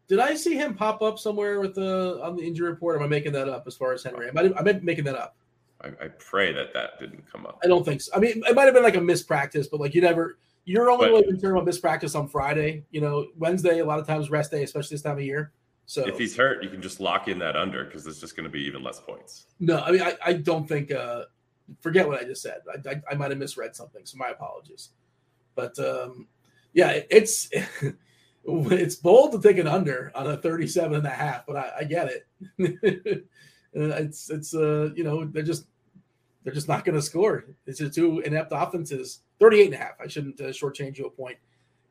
Did 0.09 0.18
I 0.18 0.35
see 0.35 0.55
him 0.55 0.75
pop 0.75 1.03
up 1.03 1.18
somewhere 1.18 1.61
with 1.61 1.75
the 1.75 2.20
on 2.22 2.37
the 2.37 2.42
injury 2.42 2.68
report? 2.68 2.96
Am 2.96 3.03
I 3.03 3.07
making 3.09 3.33
that 3.33 3.48
up 3.48 3.64
as 3.66 3.77
far 3.77 3.92
as 3.92 4.03
Henry? 4.03 4.29
I 4.29 4.33
might, 4.33 4.57
I 4.57 4.62
might 4.62 4.83
making 4.83 5.05
that 5.05 5.16
up. 5.16 5.37
I, 5.81 5.88
I 5.88 6.09
pray 6.18 6.53
that 6.53 6.75
that 6.75 6.98
didn't 6.98 7.31
come 7.31 7.46
up. 7.46 7.59
I 7.64 7.68
don't 7.68 7.85
think 7.85 8.03
so. 8.03 8.12
I 8.14 8.18
mean, 8.18 8.42
it 8.46 8.55
might 8.55 8.64
have 8.64 8.75
been 8.75 8.83
like 8.83 8.96
a 8.96 9.01
mispractice, 9.01 9.66
but 9.70 9.81
like 9.81 9.94
you 9.94 10.01
never– 10.01 10.38
you're 10.64 10.90
only 10.90 11.07
but, 11.07 11.12
really 11.12 11.27
concerned 11.29 11.53
about 11.53 11.66
missed 11.66 11.83
practice 11.83 12.14
on 12.14 12.29
Friday. 12.29 12.85
You 12.90 13.01
know, 13.01 13.27
Wednesday, 13.37 13.81
a 13.81 13.85
lot 13.85 13.98
of 13.98 14.07
times 14.07 14.31
rest 14.31 14.51
day, 14.51 14.62
especially 14.62 14.94
this 14.94 15.03
time 15.03 15.18
of 15.18 15.25
year. 15.25 15.53
So 15.87 16.07
if 16.07 16.18
he's 16.18 16.37
hurt, 16.37 16.62
you 16.62 16.70
can 16.70 16.81
just 16.81 17.01
lock 17.01 17.29
in 17.29 17.38
that 17.40 17.57
under 17.57 17.85
because 17.85 18.07
it's 18.07 18.20
just 18.20 18.37
going 18.37 18.44
to 18.44 18.51
be 18.51 18.62
even 18.64 18.83
less 18.83 19.01
points. 19.01 19.46
No, 19.59 19.81
I 19.81 19.90
mean, 19.90 20.03
I, 20.03 20.16
I 20.25 20.33
don't 20.35 20.66
think, 20.66 20.92
uh, 20.92 21.25
forget 21.81 22.07
what 22.07 22.20
I 22.20 22.25
just 22.25 22.42
said. 22.42 22.61
I, 22.72 22.90
I, 22.90 23.03
I 23.11 23.14
might 23.14 23.31
have 23.31 23.38
misread 23.38 23.75
something. 23.75 24.03
So 24.05 24.16
my 24.16 24.29
apologies. 24.29 24.90
But 25.55 25.79
um, 25.79 26.29
yeah, 26.72 27.01
it's, 27.11 27.51
it's 28.44 28.96
bold 28.96 29.33
to 29.33 29.46
take 29.46 29.59
an 29.59 29.66
under 29.66 30.12
on 30.14 30.29
a 30.29 30.37
37 30.37 30.94
and 30.94 31.07
a 31.07 31.11
half, 31.11 31.46
but 31.46 31.57
I, 31.57 31.72
I 31.81 31.85
get 31.85 32.09
it. 32.09 33.27
it's, 33.72 34.31
it's, 34.31 34.55
uh, 34.55 34.90
you 34.94 35.05
know, 35.05 35.25
they're 35.25 35.42
just, 35.42 35.66
they're 36.44 36.55
just 36.55 36.68
not 36.68 36.85
going 36.85 36.96
to 36.96 37.03
score. 37.03 37.44
It's 37.66 37.81
a 37.81 37.90
two 37.90 38.20
inept 38.20 38.53
offenses 38.55 39.20
38 39.42 39.64
and 39.64 39.74
a 39.74 39.78
half. 39.78 39.94
I 40.00 40.07
shouldn't 40.07 40.40
uh, 40.40 40.44
shortchange 40.44 40.98
you 40.98 41.07
a 41.07 41.11
point. 41.11 41.37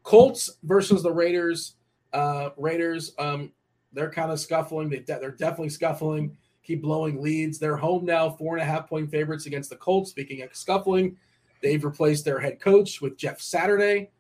Colts 0.04 0.50
versus 0.64 1.04
the 1.04 1.12
Raiders. 1.12 1.76
Uh, 2.14 2.52
Raiders, 2.56 3.14
um, 3.20 3.52
they're 3.92 4.10
kind 4.10 4.32
of 4.32 4.40
scuffling. 4.40 4.90
They 4.90 5.00
de- 5.00 5.20
they're 5.20 5.32
definitely 5.32 5.70
scuffling. 5.70 6.38
Keep 6.64 6.82
blowing 6.82 7.22
leads. 7.22 7.60
They're 7.60 7.76
home 7.76 8.06
now, 8.06 8.30
four 8.30 8.56
and 8.56 8.62
a 8.62 8.66
half 8.66 8.88
point 8.88 9.12
favorites 9.12 9.48
against 9.48 9.70
the 9.70 9.76
Colts. 9.76 10.12
Speaking 10.12 10.42
of 10.44 10.56
scuffling, 10.56 11.18
they've 11.62 11.84
replaced 11.84 12.24
their 12.24 12.40
head 12.40 12.62
coach 12.62 13.02
with 13.02 13.18
Jeff 13.18 13.42
Saturday. 13.42 14.12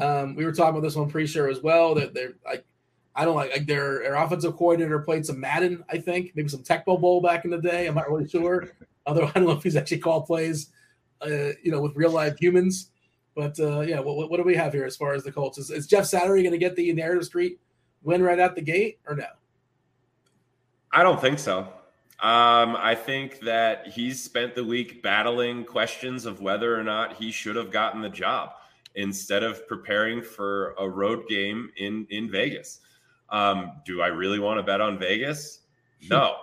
Um, 0.00 0.34
we 0.34 0.46
were 0.46 0.52
talking 0.52 0.70
about 0.70 0.82
this 0.82 0.96
one 0.96 1.10
pre-show 1.10 1.50
as 1.50 1.60
well. 1.60 1.94
That 1.94 2.14
they're 2.14 2.32
like, 2.46 2.64
I 3.14 3.26
don't 3.26 3.36
like, 3.36 3.50
like 3.50 3.66
their, 3.66 3.98
their 3.98 4.14
offensive 4.14 4.56
coordinator 4.56 5.00
played 5.00 5.26
some 5.26 5.38
Madden. 5.38 5.84
I 5.90 5.98
think 5.98 6.32
maybe 6.34 6.48
some 6.48 6.62
Tecmo 6.62 6.98
Bowl 6.98 7.20
back 7.20 7.44
in 7.44 7.50
the 7.50 7.60
day. 7.60 7.86
I'm 7.86 7.94
not 7.94 8.10
really 8.10 8.26
sure. 8.26 8.70
Although 9.04 9.26
I 9.28 9.32
don't 9.32 9.44
know 9.44 9.50
if 9.50 9.62
he's 9.62 9.76
actually 9.76 9.98
called 9.98 10.24
plays 10.24 10.70
uh, 11.22 11.52
you 11.62 11.70
know, 11.70 11.80
with 11.80 11.94
real 11.96 12.10
live 12.10 12.38
humans. 12.38 12.90
But 13.34 13.58
uh, 13.60 13.80
yeah, 13.80 14.00
what, 14.00 14.30
what 14.30 14.36
do 14.36 14.42
we 14.42 14.56
have 14.56 14.72
here 14.72 14.84
as 14.84 14.96
far 14.96 15.14
as 15.14 15.24
the 15.24 15.32
Colts? 15.32 15.58
Is, 15.58 15.70
is 15.70 15.86
Jeff 15.86 16.04
Saturday 16.04 16.42
going 16.42 16.52
to 16.52 16.58
get 16.58 16.76
the 16.76 16.92
narrative 16.92 17.24
street 17.24 17.60
win 18.02 18.22
right 18.22 18.38
out 18.38 18.54
the 18.54 18.62
gate 18.62 18.98
or 19.06 19.14
no? 19.14 19.26
I 20.92 21.02
don't 21.02 21.20
think 21.20 21.38
so. 21.38 21.68
Um, 22.22 22.76
I 22.76 22.94
think 22.94 23.40
that 23.40 23.86
he's 23.86 24.22
spent 24.22 24.54
the 24.54 24.64
week 24.64 25.02
battling 25.02 25.64
questions 25.64 26.26
of 26.26 26.42
whether 26.42 26.78
or 26.78 26.84
not 26.84 27.14
he 27.14 27.30
should 27.30 27.56
have 27.56 27.70
gotten 27.70 28.02
the 28.02 28.10
job 28.10 28.50
instead 28.94 29.42
of 29.42 29.66
preparing 29.66 30.20
for 30.20 30.74
a 30.78 30.86
road 30.86 31.26
game 31.28 31.70
in 31.76 32.06
in 32.10 32.30
Vegas. 32.30 32.80
Um, 33.30 33.80
do 33.86 34.02
I 34.02 34.08
really 34.08 34.38
want 34.38 34.58
to 34.58 34.62
bet 34.62 34.80
on 34.80 34.98
Vegas? 34.98 35.58
No. 36.08 36.36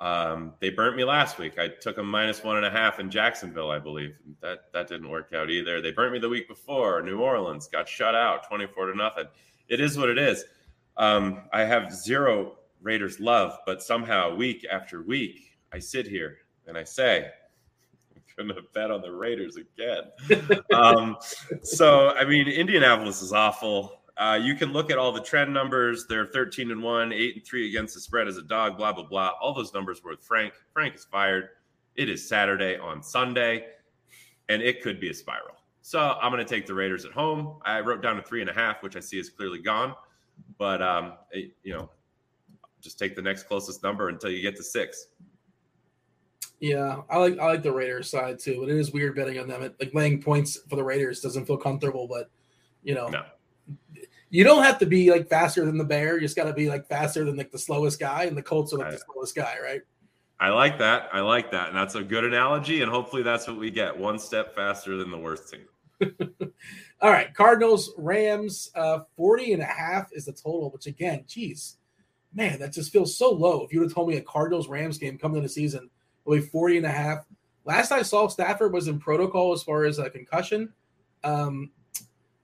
Um, 0.00 0.54
they 0.60 0.70
burnt 0.70 0.96
me 0.96 1.04
last 1.04 1.38
week. 1.38 1.58
I 1.58 1.68
took 1.68 1.96
them 1.96 2.08
minus 2.08 2.44
one 2.44 2.56
and 2.56 2.66
a 2.66 2.70
half 2.70 3.00
in 3.00 3.10
Jacksonville, 3.10 3.70
I 3.70 3.80
believe. 3.80 4.16
That 4.40 4.72
that 4.72 4.88
didn't 4.88 5.08
work 5.08 5.32
out 5.32 5.50
either. 5.50 5.80
They 5.80 5.90
burnt 5.90 6.12
me 6.12 6.20
the 6.20 6.28
week 6.28 6.46
before. 6.46 7.02
New 7.02 7.18
Orleans 7.18 7.66
got 7.66 7.88
shut 7.88 8.14
out, 8.14 8.46
twenty 8.48 8.66
four 8.66 8.86
to 8.86 8.96
nothing. 8.96 9.24
It 9.68 9.80
is 9.80 9.98
what 9.98 10.08
it 10.08 10.18
is. 10.18 10.44
Um, 10.96 11.42
I 11.52 11.64
have 11.64 11.92
zero 11.92 12.58
Raiders 12.80 13.18
love, 13.18 13.58
but 13.66 13.82
somehow 13.82 14.34
week 14.34 14.64
after 14.70 15.02
week, 15.02 15.58
I 15.72 15.78
sit 15.80 16.06
here 16.06 16.38
and 16.66 16.76
I 16.76 16.84
say, 16.84 17.30
I'm 18.38 18.46
going 18.46 18.56
to 18.56 18.68
bet 18.72 18.90
on 18.90 19.00
the 19.00 19.10
Raiders 19.10 19.56
again. 19.56 20.60
um, 20.74 21.16
so, 21.62 22.10
I 22.10 22.24
mean, 22.24 22.46
Indianapolis 22.46 23.20
is 23.20 23.32
awful. 23.32 23.97
Uh, 24.18 24.34
you 24.34 24.56
can 24.56 24.72
look 24.72 24.90
at 24.90 24.98
all 24.98 25.12
the 25.12 25.22
trend 25.22 25.54
numbers. 25.54 26.06
They're 26.08 26.26
13 26.26 26.72
and 26.72 26.82
1, 26.82 27.12
8 27.12 27.36
and 27.36 27.44
3 27.46 27.68
against 27.68 27.94
the 27.94 28.00
spread 28.00 28.26
as 28.26 28.36
a 28.36 28.42
dog, 28.42 28.76
blah, 28.76 28.92
blah, 28.92 29.04
blah. 29.04 29.30
All 29.40 29.54
those 29.54 29.72
numbers 29.72 30.02
were 30.02 30.10
with 30.10 30.22
Frank. 30.22 30.54
Frank 30.72 30.96
is 30.96 31.04
fired. 31.04 31.50
It 31.94 32.08
is 32.08 32.28
Saturday 32.28 32.76
on 32.76 33.00
Sunday, 33.00 33.66
and 34.48 34.60
it 34.60 34.82
could 34.82 34.98
be 34.98 35.10
a 35.10 35.14
spiral. 35.14 35.54
So 35.82 36.00
I'm 36.00 36.32
going 36.32 36.44
to 36.44 36.54
take 36.54 36.66
the 36.66 36.74
Raiders 36.74 37.04
at 37.04 37.12
home. 37.12 37.60
I 37.64 37.78
wrote 37.80 38.02
down 38.02 38.18
a 38.18 38.22
three 38.22 38.40
and 38.40 38.50
a 38.50 38.52
half, 38.52 38.82
which 38.82 38.96
I 38.96 39.00
see 39.00 39.20
is 39.20 39.30
clearly 39.30 39.60
gone. 39.60 39.94
But, 40.58 40.82
um, 40.82 41.12
it, 41.30 41.52
you 41.62 41.74
know, 41.74 41.88
just 42.80 42.98
take 42.98 43.14
the 43.14 43.22
next 43.22 43.44
closest 43.44 43.84
number 43.84 44.08
until 44.08 44.30
you 44.30 44.42
get 44.42 44.56
to 44.56 44.64
six. 44.64 45.08
Yeah, 46.60 47.02
I 47.08 47.18
like 47.18 47.38
I 47.38 47.46
like 47.46 47.62
the 47.62 47.70
Raiders 47.70 48.10
side 48.10 48.40
too, 48.40 48.58
but 48.60 48.68
it 48.68 48.76
is 48.76 48.92
weird 48.92 49.14
betting 49.14 49.38
on 49.38 49.46
them. 49.46 49.62
It, 49.62 49.76
like 49.78 49.94
laying 49.94 50.20
points 50.20 50.58
for 50.68 50.74
the 50.74 50.82
Raiders 50.82 51.20
doesn't 51.20 51.46
feel 51.46 51.56
comfortable, 51.56 52.08
but 52.08 52.30
you 52.82 52.96
know, 52.96 53.06
no 53.06 53.22
you 54.30 54.44
don't 54.44 54.62
have 54.62 54.78
to 54.78 54.86
be 54.86 55.10
like 55.10 55.28
faster 55.28 55.64
than 55.64 55.78
the 55.78 55.84
bear. 55.84 56.14
You 56.14 56.22
just 56.22 56.36
got 56.36 56.44
to 56.44 56.52
be 56.52 56.68
like 56.68 56.86
faster 56.86 57.24
than 57.24 57.36
like 57.36 57.50
the 57.50 57.58
slowest 57.58 57.98
guy, 57.98 58.24
and 58.24 58.36
the 58.36 58.42
Colts 58.42 58.72
are 58.72 58.78
like 58.78 58.92
the 58.92 58.98
slowest 58.98 59.34
guy, 59.34 59.56
right? 59.62 59.82
I 60.40 60.50
like 60.50 60.78
that. 60.78 61.08
I 61.12 61.20
like 61.20 61.50
that, 61.50 61.68
and 61.68 61.76
that's 61.76 61.94
a 61.94 62.02
good 62.02 62.24
analogy. 62.24 62.82
And 62.82 62.90
hopefully, 62.90 63.22
that's 63.22 63.48
what 63.48 63.58
we 63.58 63.70
get: 63.70 63.96
one 63.96 64.18
step 64.18 64.54
faster 64.54 64.96
than 64.96 65.10
the 65.10 65.18
worst 65.18 65.52
team. 65.52 65.66
All 67.00 67.10
right, 67.10 67.32
Cardinals, 67.34 67.92
Rams, 67.96 68.70
uh, 68.74 69.00
40 69.16 69.54
and 69.54 69.62
a 69.62 69.66
half 69.66 70.10
is 70.12 70.26
the 70.26 70.32
total, 70.32 70.70
which 70.70 70.86
again, 70.86 71.24
geez, 71.26 71.76
man, 72.34 72.58
that 72.60 72.72
just 72.72 72.92
feels 72.92 73.16
so 73.16 73.30
low. 73.30 73.64
If 73.64 73.72
you 73.72 73.80
would 73.80 73.86
have 73.86 73.94
told 73.94 74.08
me 74.08 74.16
a 74.16 74.22
Cardinals 74.22 74.68
Rams 74.68 74.98
game 74.98 75.18
coming 75.18 75.38
into 75.38 75.48
the 75.48 75.52
season 75.52 75.90
will 76.24 76.38
be 76.38 76.42
40 76.42 76.78
and 76.78 76.86
a 76.86 76.90
half. 76.90 77.24
Last 77.64 77.92
I 77.92 78.02
saw 78.02 78.28
Stafford 78.28 78.72
was 78.72 78.88
in 78.88 78.98
protocol 78.98 79.52
as 79.52 79.62
far 79.62 79.84
as 79.84 79.98
a 79.98 80.10
concussion. 80.10 80.72
Um, 81.24 81.70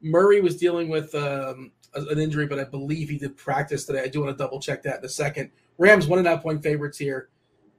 Murray 0.05 0.41
was 0.41 0.57
dealing 0.57 0.89
with 0.89 1.15
um, 1.15 1.73
an 1.95 2.19
injury, 2.19 2.47
but 2.47 2.59
I 2.59 2.65
believe 2.65 3.09
he 3.09 3.19
did 3.19 3.37
practice 3.37 3.87
today. 3.87 4.03
I 4.03 4.09
do 4.09 4.23
want 4.23 4.37
to 4.37 4.43
double 4.43 4.61
check 4.61 4.83
that 4.83 4.99
in 4.99 5.05
a 5.05 5.09
second. 5.09 5.51
Rams 5.79 6.07
one 6.07 6.19
and 6.19 6.29
a 6.29 6.33
half 6.33 6.43
point 6.43 6.63
favorites 6.63 6.99
here. 6.99 7.31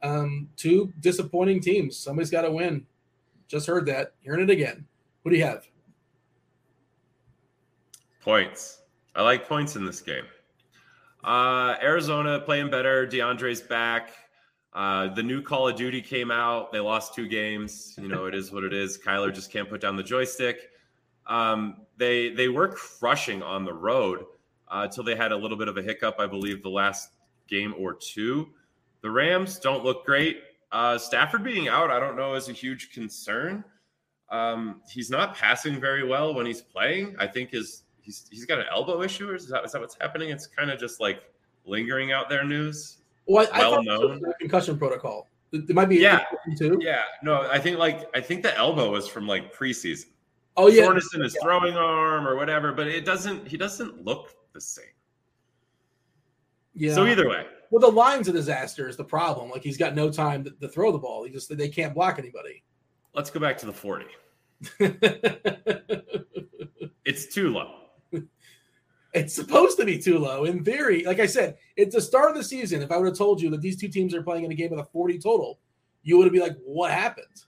Um, 0.01 0.49
two 0.57 0.91
disappointing 0.99 1.61
teams. 1.61 1.95
Somebody's 1.97 2.31
got 2.31 2.41
to 2.41 2.51
win. 2.51 2.85
Just 3.47 3.67
heard 3.67 3.85
that. 3.85 4.13
Hearing 4.21 4.41
it 4.41 4.49
again. 4.49 4.85
What 5.21 5.31
do 5.31 5.37
you 5.37 5.43
have? 5.43 5.67
Points. 8.21 8.81
I 9.15 9.21
like 9.21 9.47
points 9.47 9.75
in 9.75 9.85
this 9.85 10.01
game. 10.01 10.25
Uh, 11.23 11.75
Arizona 11.81 12.39
playing 12.39 12.69
better. 12.69 13.07
DeAndre's 13.07 13.61
back. 13.61 14.09
Uh, 14.73 15.13
the 15.13 15.23
new 15.23 15.41
Call 15.41 15.67
of 15.67 15.75
Duty 15.75 16.01
came 16.01 16.31
out. 16.31 16.71
They 16.71 16.79
lost 16.79 17.13
two 17.13 17.27
games. 17.27 17.95
You 18.01 18.09
know, 18.09 18.25
it 18.25 18.35
is 18.35 18.51
what 18.51 18.63
it 18.63 18.73
is. 18.73 18.97
Kyler 18.97 19.33
just 19.33 19.51
can't 19.51 19.69
put 19.69 19.79
down 19.79 19.95
the 19.95 20.03
joystick. 20.03 20.69
Um, 21.27 21.84
they 21.97 22.29
they 22.29 22.47
were 22.47 22.69
crushing 22.69 23.41
on 23.41 23.65
the 23.65 23.73
road 23.73 24.25
uh, 24.67 24.81
until 24.83 25.03
they 25.03 25.15
had 25.15 25.31
a 25.31 25.37
little 25.37 25.57
bit 25.57 25.67
of 25.67 25.77
a 25.77 25.81
hiccup, 25.81 26.15
I 26.19 26.27
believe, 26.27 26.63
the 26.63 26.69
last 26.69 27.11
game 27.47 27.73
or 27.77 27.93
two. 27.93 28.49
The 29.01 29.11
Rams 29.11 29.59
don't 29.59 29.83
look 29.83 30.05
great. 30.05 30.41
Uh, 30.71 30.97
Stafford 30.97 31.43
being 31.43 31.67
out, 31.67 31.91
I 31.91 31.99
don't 31.99 32.17
know, 32.17 32.33
is 32.33 32.49
a 32.49 32.53
huge 32.53 32.91
concern. 32.91 33.63
Um, 34.29 34.81
he's 34.89 35.09
not 35.09 35.35
passing 35.35 35.79
very 35.79 36.05
well 36.05 36.33
when 36.33 36.45
he's 36.45 36.61
playing. 36.61 37.15
I 37.19 37.27
think 37.27 37.51
his 37.51 37.83
he's 38.01 38.25
he's 38.29 38.45
got 38.45 38.59
an 38.59 38.65
elbow 38.71 39.01
issue, 39.01 39.29
or 39.29 39.35
is 39.35 39.47
that, 39.49 39.63
is 39.63 39.71
that 39.73 39.81
what's 39.81 39.97
happening? 39.99 40.29
It's 40.29 40.47
kind 40.47 40.71
of 40.71 40.79
just 40.79 40.99
like 40.99 41.21
lingering 41.65 42.11
out 42.11 42.29
there 42.29 42.43
news. 42.43 42.97
Well, 43.27 43.47
I, 43.53 43.59
well 43.59 43.79
I 43.79 43.83
known 43.83 44.21
concussion 44.39 44.77
protocol. 44.77 45.29
It 45.51 45.69
might 45.69 45.89
be 45.89 45.97
yeah, 45.97 46.23
too. 46.57 46.77
Yeah, 46.81 47.03
no, 47.23 47.43
I 47.49 47.59
think 47.59 47.77
like 47.77 48.09
I 48.15 48.21
think 48.21 48.43
the 48.43 48.55
elbow 48.57 48.91
was 48.91 49.07
from 49.07 49.27
like 49.27 49.55
preseason. 49.55 50.07
Oh 50.57 50.67
yeah, 50.67 50.83
soreness 50.83 51.13
in 51.13 51.21
his 51.21 51.35
yeah. 51.35 51.41
throwing 51.43 51.75
arm 51.75 52.27
or 52.27 52.35
whatever, 52.35 52.71
but 52.71 52.87
it 52.87 53.05
doesn't. 53.05 53.47
He 53.47 53.57
doesn't 53.57 54.03
look 54.03 54.33
the 54.53 54.61
same. 54.61 54.85
Yeah. 56.73 56.93
So 56.93 57.05
either 57.05 57.27
way, 57.27 57.45
well, 57.71 57.81
the 57.81 57.95
line's 57.95 58.27
a 58.27 58.31
disaster 58.31 58.87
is 58.87 58.97
the 58.97 59.03
problem. 59.03 59.49
Like 59.49 59.63
he's 59.63 59.77
got 59.77 59.95
no 59.95 60.09
time 60.11 60.43
to, 60.45 60.51
to 60.51 60.67
throw 60.67 60.91
the 60.91 60.97
ball. 60.97 61.23
He 61.23 61.31
just 61.31 61.55
they 61.55 61.69
can't 61.69 61.93
block 61.93 62.19
anybody. 62.19 62.63
Let's 63.13 63.29
go 63.29 63.39
back 63.39 63.57
to 63.59 63.65
the 63.65 63.73
forty. 63.73 64.05
it's 67.05 67.33
too 67.33 67.49
low. 67.49 67.81
It's 69.13 69.33
supposed 69.33 69.77
to 69.77 69.85
be 69.85 69.97
too 69.97 70.19
low 70.19 70.43
in 70.43 70.63
theory. 70.65 71.03
Like 71.05 71.19
I 71.21 71.25
said, 71.25 71.57
it's 71.77 71.95
the 71.95 72.01
start 72.01 72.31
of 72.31 72.35
the 72.35 72.43
season. 72.43 72.81
If 72.81 72.91
I 72.91 72.97
would 72.97 73.07
have 73.07 73.17
told 73.17 73.41
you 73.41 73.49
that 73.51 73.61
these 73.61 73.77
two 73.77 73.87
teams 73.87 74.13
are 74.13 74.21
playing 74.21 74.43
in 74.43 74.51
a 74.51 74.55
game 74.55 74.71
with 74.71 74.79
a 74.81 74.85
40 74.85 75.19
total, 75.19 75.59
you 76.03 76.17
would 76.17 76.25
have 76.25 76.33
been 76.33 76.41
like, 76.41 76.57
what 76.65 76.91
happened? 76.91 77.44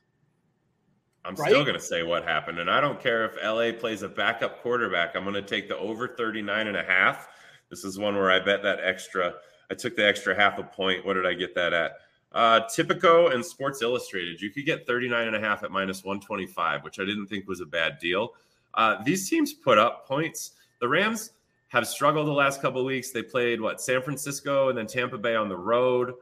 I'm 1.28 1.36
right? 1.36 1.49
still 1.49 1.63
going 1.63 1.75
to 1.75 1.82
say 1.82 2.03
what 2.03 2.23
happened. 2.23 2.59
And 2.59 2.71
I 2.71 2.80
don't 2.80 3.01
care 3.01 3.25
if 3.25 3.36
LA 3.43 3.78
plays 3.78 4.01
a 4.01 4.07
backup 4.07 4.61
quarterback. 4.61 5.15
I'm 5.15 5.23
going 5.23 5.36
to 5.36 5.41
take 5.41 5.67
the 5.67 5.78
over 5.78 6.07
39 6.07 6.67
and 6.67 6.78
a 6.78 6.84
half. 6.84 7.28
This 7.69 7.84
is 7.84 7.99
one 7.99 8.15
where 8.15 8.32
I 8.32 8.39
bet 8.39 8.63
that 8.63 8.80
extra. 8.82 9.34
I 9.69 9.73
took 9.73 9.95
the 9.97 10.07
extra 10.07 10.34
half 10.34 10.57
a 10.57 10.63
point. 10.63 11.05
What 11.05 11.15
did 11.15 11.25
I 11.25 11.34
get 11.34 11.53
that 11.55 11.73
at? 11.73 11.97
Uh, 12.32 12.61
Tipico 12.61 13.34
and 13.34 13.43
Sports 13.43 13.82
Illustrated. 13.82 14.41
You 14.41 14.51
could 14.51 14.65
get 14.65 14.88
39 14.88 15.28
and 15.28 15.36
a 15.36 15.39
half 15.39 15.63
at 15.63 15.71
minus 15.71 16.03
125, 16.03 16.84
which 16.84 16.99
I 16.99 17.03
didn't 17.03 17.28
think 17.28 17.47
was 17.47 17.59
a 17.59 17.65
bad 17.65 17.99
deal. 17.99 18.34
Uh, 18.73 19.03
these 19.03 19.30
teams 19.30 19.53
put 19.53 19.78
up 19.78 20.07
points. 20.07 20.51
The 20.80 20.88
Rams 20.88 21.32
have 21.69 21.88
struggled 21.88 22.28
the 22.28 22.32
last 22.32 22.61
couple 22.61 22.80
of 22.80 22.86
weeks. 22.86 23.11
They 23.11 23.23
played 23.23 23.59
what 23.59 23.82
San 23.82 24.01
Francisco 24.01 24.69
and 24.69 24.78
then 24.78 24.88
Tampa 24.88 25.17
Bay 25.17 25.36
on 25.36 25.49
the 25.49 25.57
road. 25.57 26.13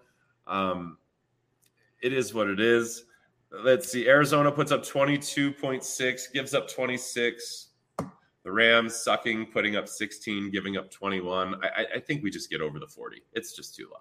Um, 0.47 0.97
it 2.01 2.13
is 2.13 2.33
what 2.33 2.47
it 2.47 2.59
is. 2.59 3.03
Let's 3.51 3.91
see. 3.91 4.07
Arizona 4.07 4.51
puts 4.51 4.71
up 4.71 4.83
22.6, 4.83 6.33
gives 6.33 6.53
up 6.53 6.69
26. 6.69 7.69
The 8.43 8.51
Rams 8.51 8.95
sucking, 8.95 9.47
putting 9.47 9.75
up 9.75 9.87
16, 9.87 10.51
giving 10.51 10.77
up 10.77 10.91
21. 10.91 11.55
I, 11.63 11.85
I 11.95 11.99
think 11.99 12.23
we 12.23 12.29
just 12.29 12.49
get 12.49 12.61
over 12.61 12.79
the 12.79 12.87
40. 12.87 13.23
It's 13.33 13.55
just 13.55 13.75
too 13.75 13.89
low. 13.91 13.99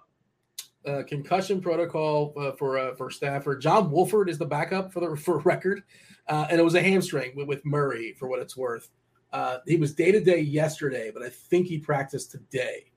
Uh, 0.87 1.03
concussion 1.03 1.63
protocol 1.63 2.35
uh, 2.37 2.53
for 2.53 2.77
uh, 2.77 2.95
for 2.95 3.11
Stafford. 3.11 3.59
John 3.63 3.91
Wolford 3.91 4.29
is 4.29 4.37
the 4.37 4.45
backup 4.45 4.93
for 4.93 5.01
the 5.01 5.17
for 5.23 5.39
record, 5.39 5.83
uh, 6.29 6.47
and 6.51 6.61
it 6.61 6.63
was 6.63 6.75
a 6.75 6.83
hamstring 6.83 7.33
with, 7.35 7.49
with 7.49 7.65
Murray 7.65 8.15
for 8.19 8.29
what 8.29 8.39
it's 8.39 8.55
worth. 8.55 8.91
Uh, 9.33 9.59
he 9.67 9.77
was 9.77 9.95
day 9.95 10.13
to 10.13 10.21
day 10.21 10.41
yesterday, 10.41 11.11
but 11.11 11.23
I 11.23 11.31
think 11.31 11.69
he 11.69 11.79
practiced 11.79 12.31
today. 12.31 12.91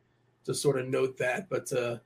To 0.43 0.53
sort 0.53 0.79
of 0.79 0.87
note 0.87 1.17
that, 1.17 1.49
but 1.49 1.71
uh, 1.73 1.97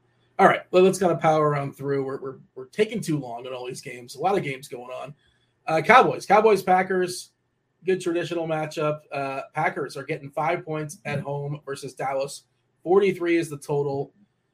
all 0.41 0.47
right, 0.47 0.61
well, 0.71 0.81
let's 0.81 0.97
kind 0.97 1.11
of 1.11 1.19
power 1.19 1.55
on 1.55 1.71
through. 1.71 2.03
We're, 2.03 2.19
we're, 2.19 2.37
we're 2.55 2.65
taking 2.65 2.99
too 2.99 3.19
long 3.19 3.45
in 3.45 3.53
all 3.53 3.67
these 3.67 3.79
games. 3.79 4.15
A 4.15 4.19
lot 4.19 4.35
of 4.35 4.43
games 4.43 4.67
going 4.67 4.89
on. 4.89 5.13
Uh, 5.67 5.81
Cowboys, 5.81 6.25
Cowboys, 6.25 6.63
Packers, 6.63 7.29
good 7.85 8.01
traditional 8.01 8.47
matchup. 8.47 9.01
Uh, 9.11 9.41
Packers 9.53 9.95
are 9.95 10.03
getting 10.03 10.31
five 10.31 10.65
points 10.65 10.97
at 11.05 11.19
home 11.19 11.61
versus 11.63 11.93
Dallas. 11.93 12.45
43 12.81 13.37
is 13.37 13.49
the 13.51 13.57
total. 13.59 14.13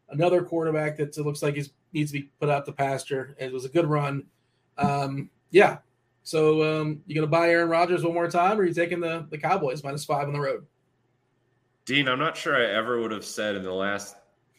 Another 0.09 0.43
quarterback 0.43 0.97
that 0.97 1.17
looks 1.19 1.41
like 1.41 1.55
he 1.55 1.63
needs 1.93 2.11
to 2.11 2.19
be 2.19 2.29
put 2.41 2.49
out 2.49 2.65
to 2.65 2.73
pasture. 2.73 3.37
It 3.39 3.53
was 3.53 3.63
a 3.63 3.69
good 3.69 3.85
run. 3.85 4.25
Um, 4.77 5.29
yeah, 5.51 5.77
so 6.23 6.81
um, 6.81 7.01
you 7.05 7.15
gonna 7.15 7.27
buy 7.27 7.49
Aaron 7.49 7.69
Rodgers 7.69 8.03
one 8.03 8.13
more 8.13 8.29
time, 8.29 8.59
or 8.59 8.63
are 8.63 8.65
you 8.65 8.73
taking 8.73 8.99
the 8.99 9.25
the 9.29 9.37
Cowboys 9.37 9.85
minus 9.85 10.03
five 10.03 10.27
on 10.27 10.33
the 10.33 10.41
road? 10.41 10.65
Dean, 11.85 12.09
I'm 12.09 12.19
not 12.19 12.35
sure 12.35 12.57
I 12.57 12.69
ever 12.69 12.99
would 12.99 13.11
have 13.11 13.23
said 13.23 13.55
in 13.55 13.63
the 13.63 13.71
last 13.71 14.17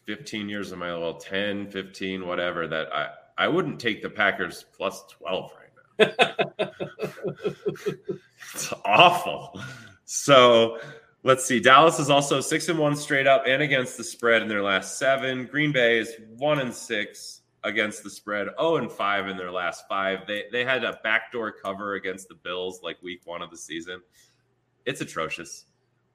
15 0.09 0.49
years 0.49 0.73
of 0.73 0.79
my 0.79 0.97
well 0.97 1.19
10, 1.19 1.71
15, 1.71 2.27
whatever 2.27 2.67
that 2.67 2.91
I 2.95 3.11
I 3.37 3.47
wouldn't 3.47 3.79
take 3.79 4.01
the 4.01 4.09
Packers 4.09 4.65
plus 4.75 5.05
12 5.11 5.53
right 5.99 6.17
now. 6.59 6.71
it's 8.55 8.73
awful. 8.87 9.61
So 10.07 10.79
let's 11.25 11.45
see. 11.45 11.61
Dallas 11.61 11.99
is 11.99 12.09
also 12.09 12.41
six 12.41 12.71
and 12.71 12.79
one 12.79 12.97
straight 12.97 13.27
up 13.27 13.45
and 13.47 13.61
against 13.61 13.99
the 13.99 14.03
spread 14.03 14.41
in 14.41 14.49
their 14.49 14.63
last 14.63 14.99
seven. 14.99 15.45
Green 15.45 15.73
Bay 15.73 15.99
is 15.99 16.15
one 16.39 16.59
and 16.61 16.73
six 16.73 17.43
against 17.63 18.03
the 18.03 18.09
spread, 18.09 18.49
0 18.59 18.77
and 18.77 18.91
5 18.91 19.29
in 19.29 19.37
their 19.37 19.53
last 19.53 19.85
five. 19.91 20.21
They 20.27 20.45
they 20.51 20.65
had 20.65 20.85
a 20.85 20.99
backdoor 21.05 21.53
cover 21.53 21.97
against 21.97 22.29
the 22.29 22.35
Bills 22.35 22.81
like 22.83 22.97
week 23.03 23.21
one 23.27 23.43
of 23.43 23.51
the 23.51 23.59
season. 23.59 24.01
It's 24.87 25.03
atrocious. 25.03 25.67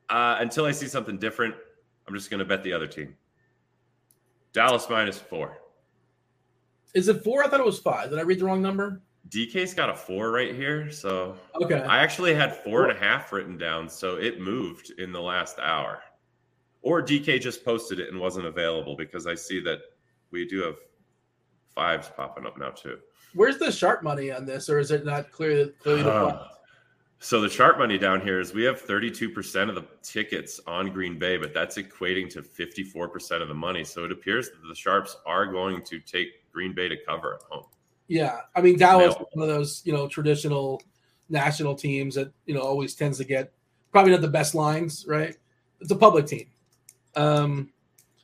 Uh, 0.10 0.38
until 0.39 0.66
I 0.66 0.72
see 0.72 0.88
something 0.88 1.20
different, 1.20 1.54
I'm 2.08 2.16
just 2.16 2.32
going 2.32 2.39
to 2.39 2.46
bet 2.46 2.64
the 2.64 2.74
other 2.74 2.88
team. 2.88 3.16
Dallas 4.54 4.88
minus 4.89 5.18
four. 5.18 5.58
Is 6.93 7.08
it 7.08 7.24
four? 7.24 7.43
I 7.43 7.47
thought 7.47 7.60
it 7.60 7.66
was 7.66 7.80
five. 7.80 8.12
Did 8.12 8.20
I 8.20 8.22
read 8.22 8.39
the 8.39 8.45
wrong 8.45 8.62
number? 8.62 9.01
DK's 9.30 9.74
got 9.74 9.89
a 9.89 9.95
four 9.95 10.32
right 10.32 10.54
here. 10.54 10.91
So 10.91 11.36
okay. 11.56 11.82
I 11.82 11.99
actually 11.99 12.36
had 12.36 12.56
four 12.56 12.88
and 12.88 12.95
a 12.95 12.99
half 12.99 13.32
written 13.32 13.58
down. 13.58 13.89
So 13.89 14.16
it 14.18 14.39
moved 14.39 14.93
in 14.99 15.12
the 15.12 15.22
last 15.22 15.58
hour. 15.60 16.01
Or 16.84 17.01
DK 17.01 17.41
just 17.41 17.66
posted 17.66 17.99
it 17.99 18.12
and 18.12 18.20
wasn't 18.20 18.45
available 18.45 18.95
because 18.95 19.26
I 19.26 19.36
see 19.36 19.60
that 19.62 19.80
we 20.32 20.45
do 20.47 20.62
have 20.64 20.76
fives 21.74 22.12
popping 22.16 22.45
up 22.45 22.60
now 22.60 22.70
too. 22.70 22.99
Where's 23.34 23.58
the 23.58 23.72
sharp 23.72 24.04
money 24.04 24.30
on 24.32 24.45
this, 24.45 24.70
or 24.70 24.78
is 24.78 24.91
it 24.91 25.06
not 25.06 25.32
clear, 25.32 25.70
clearly 25.80 26.04
uh, 26.04 26.45
So 27.24 27.39
the 27.39 27.49
sharp 27.49 27.78
money 27.78 27.97
down 27.97 28.19
here 28.19 28.41
is 28.41 28.53
we 28.53 28.63
have 28.63 28.86
32% 28.86 29.69
of 29.69 29.76
the 29.76 29.86
tickets 30.01 30.59
on 30.67 30.91
Green 30.91 31.17
Bay, 31.17 31.38
but 31.38 31.53
that's 31.53 31.78
equating 31.78 32.30
to 32.32 32.41
54% 32.41 33.41
of 33.41 33.47
the 33.47 33.53
money. 33.53 33.86
So 33.86 34.03
it 34.03 34.11
appears 34.11 34.49
that 34.49 34.67
the 34.67 34.76
sharps 34.76 35.15
are 35.26 35.45
going 35.45 35.84
to 35.84 35.99
take 36.01 36.51
Green 36.51 36.74
Bay 36.74 36.89
to 36.89 36.97
cover 37.07 37.36
at 37.36 37.41
home. 37.49 37.65
Yeah, 38.09 38.41
I 38.55 38.61
mean 38.61 38.78
Dallas, 38.78 39.15
no. 39.17 39.28
one 39.32 39.49
of 39.49 39.55
those 39.55 39.82
you 39.86 39.93
know 39.93 40.09
traditional 40.09 40.82
national 41.30 41.76
teams 41.76 42.15
that 42.15 42.34
you 42.45 42.53
know 42.53 42.59
always 42.59 42.93
tends 42.93 43.17
to 43.19 43.24
get 43.24 43.53
probably 43.93 44.11
not 44.11 44.19
the 44.19 44.28
best 44.28 44.53
lines, 44.53 45.05
right? 45.07 45.36
It's 45.80 45.91
a 45.91 45.95
public 45.95 46.28
team. 46.28 46.47
Um, 47.15 47.71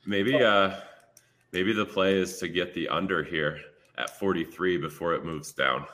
maybe. 0.05 0.35
uh 0.35 0.75
Maybe 1.51 1.73
the 1.73 1.85
play 1.85 2.13
is 2.13 2.37
to 2.39 2.47
get 2.47 2.73
the 2.73 2.87
under 2.89 3.23
here 3.23 3.59
at 3.97 4.17
43 4.19 4.77
before 4.77 5.15
it 5.15 5.25
moves 5.25 5.51
down. 5.51 5.85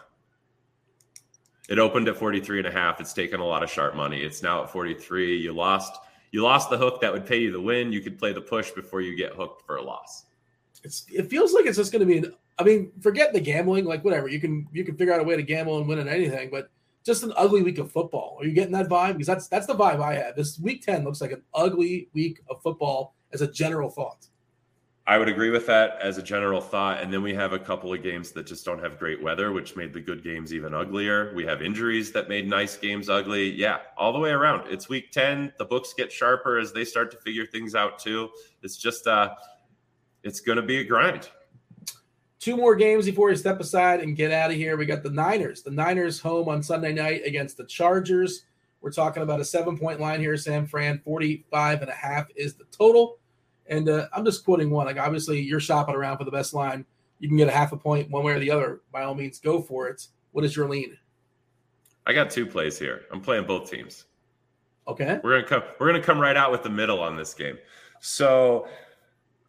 It 1.68 1.80
opened 1.80 2.07
at 2.07 2.18
43 2.18 2.59
and 2.59 2.68
a 2.68 2.72
half. 2.72 3.01
It's 3.01 3.13
taken 3.13 3.39
a 3.39 3.45
lot 3.45 3.63
of 3.63 3.72
sharp 3.72 3.95
money. 3.95 4.22
It's 4.22 4.43
now 4.43 4.63
at 4.63 4.70
43. 4.70 5.38
You 5.38 5.53
lost 5.53 5.97
you 6.32 6.41
lost 6.41 6.70
the 6.70 6.78
hook 6.78 6.99
that 7.01 7.13
would 7.13 7.26
pay 7.26 7.38
you 7.38 7.51
the 7.51 7.61
win. 7.61 7.91
You 7.91 8.01
could 8.01 8.20
play 8.20 8.34
the 8.34 8.41
push 8.41 8.72
before 8.72 9.01
you 9.01 9.16
get 9.16 9.34
hooked 9.34 9.66
for 9.66 9.78
a 9.78 9.82
loss. 9.82 10.26
It's 10.84 11.05
it 11.09 11.30
feels 11.30 11.53
like 11.53 11.66
it's 11.66 11.78
just 11.78 11.91
going 11.91 12.01
to 12.01 12.05
be 12.05 12.18
an 12.20 12.34
I 12.57 12.63
mean, 12.63 12.91
forget 13.01 13.34
the 13.34 13.41
gambling, 13.41 13.86
like 13.86 14.03
whatever. 14.03 14.28
You 14.28 14.39
can 14.39 14.68
you 14.72 14.84
can 14.84 14.95
figure 14.95 15.13
out 15.13 15.20
a 15.20 15.24
way 15.24 15.36
to 15.36 15.43
gamble 15.43 15.78
and 15.78 15.88
win 15.88 15.99
at 15.99 16.07
anything, 16.07 16.49
but 16.51 16.70
just 17.05 17.24
an 17.24 17.34
ugly 17.36 17.61
week 17.61 17.78
of 17.78 17.91
football. 17.91 18.38
Are 18.39 18.45
you 18.45 18.53
getting 18.53 18.72
that 18.74 18.88
vibe? 18.88 19.13
Because 19.13 19.28
that's 19.28 19.47
that's 19.47 19.68
the 19.68 19.76
vibe 19.76 20.01
I 20.01 20.16
have. 20.16 20.36
This 20.36 20.59
week 20.59 20.84
10 20.86 21.03
looks 21.03 21.22
like 21.22 21.32
an 21.32 21.43
ugly 21.53 22.09
week 22.13 22.41
of 22.49 22.61
football 22.61 23.16
as 23.32 23.41
a 23.41 23.51
general 23.51 23.89
thought. 23.89 24.28
I 25.07 25.19
would 25.19 25.29
agree 25.29 25.51
with 25.51 25.67
that 25.67 25.99
as 26.01 26.17
a 26.17 26.23
general 26.23 26.59
thought. 26.59 26.99
And 27.01 27.13
then 27.13 27.21
we 27.21 27.33
have 27.35 27.53
a 27.53 27.59
couple 27.59 27.93
of 27.93 28.01
games 28.01 28.31
that 28.31 28.47
just 28.47 28.65
don't 28.65 28.81
have 28.81 28.97
great 28.97 29.21
weather, 29.21 29.51
which 29.51 29.75
made 29.75 29.93
the 29.93 30.01
good 30.01 30.23
games 30.23 30.51
even 30.51 30.73
uglier. 30.73 31.31
We 31.35 31.45
have 31.45 31.61
injuries 31.61 32.11
that 32.13 32.27
made 32.27 32.49
nice 32.49 32.75
games 32.75 33.07
ugly. 33.07 33.51
Yeah, 33.51 33.79
all 33.97 34.11
the 34.11 34.19
way 34.19 34.31
around. 34.31 34.67
It's 34.67 34.89
week 34.89 35.11
10. 35.11 35.53
The 35.59 35.65
books 35.65 35.93
get 35.93 36.11
sharper 36.11 36.57
as 36.57 36.73
they 36.73 36.83
start 36.83 37.11
to 37.11 37.17
figure 37.17 37.45
things 37.45 37.75
out 37.75 37.99
too. 37.99 38.29
It's 38.63 38.77
just 38.77 39.05
uh 39.05 39.35
it's 40.23 40.39
gonna 40.39 40.63
be 40.63 40.77
a 40.77 40.83
grind. 40.83 41.29
Two 42.39 42.57
more 42.57 42.75
games 42.75 43.05
before 43.05 43.27
we 43.27 43.35
step 43.35 43.59
aside 43.59 43.99
and 43.99 44.15
get 44.15 44.31
out 44.31 44.49
of 44.49 44.57
here. 44.57 44.75
We 44.75 44.87
got 44.87 45.03
the 45.03 45.11
Niners. 45.11 45.61
The 45.61 45.71
Niners 45.71 46.19
home 46.19 46.49
on 46.49 46.63
Sunday 46.63 46.93
night 46.93 47.21
against 47.25 47.57
the 47.57 47.65
Chargers. 47.65 48.45
We're 48.81 48.91
talking 48.91 49.21
about 49.21 49.39
a 49.39 49.45
seven 49.45 49.77
point 49.77 49.99
line 49.99 50.19
here, 50.19 50.35
San 50.35 50.65
Fran. 50.65 50.99
45 51.03 51.81
and 51.81 51.91
a 51.91 51.93
half 51.93 52.27
is 52.35 52.55
the 52.55 52.65
total. 52.71 53.19
And 53.68 53.89
uh, 53.89 54.07
I'm 54.13 54.26
just 54.26 54.45
quoting 54.45 54.70
one. 54.70 54.86
Like 54.86 54.97
obviously, 54.97 55.41
you're 55.41 55.59
shopping 55.59 55.95
around 55.95 56.18
for 56.18 56.24
the 56.24 56.32
best 56.32 56.53
line. 56.53 56.86
You 57.20 57.28
can 57.28 57.38
get 57.38 57.47
a 57.47 57.51
half 57.51 57.72
a 57.72 57.78
point 57.78 58.09
one 58.11 58.24
way 58.24 58.34
or 58.34 58.39
the 58.39 58.51
other. 58.51 58.82
By 58.91 59.03
all 59.03 59.16
means, 59.16 59.39
go 59.39 59.61
for 59.61 59.88
it. 59.88 60.07
What 60.32 60.45
is 60.45 60.55
your 60.55 60.68
lean? 60.68 60.97
I 62.05 62.13
got 62.13 62.30
two 62.30 62.45
plays 62.45 62.78
here. 62.78 63.05
I'm 63.11 63.22
playing 63.22 63.45
both 63.45 63.70
teams. 63.70 64.05
Okay. 64.88 65.20
We're 65.24 65.41
gonna 65.41 65.47
come. 65.47 65.63
We're 65.80 65.88
gonna 65.88 66.03
come 66.03 66.20
right 66.20 66.38
out 66.38 66.51
with 66.51 66.61
the 66.61 66.70
middle 66.70 66.99
on 66.99 67.16
this 67.16 67.34
game. 67.34 67.57
So, 67.99 68.68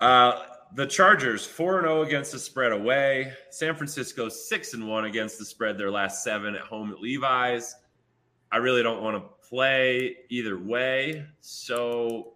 uh, 0.00 0.44
the 0.74 0.86
Chargers 0.86 1.44
4 1.44 1.78
and 1.78 1.86
0 1.86 2.02
against 2.02 2.32
the 2.32 2.38
spread 2.38 2.72
away. 2.72 3.32
San 3.50 3.74
Francisco 3.74 4.28
6 4.28 4.74
and 4.74 4.88
1 4.88 5.04
against 5.04 5.38
the 5.38 5.44
spread 5.44 5.76
their 5.76 5.90
last 5.90 6.24
seven 6.24 6.54
at 6.54 6.62
home 6.62 6.90
at 6.92 7.00
Levi's. 7.00 7.76
I 8.50 8.58
really 8.58 8.82
don't 8.82 9.02
want 9.02 9.16
to 9.16 9.48
play 9.48 10.16
either 10.28 10.58
way. 10.58 11.26
So 11.40 12.34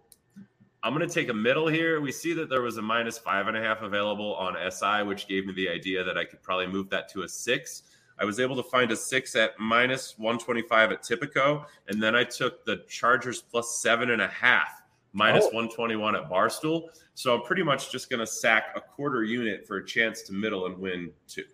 I'm 0.83 0.95
going 0.95 1.07
to 1.07 1.13
take 1.13 1.29
a 1.29 1.33
middle 1.33 1.67
here. 1.67 2.01
We 2.01 2.11
see 2.11 2.33
that 2.33 2.49
there 2.49 2.61
was 2.61 2.77
a 2.77 2.81
minus 2.81 3.17
five 3.17 3.47
and 3.47 3.55
a 3.55 3.61
half 3.61 3.83
available 3.83 4.35
on 4.35 4.55
SI, 4.71 5.03
which 5.03 5.27
gave 5.27 5.45
me 5.45 5.53
the 5.53 5.69
idea 5.69 6.03
that 6.03 6.17
I 6.17 6.25
could 6.25 6.41
probably 6.41 6.67
move 6.67 6.89
that 6.89 7.07
to 7.09 7.21
a 7.21 7.29
six. 7.29 7.83
I 8.17 8.25
was 8.25 8.39
able 8.39 8.55
to 8.55 8.63
find 8.63 8.91
a 8.91 8.95
six 8.95 9.35
at 9.35 9.59
minus 9.59 10.17
125 10.17 10.91
at 10.91 11.03
Tipico. 11.03 11.65
And 11.87 12.01
then 12.01 12.15
I 12.15 12.23
took 12.23 12.65
the 12.65 12.83
Chargers 12.87 13.41
plus 13.41 13.79
seven 13.81 14.09
and 14.09 14.21
a 14.23 14.27
half, 14.27 14.81
minus 15.13 15.45
oh. 15.45 15.55
121 15.55 16.15
at 16.15 16.29
Barstool. 16.29 16.89
So 17.13 17.35
I'm 17.35 17.43
pretty 17.43 17.63
much 17.63 17.91
just 17.91 18.09
going 18.09 18.19
to 18.19 18.27
sack 18.27 18.73
a 18.75 18.81
quarter 18.81 19.23
unit 19.23 19.67
for 19.67 19.77
a 19.77 19.85
chance 19.85 20.23
to 20.23 20.33
middle 20.33 20.65
and 20.65 20.77
win 20.79 21.11
two. 21.27 21.45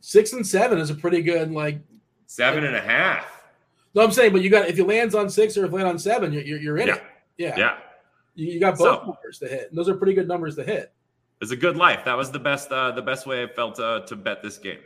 Six 0.00 0.32
and 0.32 0.46
seven 0.46 0.78
is 0.78 0.88
a 0.88 0.94
pretty 0.94 1.20
good, 1.20 1.50
like, 1.50 1.78
seven 2.26 2.64
and 2.64 2.74
a 2.74 2.80
half. 2.80 3.26
No, 3.94 4.02
I'm 4.02 4.12
saying, 4.12 4.32
but 4.32 4.42
you 4.42 4.48
got 4.48 4.68
if 4.68 4.78
you 4.78 4.84
lands 4.84 5.14
on 5.14 5.28
six 5.28 5.56
or 5.56 5.64
if 5.66 5.72
you 5.72 5.76
land 5.76 5.88
on 5.88 5.98
seven, 5.98 6.32
you're, 6.32 6.42
you're 6.42 6.78
in 6.78 6.88
yeah. 6.88 6.94
it. 6.94 7.02
Yeah. 7.36 7.58
Yeah. 7.58 7.76
You, 8.38 8.52
you 8.52 8.60
got 8.60 8.78
both 8.78 9.00
so, 9.00 9.04
numbers 9.04 9.40
to 9.40 9.48
hit. 9.48 9.68
And 9.68 9.76
those 9.76 9.88
are 9.88 9.96
pretty 9.96 10.14
good 10.14 10.28
numbers 10.28 10.54
to 10.56 10.64
hit. 10.64 10.92
It's 11.40 11.50
a 11.50 11.56
good 11.56 11.76
life. 11.76 12.04
That 12.04 12.16
was 12.16 12.30
the 12.30 12.38
best 12.38 12.70
uh, 12.70 12.92
the 12.92 13.02
best 13.02 13.26
way 13.26 13.42
I 13.42 13.48
felt 13.48 13.80
uh, 13.80 14.00
to 14.02 14.14
bet 14.14 14.42
this 14.42 14.58
game. 14.58 14.78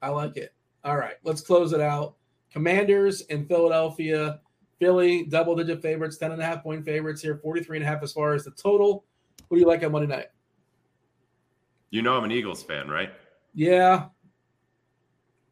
I 0.00 0.10
like 0.10 0.36
it. 0.36 0.54
All 0.84 0.96
right, 0.96 1.14
let's 1.24 1.40
close 1.40 1.72
it 1.72 1.80
out. 1.80 2.14
Commanders 2.52 3.22
in 3.22 3.46
Philadelphia. 3.46 4.40
Philly, 4.78 5.24
double 5.24 5.54
digit 5.54 5.80
favorites, 5.80 6.16
10 6.16 6.32
and 6.32 6.42
a 6.42 6.44
half 6.44 6.60
point 6.64 6.84
favorites 6.84 7.22
here, 7.22 7.36
43 7.36 7.78
and 7.78 7.86
a 7.86 7.88
half 7.88 8.02
as 8.02 8.12
far 8.12 8.34
as 8.34 8.42
the 8.42 8.50
total. 8.50 9.04
What 9.46 9.56
do 9.56 9.60
you 9.60 9.68
like 9.68 9.84
on 9.84 9.92
Monday 9.92 10.08
night? 10.08 10.26
You 11.90 12.02
know 12.02 12.16
I'm 12.16 12.24
an 12.24 12.32
Eagles 12.32 12.64
fan, 12.64 12.88
right? 12.88 13.12
Yeah. 13.54 14.06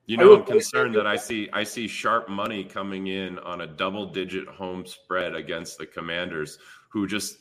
You 0.06 0.16
know 0.16 0.34
I'm 0.34 0.44
concerned 0.44 0.96
that 0.96 1.06
I 1.06 1.14
see 1.14 1.48
I 1.52 1.62
see 1.62 1.86
sharp 1.86 2.28
money 2.28 2.64
coming 2.64 3.06
in 3.06 3.38
on 3.40 3.60
a 3.60 3.68
double 3.68 4.06
digit 4.06 4.48
home 4.48 4.84
spread 4.84 5.36
against 5.36 5.78
the 5.78 5.86
Commanders 5.86 6.58
who 6.90 7.06
just 7.06 7.38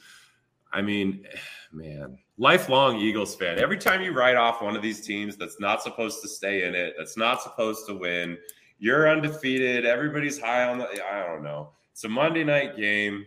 I 0.72 0.82
mean, 0.82 1.26
man, 1.72 2.18
lifelong 2.38 2.97
Eagles 2.97 3.36
fan. 3.36 3.60
Every 3.60 3.78
time 3.78 4.02
you 4.02 4.12
write 4.12 4.36
off 4.36 4.62
one 4.62 4.76
of 4.76 4.82
these 4.82 5.06
teams 5.06 5.36
that's 5.36 5.60
not 5.60 5.82
supposed 5.82 6.22
to 6.22 6.28
stay 6.28 6.68
in 6.68 6.76
it, 6.76 6.93
that's 6.97 7.18
not 7.18 7.41
supposed 7.41 7.88
to 7.88 7.95
win, 7.95 8.38
you're 8.78 9.10
undefeated. 9.10 9.86
Everybody's 9.86 10.39
high 10.39 10.70
on 10.70 10.78
the. 10.78 10.88
I 11.06 11.26
don't 11.26 11.43
know. 11.43 11.72
It's 11.91 12.04
a 12.04 12.10
Monday 12.10 12.43
night 12.43 12.78
game. 12.78 13.26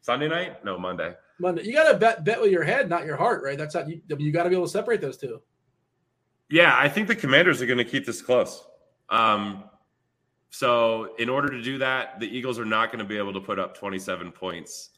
Sunday 0.00 0.28
night? 0.28 0.64
No, 0.64 0.78
Monday. 0.78 1.14
Monday. 1.38 1.62
You 1.64 1.74
got 1.74 1.92
to 1.92 1.98
bet 1.98 2.24
bet 2.24 2.40
with 2.40 2.50
your 2.50 2.64
head, 2.64 2.88
not 2.88 3.04
your 3.04 3.16
heart, 3.16 3.42
right? 3.44 3.58
That's 3.58 3.74
how 3.74 3.86
you. 3.86 4.00
You 4.08 4.32
got 4.32 4.44
to 4.44 4.48
be 4.48 4.56
able 4.56 4.66
to 4.66 4.72
separate 4.72 5.00
those 5.00 5.18
two. 5.18 5.40
Yeah, 6.48 6.76
I 6.76 6.88
think 6.88 7.06
the 7.06 7.14
Commanders 7.14 7.62
are 7.62 7.66
going 7.66 7.78
to 7.78 7.84
keep 7.84 8.04
this 8.04 8.20
close. 8.22 8.64
Um, 9.08 9.64
so 10.48 11.14
in 11.18 11.28
order 11.28 11.48
to 11.48 11.62
do 11.62 11.78
that, 11.78 12.18
the 12.18 12.26
Eagles 12.26 12.58
are 12.58 12.64
not 12.64 12.90
going 12.90 12.98
to 12.98 13.04
be 13.04 13.16
able 13.16 13.32
to 13.34 13.40
put 13.40 13.60
up 13.60 13.76
27 13.76 14.32
points 14.32 14.90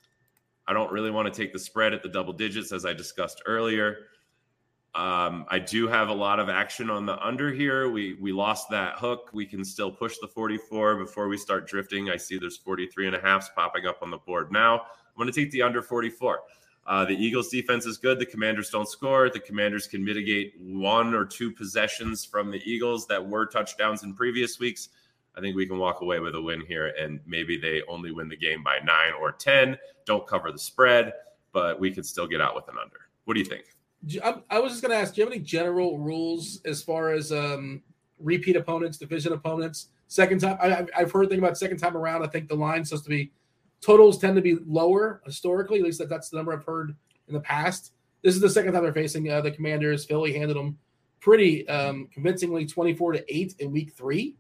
I 0.72 0.74
don't 0.74 0.90
really 0.90 1.10
want 1.10 1.32
to 1.32 1.38
take 1.38 1.52
the 1.52 1.58
spread 1.58 1.92
at 1.92 2.02
the 2.02 2.08
double 2.08 2.32
digits, 2.32 2.72
as 2.72 2.86
I 2.86 2.94
discussed 2.94 3.42
earlier. 3.44 4.06
Um, 4.94 5.44
I 5.50 5.58
do 5.58 5.86
have 5.86 6.08
a 6.08 6.14
lot 6.14 6.40
of 6.40 6.48
action 6.48 6.88
on 6.88 7.04
the 7.04 7.22
under 7.22 7.52
here. 7.52 7.90
We 7.90 8.14
we 8.14 8.32
lost 8.32 8.70
that 8.70 8.94
hook. 8.96 9.28
We 9.34 9.44
can 9.44 9.66
still 9.66 9.90
push 9.92 10.16
the 10.22 10.28
44 10.28 10.96
before 10.96 11.28
we 11.28 11.36
start 11.36 11.68
drifting. 11.68 12.08
I 12.08 12.16
see 12.16 12.38
there's 12.38 12.56
43 12.56 13.08
and 13.08 13.16
a 13.16 13.20
halfs 13.20 13.50
popping 13.54 13.86
up 13.86 13.98
on 14.00 14.10
the 14.10 14.16
board 14.16 14.50
now. 14.50 14.80
I'm 14.80 15.18
going 15.18 15.30
to 15.30 15.38
take 15.38 15.50
the 15.50 15.60
under 15.60 15.82
44. 15.82 16.40
Uh, 16.86 17.04
the 17.04 17.14
Eagles 17.14 17.50
defense 17.50 17.84
is 17.84 17.98
good. 17.98 18.18
The 18.18 18.24
Commanders 18.24 18.70
don't 18.70 18.88
score. 18.88 19.28
The 19.28 19.40
Commanders 19.40 19.86
can 19.86 20.02
mitigate 20.02 20.54
one 20.58 21.12
or 21.12 21.26
two 21.26 21.52
possessions 21.52 22.24
from 22.24 22.50
the 22.50 22.62
Eagles 22.64 23.06
that 23.08 23.28
were 23.28 23.44
touchdowns 23.44 24.04
in 24.04 24.14
previous 24.14 24.58
weeks. 24.58 24.88
I 25.36 25.40
think 25.40 25.56
we 25.56 25.66
can 25.66 25.78
walk 25.78 26.02
away 26.02 26.18
with 26.18 26.34
a 26.34 26.42
win 26.42 26.60
here, 26.66 26.92
and 26.98 27.20
maybe 27.26 27.56
they 27.56 27.82
only 27.88 28.10
win 28.10 28.28
the 28.28 28.36
game 28.36 28.62
by 28.62 28.78
nine 28.84 29.12
or 29.18 29.32
10, 29.32 29.78
don't 30.04 30.26
cover 30.26 30.52
the 30.52 30.58
spread, 30.58 31.12
but 31.52 31.80
we 31.80 31.90
could 31.90 32.04
still 32.04 32.26
get 32.26 32.40
out 32.40 32.54
with 32.54 32.68
an 32.68 32.74
under. 32.82 33.00
What 33.24 33.34
do 33.34 33.40
you 33.40 33.46
think? 33.46 33.64
I 34.50 34.58
was 34.58 34.72
just 34.72 34.82
going 34.82 34.90
to 34.90 34.98
ask, 34.98 35.14
do 35.14 35.20
you 35.20 35.26
have 35.26 35.32
any 35.32 35.42
general 35.42 35.98
rules 35.98 36.60
as 36.64 36.82
far 36.82 37.12
as 37.12 37.30
um, 37.30 37.82
repeat 38.18 38.56
opponents, 38.56 38.98
division 38.98 39.32
opponents? 39.32 39.88
Second 40.08 40.40
time, 40.40 40.58
I, 40.60 40.86
have 40.98 41.12
heard 41.12 41.30
thing 41.30 41.38
about 41.38 41.56
second 41.56 41.78
time 41.78 41.96
around. 41.96 42.22
I 42.22 42.26
think 42.26 42.48
the 42.48 42.54
line's 42.54 42.88
supposed 42.88 43.04
to 43.04 43.10
be 43.10 43.30
totals 43.80 44.18
tend 44.18 44.36
to 44.36 44.42
be 44.42 44.58
lower 44.66 45.22
historically. 45.24 45.78
At 45.78 45.84
least 45.84 45.98
that, 46.00 46.08
that's 46.08 46.28
the 46.28 46.36
number 46.36 46.52
I've 46.52 46.64
heard 46.64 46.94
in 47.28 47.34
the 47.34 47.40
past. 47.40 47.92
This 48.22 48.34
is 48.34 48.40
the 48.40 48.50
second 48.50 48.72
time 48.72 48.82
they're 48.82 48.92
facing 48.92 49.30
uh, 49.30 49.40
the 49.40 49.50
Commanders. 49.50 50.04
Philly 50.04 50.32
handed 50.32 50.56
them 50.56 50.78
pretty 51.20 51.66
um, 51.68 52.08
convincingly, 52.12 52.66
twenty-four 52.66 53.12
to 53.12 53.34
eight 53.34 53.54
in 53.58 53.72
Week 53.72 53.92
Three. 53.92 54.36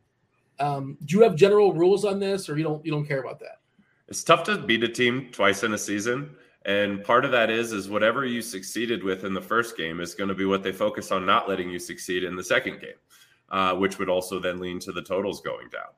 Um, 0.62 0.96
do 1.04 1.16
you 1.16 1.22
have 1.24 1.34
general 1.34 1.72
rules 1.72 2.04
on 2.04 2.20
this, 2.20 2.48
or 2.48 2.56
you 2.56 2.62
don't 2.62 2.84
you 2.86 2.92
don't 2.92 3.04
care 3.04 3.20
about 3.20 3.40
that? 3.40 3.60
It's 4.06 4.22
tough 4.22 4.44
to 4.44 4.58
beat 4.58 4.84
a 4.84 4.88
team 4.88 5.28
twice 5.32 5.64
in 5.64 5.74
a 5.74 5.78
season, 5.78 6.36
and 6.64 7.02
part 7.02 7.24
of 7.24 7.32
that 7.32 7.50
is 7.50 7.72
is 7.72 7.88
whatever 7.88 8.24
you 8.24 8.40
succeeded 8.40 9.02
with 9.02 9.24
in 9.24 9.34
the 9.34 9.40
first 9.40 9.76
game 9.76 10.00
is 10.00 10.14
going 10.14 10.28
to 10.28 10.34
be 10.34 10.44
what 10.44 10.62
they 10.62 10.72
focus 10.72 11.10
on 11.10 11.26
not 11.26 11.48
letting 11.48 11.68
you 11.68 11.78
succeed 11.78 12.22
in 12.22 12.36
the 12.36 12.44
second 12.44 12.80
game, 12.80 13.00
uh, 13.50 13.74
which 13.74 13.98
would 13.98 14.08
also 14.08 14.38
then 14.38 14.60
lean 14.60 14.78
to 14.78 14.92
the 14.92 15.02
totals 15.02 15.40
going 15.40 15.68
down. 15.68 15.90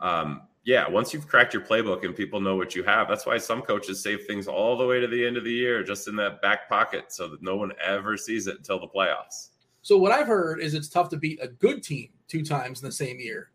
Um, 0.00 0.42
yeah, 0.64 0.88
once 0.88 1.12
you've 1.12 1.28
cracked 1.28 1.54
your 1.54 1.62
playbook 1.62 2.04
and 2.04 2.14
people 2.14 2.40
know 2.40 2.56
what 2.56 2.74
you 2.74 2.82
have, 2.82 3.08
that's 3.08 3.26
why 3.26 3.38
some 3.38 3.62
coaches 3.62 4.02
save 4.02 4.26
things 4.26 4.48
all 4.48 4.76
the 4.76 4.86
way 4.86 4.98
to 5.00 5.06
the 5.06 5.24
end 5.24 5.36
of 5.36 5.44
the 5.44 5.52
year, 5.52 5.84
just 5.84 6.08
in 6.08 6.16
that 6.16 6.42
back 6.42 6.68
pocket, 6.68 7.12
so 7.12 7.28
that 7.28 7.42
no 7.42 7.56
one 7.56 7.72
ever 7.80 8.16
sees 8.16 8.48
it 8.48 8.56
until 8.58 8.80
the 8.80 8.88
playoffs. 8.88 9.50
So 9.82 9.98
what 9.98 10.12
I've 10.12 10.28
heard 10.28 10.60
is 10.60 10.74
it's 10.74 10.88
tough 10.88 11.08
to 11.10 11.16
beat 11.16 11.38
a 11.42 11.48
good 11.48 11.82
team 11.82 12.08
two 12.28 12.44
times 12.44 12.80
in 12.80 12.86
the 12.86 12.92
same 12.92 13.18
year. 13.18 13.50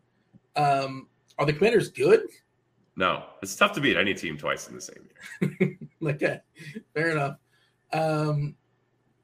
Um, 0.58 1.06
are 1.38 1.46
the 1.46 1.52
Commanders 1.52 1.88
good? 1.88 2.22
No, 2.96 3.22
it's 3.42 3.54
tough 3.54 3.72
to 3.72 3.80
beat 3.80 3.96
any 3.96 4.12
team 4.12 4.36
twice 4.36 4.68
in 4.68 4.74
the 4.74 4.80
same 4.80 5.08
year. 5.40 5.78
okay, 6.02 6.40
fair 6.92 7.10
enough. 7.10 7.36
Um, 7.92 8.56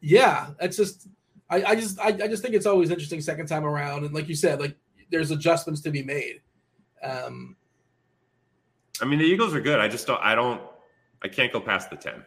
yeah, 0.00 0.50
that's 0.60 0.76
just 0.76 1.08
I, 1.50 1.64
I 1.64 1.74
just 1.74 1.98
I, 1.98 2.08
I, 2.08 2.28
just 2.28 2.42
think 2.42 2.54
it's 2.54 2.66
always 2.66 2.90
interesting 2.90 3.20
second 3.20 3.46
time 3.46 3.64
around, 3.64 4.04
and 4.04 4.14
like 4.14 4.28
you 4.28 4.36
said, 4.36 4.60
like 4.60 4.76
there's 5.10 5.32
adjustments 5.32 5.80
to 5.82 5.90
be 5.90 6.04
made. 6.04 6.40
Um, 7.02 7.56
I 9.02 9.06
mean, 9.06 9.18
the 9.18 9.24
Eagles 9.24 9.54
are 9.54 9.60
good. 9.60 9.80
I 9.80 9.88
just 9.88 10.06
don't. 10.06 10.22
I 10.22 10.36
don't. 10.36 10.62
I 11.22 11.28
can't 11.28 11.52
go 11.52 11.60
past 11.60 11.90
the 11.90 11.96
ten. 11.96 12.24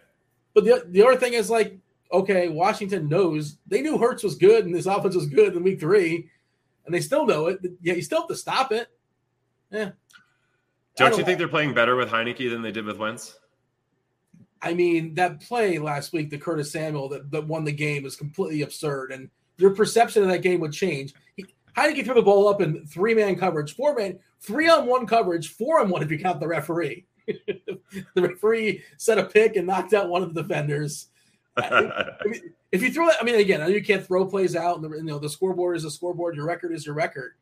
But 0.54 0.66
the 0.66 0.84
the 0.90 1.02
other 1.02 1.18
thing 1.18 1.34
is 1.34 1.50
like, 1.50 1.78
okay, 2.12 2.50
Washington 2.50 3.08
knows 3.08 3.58
they 3.68 3.82
knew 3.82 3.98
Hurts 3.98 4.24
was 4.24 4.36
good 4.36 4.66
and 4.66 4.76
this 4.76 4.86
offense 4.86 5.16
was 5.16 5.28
good 5.28 5.56
in 5.56 5.64
week 5.64 5.80
three, 5.80 6.30
and 6.86 6.94
they 6.94 7.00
still 7.02 7.26
know 7.26 7.48
it. 7.48 7.60
Yeah, 7.82 7.94
you 7.94 8.02
still 8.02 8.22
have 8.22 8.28
to 8.28 8.36
stop 8.36 8.74
it. 8.74 8.90
Yeah. 9.72 9.92
Don't, 10.96 11.12
don't 11.12 11.20
you 11.20 11.26
think 11.26 11.38
they're 11.38 11.48
playing 11.48 11.74
better 11.74 11.96
with 11.96 12.10
Heinicke 12.10 12.50
than 12.50 12.62
they 12.62 12.72
did 12.72 12.86
with 12.86 12.98
Wentz? 12.98 13.38
I 14.62 14.74
mean, 14.74 15.14
that 15.16 15.42
play 15.42 15.78
last 15.78 16.14
week, 16.14 16.30
the 16.30 16.38
Curtis 16.38 16.72
Samuel 16.72 17.10
that, 17.10 17.30
that 17.32 17.48
won 17.48 17.64
the 17.64 17.72
game, 17.72 18.04
was 18.04 18.16
completely 18.16 18.64
absurd, 18.64 19.12
and 19.12 19.30
your 19.58 19.76
perception 19.76 20.24
of 20.24 20.30
that 20.30 20.42
game 20.42 20.60
would 20.62 20.74
change. 20.74 21.14
He, 21.36 21.46
Heinicke 21.76 22.04
threw 22.04 22.16
the 22.16 22.24
ball 22.24 22.48
up 22.48 22.62
in 22.62 22.86
three 22.88 23.14
man 23.14 23.36
coverage, 23.36 23.76
four 23.76 23.94
man, 23.94 24.18
three 24.40 24.68
on 24.68 24.88
one 24.88 25.06
coverage, 25.06 25.50
four 25.50 25.80
on 25.80 25.90
one 25.90 26.02
if 26.02 26.10
you 26.10 26.18
count 26.18 26.40
the 26.40 26.48
referee. 26.48 27.06
the 27.28 28.22
referee 28.22 28.84
set 28.98 29.20
a 29.20 29.26
pick 29.26 29.56
and 29.56 29.68
knocked 29.68 29.94
out 29.94 30.10
one 30.10 30.24
of 30.24 30.34
the 30.34 30.42
defenders. 30.42 31.08
I 31.56 31.82
mean, 32.26 32.54
if 32.72 32.82
you 32.82 32.92
throw 32.92 33.06
that, 33.08 33.18
I 33.22 33.24
mean, 33.24 33.36
again, 33.36 33.62
I 33.62 33.66
know 33.66 33.70
you 33.74 33.84
can't 33.84 34.06
throw 34.06 34.26
plays 34.26 34.56
out, 34.56 34.78
and 34.78 34.84
the, 34.84 34.98
you 34.98 35.04
know 35.04 35.20
the 35.20 35.30
scoreboard 35.30 35.78
is 35.78 35.86
a 35.86 35.92
scoreboard, 35.92 36.36
your 36.36 36.46
record 36.46 36.74
is 36.74 36.86
your 36.86 36.96
record 36.96 37.34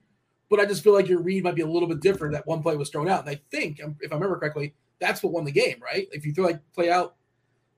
but 0.49 0.59
I 0.59 0.65
just 0.65 0.83
feel 0.83 0.93
like 0.93 1.07
your 1.07 1.21
read 1.21 1.43
might 1.43 1.55
be 1.55 1.61
a 1.61 1.67
little 1.67 1.87
bit 1.87 2.01
different. 2.01 2.33
That 2.33 2.47
one 2.47 2.61
play 2.61 2.75
was 2.75 2.89
thrown 2.89 3.09
out, 3.09 3.21
and 3.21 3.29
I 3.29 3.41
think, 3.51 3.83
um, 3.83 3.95
if 4.01 4.11
I 4.11 4.15
remember 4.15 4.37
correctly, 4.37 4.73
that's 4.99 5.23
what 5.23 5.33
won 5.33 5.45
the 5.45 5.51
game, 5.51 5.81
right? 5.81 6.07
If 6.11 6.25
you 6.25 6.33
throw 6.33 6.45
like 6.45 6.59
play 6.73 6.89
out, 6.89 7.15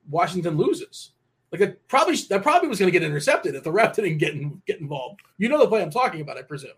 Washington 0.10 0.58
loses. 0.58 1.12
Like 1.52 1.62
that 1.62 1.88
probably 1.88 2.16
that 2.30 2.44
probably 2.44 2.68
was 2.68 2.80
going 2.80 2.92
to 2.92 3.00
get 3.00 3.06
intercepted 3.06 3.56
if 3.56 3.64
the 3.64 3.72
ref 3.72 3.96
didn't 3.96 4.18
get 4.18 4.34
in, 4.34 4.62
get 4.68 4.80
involved. 4.80 5.22
You 5.38 5.50
know 5.50 5.60
the 5.60 5.68
play 5.68 5.82
I'm 5.82 5.92
talking 5.92 6.22
about, 6.22 6.38
I 6.38 6.42
presume. 6.42 6.72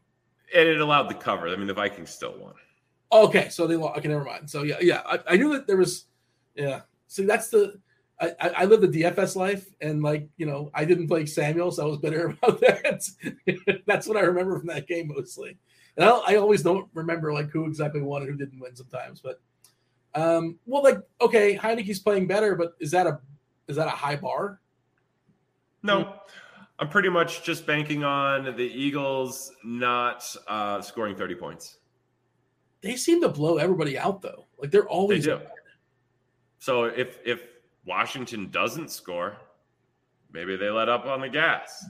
And 0.56 0.68
it 0.68 0.82
allowed 0.82 1.10
the 1.10 1.16
cover. 1.16 1.48
I 1.48 1.56
mean, 1.56 1.68
the 1.68 1.74
Vikings 1.74 2.10
still 2.10 2.36
won. 2.40 2.54
Okay, 3.12 3.50
so 3.50 3.66
they 3.66 3.76
lost. 3.76 3.98
Okay, 3.98 4.08
never 4.08 4.24
mind. 4.24 4.50
So 4.50 4.64
yeah, 4.64 4.78
yeah, 4.82 5.02
I, 5.06 5.20
I 5.30 5.38
knew 5.38 5.54
that 5.54 5.66
there 5.66 5.78
was. 5.78 6.06
Yeah, 6.56 6.82
see, 7.08 7.26
that's 7.26 7.50
the. 7.50 7.80
I, 8.22 8.34
I 8.40 8.66
live 8.66 8.82
the 8.82 8.88
DFS 8.88 9.36
life, 9.38 9.68
and 9.82 10.04
like 10.04 10.28
you 10.38 10.46
know, 10.46 10.70
I 10.74 10.86
didn't 10.86 11.08
play 11.08 11.26
Samuel, 11.26 11.72
so 11.72 11.84
I 11.84 11.90
was 11.90 11.98
bitter 11.98 12.36
about 12.44 12.60
that. 12.62 13.08
that's 13.88 14.08
what 14.08 14.18
I 14.18 14.22
remember 14.22 14.60
from 14.60 14.68
that 14.68 14.88
game 14.88 15.12
mostly. 15.16 15.58
And 16.00 16.08
I, 16.10 16.34
I, 16.34 16.36
always 16.38 16.64
don't 16.64 16.88
remember 16.94 17.34
like 17.34 17.50
who 17.50 17.66
exactly 17.66 18.02
won 18.02 18.22
and 18.22 18.32
who 18.32 18.38
didn't 18.38 18.58
win 18.58 18.74
sometimes. 18.74 19.20
But 19.20 19.42
um, 20.16 20.58
well, 20.66 20.82
like 20.82 20.98
okay, 21.20 21.58
Heinicke's 21.58 22.00
playing 22.00 22.26
better, 22.26 22.56
but 22.56 22.76
is 22.80 22.92
that 22.92 23.06
a 23.06 23.20
is 23.68 23.76
that 23.76 23.88
a 23.88 23.92
high 23.92 24.16
bar? 24.16 24.62
No, 25.84 26.16
I'm 26.80 26.88
pretty 26.88 27.10
much 27.10 27.44
just 27.44 27.68
banking 27.68 28.06
on 28.06 28.56
the 28.56 28.64
Eagles 28.64 29.52
not 29.64 30.24
uh, 30.48 30.82
scoring 30.82 31.16
30 31.16 31.36
points. 31.36 31.78
They 32.82 32.96
seem 32.96 33.22
to 33.22 33.30
blow 33.30 33.58
everybody 33.58 33.98
out 33.98 34.22
though. 34.22 34.46
Like 34.58 34.72
they're 34.72 34.88
always. 34.88 35.26
They. 35.26 35.38
So 36.60 36.86
if 36.86 37.20
if 37.26 37.44
Washington 37.86 38.50
doesn't 38.52 38.90
score, 38.90 39.36
maybe 40.32 40.56
they 40.56 40.70
let 40.70 40.88
up 40.88 41.06
on 41.06 41.20
the 41.20 41.30
gas. 41.30 41.86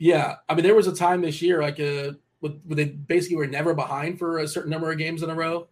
Yeah, 0.00 0.36
I 0.48 0.54
mean, 0.54 0.64
there 0.64 0.74
was 0.74 0.86
a 0.86 0.96
time 0.96 1.20
this 1.20 1.42
year, 1.42 1.60
like 1.60 1.78
uh, 1.78 2.12
where 2.40 2.54
they 2.68 2.86
basically 2.86 3.36
were 3.36 3.46
never 3.46 3.74
behind 3.74 4.18
for 4.18 4.38
a 4.38 4.48
certain 4.48 4.70
number 4.70 4.90
of 4.90 4.96
games 4.96 5.22
in 5.22 5.28
a 5.28 5.34
row, 5.34 5.68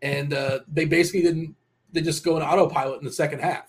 and 0.00 0.32
uh, 0.32 0.60
they 0.72 0.86
basically 0.86 1.20
didn't. 1.20 1.54
They 1.92 2.00
just 2.00 2.24
go 2.24 2.38
in 2.38 2.42
autopilot 2.42 3.00
in 3.00 3.04
the 3.04 3.12
second 3.12 3.40
half. 3.40 3.66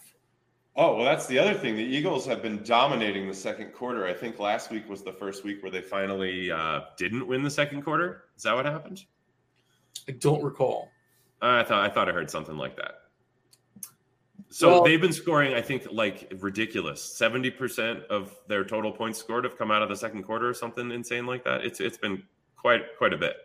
Oh 0.77 0.95
well, 0.95 1.03
that's 1.03 1.27
the 1.27 1.37
other 1.37 1.53
thing. 1.53 1.75
The 1.75 1.83
Eagles 1.83 2.25
have 2.27 2.41
been 2.41 2.63
dominating 2.63 3.27
the 3.27 3.33
second 3.33 3.73
quarter. 3.73 4.07
I 4.07 4.13
think 4.13 4.39
last 4.39 4.71
week 4.71 4.87
was 4.87 5.03
the 5.03 5.11
first 5.11 5.43
week 5.43 5.61
where 5.61 5.71
they 5.71 5.81
finally 5.81 6.49
uh, 6.49 6.81
didn't 6.97 7.27
win 7.27 7.43
the 7.43 7.51
second 7.51 7.81
quarter. 7.81 8.23
Is 8.37 8.43
that 8.43 8.55
what 8.55 8.65
happened? 8.65 9.03
I 10.07 10.13
don't 10.13 10.41
recall. 10.41 10.87
I 11.41 11.63
thought 11.63 11.89
I 11.89 11.93
thought 11.93 12.07
I 12.07 12.13
heard 12.13 12.31
something 12.31 12.55
like 12.55 12.77
that. 12.77 12.98
So 14.51 14.69
well, 14.69 14.83
they've 14.83 14.99
been 14.99 15.13
scoring, 15.13 15.53
I 15.53 15.61
think, 15.61 15.87
like 15.91 16.33
ridiculous. 16.39 17.03
Seventy 17.03 17.51
percent 17.51 18.03
of 18.09 18.35
their 18.47 18.65
total 18.65 18.91
points 18.91 19.19
scored 19.19 19.43
have 19.43 19.57
come 19.57 19.69
out 19.69 19.83
of 19.83 19.89
the 19.89 19.95
second 19.95 20.23
quarter, 20.23 20.49
or 20.49 20.53
something 20.55 20.91
insane 20.91 21.27
like 21.27 21.43
that. 21.43 21.63
It's 21.63 21.79
it's 21.79 21.97
been 21.97 22.23
quite 22.55 22.81
quite 22.97 23.13
a 23.13 23.17
bit. 23.17 23.35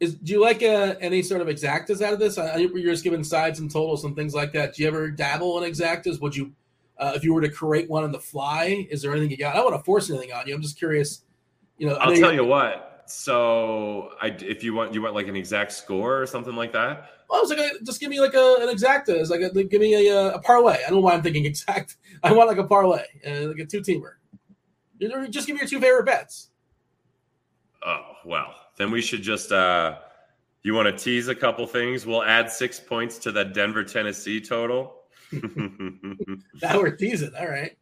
Is 0.00 0.14
do 0.16 0.32
you 0.32 0.42
like 0.42 0.62
uh, 0.62 0.96
any 1.00 1.22
sort 1.22 1.40
of 1.40 1.48
exactas 1.48 2.02
out 2.02 2.12
of 2.12 2.18
this? 2.18 2.36
I, 2.36 2.56
you're 2.56 2.92
just 2.92 3.02
giving 3.02 3.24
sides 3.24 3.60
and 3.60 3.70
totals 3.70 4.04
and 4.04 4.14
things 4.14 4.34
like 4.34 4.52
that. 4.52 4.74
Do 4.74 4.82
you 4.82 4.88
ever 4.88 5.10
dabble 5.10 5.62
in 5.62 5.70
exactas? 5.70 6.20
Would 6.20 6.36
you, 6.36 6.52
uh, 6.98 7.12
if 7.14 7.24
you 7.24 7.32
were 7.32 7.40
to 7.40 7.48
create 7.48 7.88
one 7.88 8.04
on 8.04 8.12
the 8.12 8.20
fly? 8.20 8.86
Is 8.90 9.00
there 9.00 9.12
anything 9.12 9.30
you 9.30 9.38
got? 9.38 9.54
I 9.54 9.56
don't 9.56 9.70
want 9.70 9.80
to 9.80 9.84
force 9.84 10.10
anything 10.10 10.32
on 10.32 10.46
you. 10.46 10.54
I'm 10.54 10.60
just 10.60 10.76
curious. 10.76 11.22
You 11.78 11.88
know, 11.88 11.94
I'll 11.94 12.14
tell 12.14 12.32
you 12.32 12.44
what. 12.44 13.04
So, 13.06 14.10
I 14.20 14.28
if 14.28 14.62
you 14.62 14.74
want 14.74 14.92
you 14.92 15.00
want 15.00 15.14
like 15.14 15.28
an 15.28 15.36
exact 15.36 15.72
score 15.72 16.20
or 16.20 16.26
something 16.26 16.56
like 16.56 16.72
that. 16.72 17.10
Well, 17.28 17.38
I 17.38 17.42
was 17.42 17.50
like, 17.50 17.60
just 17.84 18.00
give 18.00 18.10
me 18.10 18.20
like 18.20 18.34
a, 18.34 18.56
an 18.60 18.68
exacta. 18.68 19.10
It's 19.10 19.30
like, 19.30 19.40
a, 19.40 19.50
like 19.54 19.70
give 19.70 19.80
me 19.80 19.94
a, 20.08 20.34
a 20.34 20.38
parlay. 20.40 20.74
I 20.74 20.90
don't 20.90 20.94
know 20.94 21.00
why 21.00 21.14
I'm 21.14 21.22
thinking 21.22 21.44
exact. 21.44 21.96
I 22.22 22.32
want 22.32 22.48
like 22.48 22.58
a 22.58 22.64
parlay, 22.64 23.04
uh, 23.26 23.48
like 23.48 23.58
a 23.58 23.66
two 23.66 23.80
teamer. 23.80 24.14
Just 25.30 25.46
give 25.46 25.54
me 25.54 25.60
your 25.60 25.68
two 25.68 25.80
favorite 25.80 26.06
bets. 26.06 26.50
Oh 27.84 28.12
well, 28.24 28.54
then 28.76 28.90
we 28.90 29.00
should 29.02 29.22
just. 29.22 29.52
uh 29.52 29.98
You 30.62 30.74
want 30.74 30.86
to 30.86 31.04
tease 31.04 31.28
a 31.28 31.34
couple 31.34 31.66
things? 31.66 32.06
We'll 32.06 32.22
add 32.22 32.50
six 32.50 32.80
points 32.80 33.18
to 33.18 33.32
that 33.32 33.52
Denver 33.52 33.84
Tennessee 33.84 34.40
total. 34.40 35.02
now 35.32 36.78
we're 36.78 36.96
teasing. 36.96 37.32
All 37.38 37.48
right. 37.48 37.76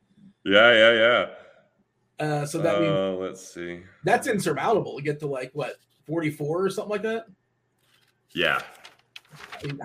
Yeah, 0.45 0.73
yeah, 0.73 0.93
yeah. 0.93 1.27
Uh, 2.19 2.47
so 2.47 2.59
that 2.59 2.81
means 2.81 2.93
uh, 2.93 3.17
let's 3.19 3.55
see. 3.55 3.83
That's 4.05 4.27
insurmountable 4.27 4.97
to 4.97 5.03
get 5.03 5.19
to 5.21 5.27
like 5.27 5.51
what 5.55 5.77
44 6.07 6.65
or 6.65 6.71
something 6.71 6.91
like 6.91 7.03
that. 7.03 7.27
Yeah, 8.35 8.61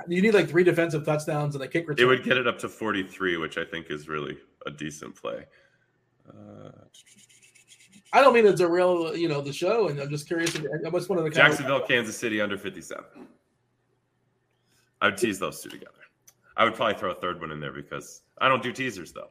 you 0.07 0.21
need 0.21 0.33
like 0.33 0.49
three 0.49 0.63
defensive 0.63 1.05
touchdowns 1.05 1.55
and 1.55 1.63
a 1.63 1.67
kick 1.67 1.87
return. 1.87 2.03
It 2.03 2.07
would 2.07 2.23
get 2.23 2.37
it 2.37 2.47
up 2.47 2.59
to 2.59 2.69
43, 2.69 3.37
which 3.37 3.57
I 3.57 3.65
think 3.65 3.89
is 3.89 4.07
really 4.07 4.37
a 4.65 4.71
decent 4.71 5.15
play. 5.15 5.45
Uh, 6.27 6.71
I 8.13 8.21
don't 8.21 8.33
mean 8.33 8.45
it's 8.45 8.61
a 8.61 8.67
real, 8.67 9.15
you 9.15 9.27
know, 9.27 9.41
the 9.41 9.53
show, 9.53 9.89
and 9.89 9.99
I'm 9.99 10.09
just 10.09 10.27
curious. 10.27 10.57
What's 10.89 11.09
one 11.09 11.17
of 11.17 11.23
the 11.23 11.29
Jacksonville, 11.29 11.81
Kansas 11.81 12.17
City 12.17 12.41
under 12.41 12.57
57. 12.57 13.05
I 15.01 15.05
would 15.05 15.17
tease 15.17 15.39
those 15.39 15.61
two 15.61 15.69
together. 15.69 15.91
I 16.55 16.63
would 16.63 16.73
probably 16.73 16.95
throw 16.95 17.11
a 17.11 17.15
third 17.15 17.39
one 17.39 17.51
in 17.51 17.59
there 17.59 17.73
because 17.73 18.21
I 18.39 18.47
don't 18.47 18.63
do 18.63 18.71
teasers 18.71 19.13
though. 19.13 19.29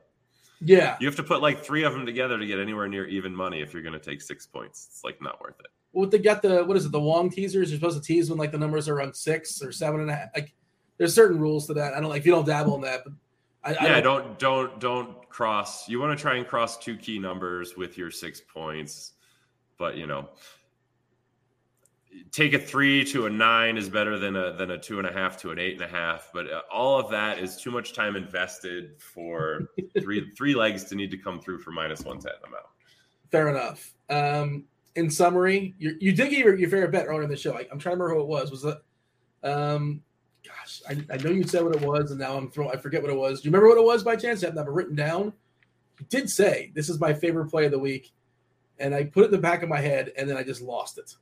Yeah, 0.60 0.96
you 1.00 1.06
have 1.06 1.16
to 1.16 1.22
put 1.22 1.42
like 1.42 1.62
three 1.62 1.82
of 1.84 1.92
them 1.92 2.06
together 2.06 2.38
to 2.38 2.46
get 2.46 2.58
anywhere 2.58 2.88
near 2.88 3.06
even 3.06 3.34
money 3.34 3.60
if 3.60 3.74
you're 3.74 3.82
going 3.82 3.92
to 3.92 3.98
take 3.98 4.22
six 4.22 4.46
points. 4.46 4.88
It's 4.90 5.04
like 5.04 5.20
not 5.20 5.40
worth 5.42 5.58
it 5.60 5.66
what 5.96 6.10
they 6.10 6.18
got 6.18 6.42
the 6.42 6.62
what 6.64 6.76
is 6.76 6.84
it 6.84 6.92
the 6.92 7.00
Wong 7.00 7.30
teasers? 7.30 7.70
You're 7.70 7.78
supposed 7.78 7.96
to 7.96 8.06
tease 8.06 8.28
when 8.28 8.38
like 8.38 8.52
the 8.52 8.58
numbers 8.58 8.86
are 8.86 8.94
around 8.94 9.16
six 9.16 9.62
or 9.62 9.72
seven 9.72 10.00
and 10.00 10.10
a 10.10 10.14
half. 10.14 10.28
Like 10.34 10.54
there's 10.98 11.14
certain 11.14 11.40
rules 11.40 11.66
to 11.68 11.74
that. 11.74 11.94
I 11.94 12.00
don't 12.00 12.10
like 12.10 12.20
if 12.20 12.26
you 12.26 12.32
don't 12.32 12.46
dabble 12.46 12.74
in 12.74 12.82
that, 12.82 13.02
but 13.04 13.14
I, 13.64 13.84
yeah, 13.84 13.96
I 13.96 14.00
don't, 14.02 14.38
don't 14.38 14.78
don't 14.78 14.80
don't 14.80 15.28
cross. 15.30 15.88
You 15.88 15.98
want 15.98 16.16
to 16.16 16.20
try 16.20 16.36
and 16.36 16.46
cross 16.46 16.76
two 16.76 16.96
key 16.98 17.18
numbers 17.18 17.76
with 17.78 17.96
your 17.96 18.10
six 18.10 18.42
points, 18.42 19.14
but 19.78 19.96
you 19.96 20.06
know, 20.06 20.28
take 22.30 22.52
a 22.52 22.58
three 22.58 23.02
to 23.06 23.24
a 23.24 23.30
nine 23.30 23.78
is 23.78 23.88
better 23.88 24.18
than 24.18 24.36
a 24.36 24.52
than 24.52 24.72
a 24.72 24.78
two 24.78 24.98
and 24.98 25.08
a 25.08 25.12
half 25.12 25.38
to 25.38 25.50
an 25.50 25.58
eight 25.58 25.80
and 25.80 25.82
a 25.82 25.88
half. 25.88 26.30
But 26.34 26.52
uh, 26.52 26.60
all 26.70 27.00
of 27.00 27.10
that 27.10 27.38
is 27.38 27.56
too 27.56 27.70
much 27.70 27.94
time 27.94 28.16
invested 28.16 29.00
for 29.00 29.70
three 29.98 30.30
three 30.36 30.54
legs 30.54 30.84
to 30.84 30.94
need 30.94 31.10
to 31.10 31.18
come 31.18 31.40
through 31.40 31.60
for 31.60 31.70
minus 31.70 32.02
one 32.02 32.18
ten 32.18 32.32
I'm 32.46 32.52
out. 32.52 32.70
Fair 33.30 33.48
enough. 33.48 33.94
Um, 34.10 34.66
in 34.96 35.10
summary, 35.10 35.74
you, 35.78 35.96
you 36.00 36.12
did 36.12 36.30
get 36.30 36.38
your, 36.38 36.56
your 36.56 36.70
favorite 36.70 36.90
bet 36.90 37.06
earlier 37.06 37.22
in 37.22 37.30
the 37.30 37.36
show. 37.36 37.52
I, 37.52 37.60
am 37.70 37.78
trying 37.78 37.96
to 37.96 38.02
remember 38.02 38.14
who 38.14 38.20
it 38.22 38.26
was. 38.26 38.50
Was 38.50 38.64
it? 38.64 38.78
Um, 39.42 40.02
gosh, 40.44 40.82
I, 40.88 41.14
I 41.14 41.18
know 41.18 41.30
you 41.30 41.44
said 41.44 41.62
what 41.62 41.76
it 41.76 41.82
was, 41.82 42.10
and 42.10 42.18
now 42.18 42.36
I'm 42.36 42.50
throwing. 42.50 42.70
I 42.70 42.80
forget 42.80 43.02
what 43.02 43.10
it 43.10 43.16
was. 43.16 43.40
Do 43.40 43.46
you 43.46 43.52
remember 43.52 43.68
what 43.68 43.78
it 43.78 43.84
was 43.84 44.02
by 44.02 44.16
chance? 44.16 44.42
I 44.42 44.48
have 44.48 44.56
it 44.56 44.66
written 44.66 44.96
down. 44.96 45.32
You 46.00 46.06
did 46.08 46.28
say 46.28 46.72
this 46.74 46.88
is 46.88 46.98
my 46.98 47.12
favorite 47.12 47.50
play 47.50 47.66
of 47.66 47.72
the 47.72 47.78
week, 47.78 48.12
and 48.78 48.94
I 48.94 49.04
put 49.04 49.22
it 49.22 49.26
in 49.26 49.32
the 49.32 49.38
back 49.38 49.62
of 49.62 49.68
my 49.68 49.80
head, 49.80 50.12
and 50.16 50.28
then 50.28 50.36
I 50.36 50.42
just 50.42 50.62
lost 50.62 50.98
it. 50.98 51.14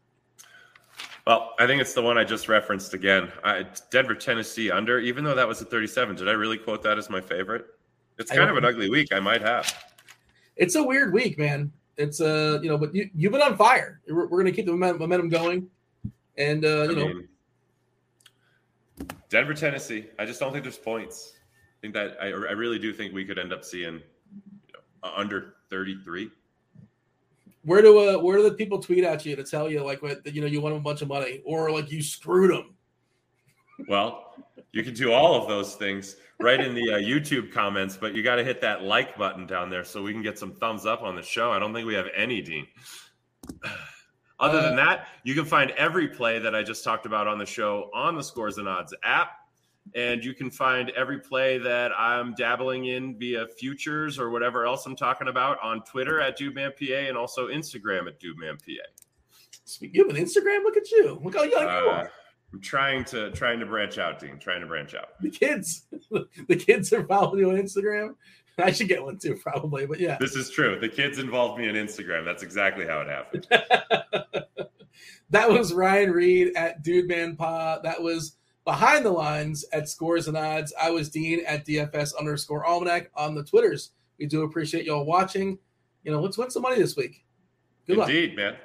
Well, 1.27 1.55
I 1.59 1.66
think 1.66 1.81
it's 1.81 1.95
the 1.95 2.03
one 2.03 2.16
I 2.16 2.25
just 2.25 2.49
referenced 2.49 2.95
again. 2.95 3.33
I, 3.43 3.64
Denver, 3.91 4.14
Tennessee 4.14 4.70
under. 4.70 5.01
Even 5.01 5.25
though 5.25 5.35
that 5.35 5.49
was 5.49 5.61
a 5.61 5.64
37, 5.64 6.16
did 6.16 6.29
I 6.29 6.33
really 6.33 6.59
quote 6.59 6.83
that 6.83 6.99
as 6.99 7.11
my 7.11 7.20
favorite? 7.20 7.66
It's 8.18 8.31
kind 8.31 8.49
of 8.49 8.57
an 8.57 8.64
ugly 8.64 8.89
week. 8.89 9.12
I 9.12 9.20
might 9.20 9.41
have. 9.41 9.75
It's 10.57 10.77
a 10.77 10.83
weird 10.83 11.12
week, 11.12 11.39
man 11.39 11.72
it's 11.97 12.20
uh 12.20 12.59
you 12.62 12.68
know, 12.68 12.78
but 12.78 12.95
you 12.95 13.09
you've 13.14 13.32
been 13.32 13.42
on 13.42 13.57
fire. 13.57 14.01
We're, 14.09 14.26
we're 14.26 14.42
going 14.42 14.47
to 14.47 14.53
keep 14.53 14.66
the 14.66 14.72
momentum 14.72 15.28
going, 15.28 15.68
and 16.36 16.64
uh, 16.64 16.68
you 16.68 16.90
I 16.90 16.95
know, 16.95 17.09
mean, 17.09 17.28
Denver, 19.28 19.55
Tennessee. 19.55 20.07
I 20.18 20.24
just 20.24 20.40
don't 20.40 20.53
think 20.53 20.64
there's 20.64 20.78
points. 20.78 21.32
I 21.78 21.80
think 21.80 21.95
that 21.95 22.16
I, 22.20 22.26
I 22.26 22.53
really 22.53 22.78
do 22.78 22.92
think 22.92 23.12
we 23.12 23.24
could 23.24 23.38
end 23.38 23.53
up 23.53 23.64
seeing 23.64 23.95
you 23.95 24.72
know, 24.72 25.11
under 25.14 25.55
33. 25.70 26.30
Where 27.64 27.82
do 27.82 27.99
uh 27.99 28.18
where 28.18 28.36
do 28.36 28.42
the 28.42 28.55
people 28.55 28.78
tweet 28.78 29.05
at 29.05 29.24
you 29.24 29.36
to 29.36 29.45
tell 29.45 29.70
you 29.70 29.82
like 29.82 30.03
what 30.03 30.26
you 30.26 30.40
know 30.40 30.47
you 30.47 30.61
want 30.61 30.76
a 30.76 30.80
bunch 30.80 31.03
of 31.03 31.09
money 31.09 31.40
or 31.45 31.70
like 31.70 31.90
you 31.90 32.03
screwed 32.03 32.51
them? 32.51 32.74
Well, 33.88 34.34
you 34.75 34.83
can 34.83 34.93
do 34.93 35.12
all 35.12 35.41
of 35.41 35.47
those 35.47 35.77
things 35.77 36.16
right 36.41 36.61
in 36.61 36.75
the 36.75 36.95
uh, 36.95 36.99
YouTube 36.99 37.53
comments, 37.53 37.97
but 37.97 38.12
you 38.12 38.25
got 38.25 38.37
to 38.37 38.45
hit 38.45 38.61
that 38.61 38.83
like 38.83 39.16
button 39.16 39.47
down 39.47 39.70
there 39.70 39.85
so 39.85 40.03
we 40.03 40.12
can 40.12 40.20
get 40.20 40.37
some 40.37 40.53
thumbs 40.53 40.85
up 40.85 41.03
on 41.03 41.14
the 41.14 41.22
show. 41.22 41.53
I 41.53 41.61
don't 41.61 41.72
think 41.72 41.87
we 41.87 41.95
have 41.95 42.09
any, 42.14 42.43
Dean. 42.43 42.66
Other 44.41 44.61
than 44.61 44.72
uh, 44.72 44.85
that, 44.85 45.07
you 45.22 45.33
can 45.35 45.45
find 45.45 45.70
every 45.72 46.09
play 46.09 46.41
that 46.41 46.57
I 46.57 46.64
just 46.64 46.83
talked 46.83 47.07
about 47.07 47.29
on 47.29 47.39
the 47.39 47.47
show 47.47 47.89
on 47.95 48.16
the 48.16 48.22
Scores 48.22 48.59
and 48.59 48.68
Odds 48.68 48.93
app. 49.05 49.29
And 49.95 50.25
you 50.25 50.35
can 50.35 50.51
find 50.51 50.91
every 50.91 51.20
play 51.20 51.59
that 51.59 51.93
I'm 51.97 52.35
dabbling 52.35 52.87
in 52.87 53.16
via 53.16 53.47
futures 53.47 54.18
or 54.18 54.31
whatever 54.31 54.66
else 54.66 54.87
I'm 54.87 54.97
talking 54.97 55.29
about 55.29 55.59
on 55.62 55.85
Twitter 55.85 56.20
at 56.20 56.37
DudeManPA 56.37 57.09
and 57.09 57.16
also 57.16 57.47
Instagram 57.47 58.09
at 58.09 58.18
DudeManPA. 58.18 58.79
Speaking 59.66 60.01
of 60.01 60.09
an 60.09 60.16
Instagram, 60.16 60.64
look 60.64 60.77
at 60.77 60.91
you. 60.91 61.20
Look 61.22 61.37
how 61.37 61.45
young 61.45 61.64
uh, 61.64 61.81
you 61.81 61.87
are. 61.91 62.11
I'm 62.55 62.61
trying 62.61 63.03
to 63.07 63.33
trying 63.33 63.59
to 63.59 63.67
branch 63.67 63.99
out, 63.99 64.21
Dean. 64.21 64.39
Trying 64.39 64.61
to 64.61 64.69
branch 64.69 64.95
out. 64.95 65.21
The 65.21 65.29
kids, 65.29 65.87
the 66.47 66.55
kids 66.55 66.93
are 66.93 67.05
following 67.05 67.41
you 67.41 67.51
on 67.51 67.57
Instagram. 67.57 68.15
I 68.59 68.71
should 68.71 68.87
get 68.87 69.03
one 69.03 69.19
too, 69.19 69.35
probably. 69.35 69.87
But 69.87 69.99
yeah, 69.99 70.19
this 70.21 70.37
is 70.37 70.51
true. 70.53 70.79
The 70.79 70.89
kids 70.89 71.19
involved 71.19 71.59
me 71.59 71.69
on 71.69 71.75
Instagram. 71.75 72.25
That's 72.25 72.45
exactly 72.45 72.87
how 72.87 73.01
it 73.01 73.09
happened. 73.09 73.47
that 75.31 75.51
was 75.51 75.75
Ryan 75.75 76.13
Reed 76.13 76.53
at 76.57 76.85
Dude 76.85 77.09
Man 77.09 77.35
Pod. 77.35 77.83
That 77.83 78.01
was 78.01 78.37
behind 78.65 79.05
the 79.05 79.11
lines 79.11 79.65
at 79.73 79.89
Scores 79.89 80.29
and 80.29 80.37
Odds. 80.37 80.73
I 80.81 80.91
was 80.91 81.09
Dean 81.09 81.45
at 81.49 81.67
DFS 81.67 82.17
underscore 82.17 82.65
Almanac 82.65 83.11
on 83.17 83.35
the 83.35 83.43
Twitters. 83.43 83.91
We 84.17 84.27
do 84.27 84.43
appreciate 84.43 84.85
y'all 84.85 85.05
watching. 85.05 85.59
You 86.05 86.13
know, 86.13 86.21
let's 86.21 86.39
win 86.39 86.51
some 86.51 86.63
money 86.63 86.77
this 86.77 86.97
week. 86.97 87.25
Good 87.89 87.97
luck. 87.97 88.09
Indeed, 88.09 88.29
luck. 88.31 88.37
man. 88.37 88.57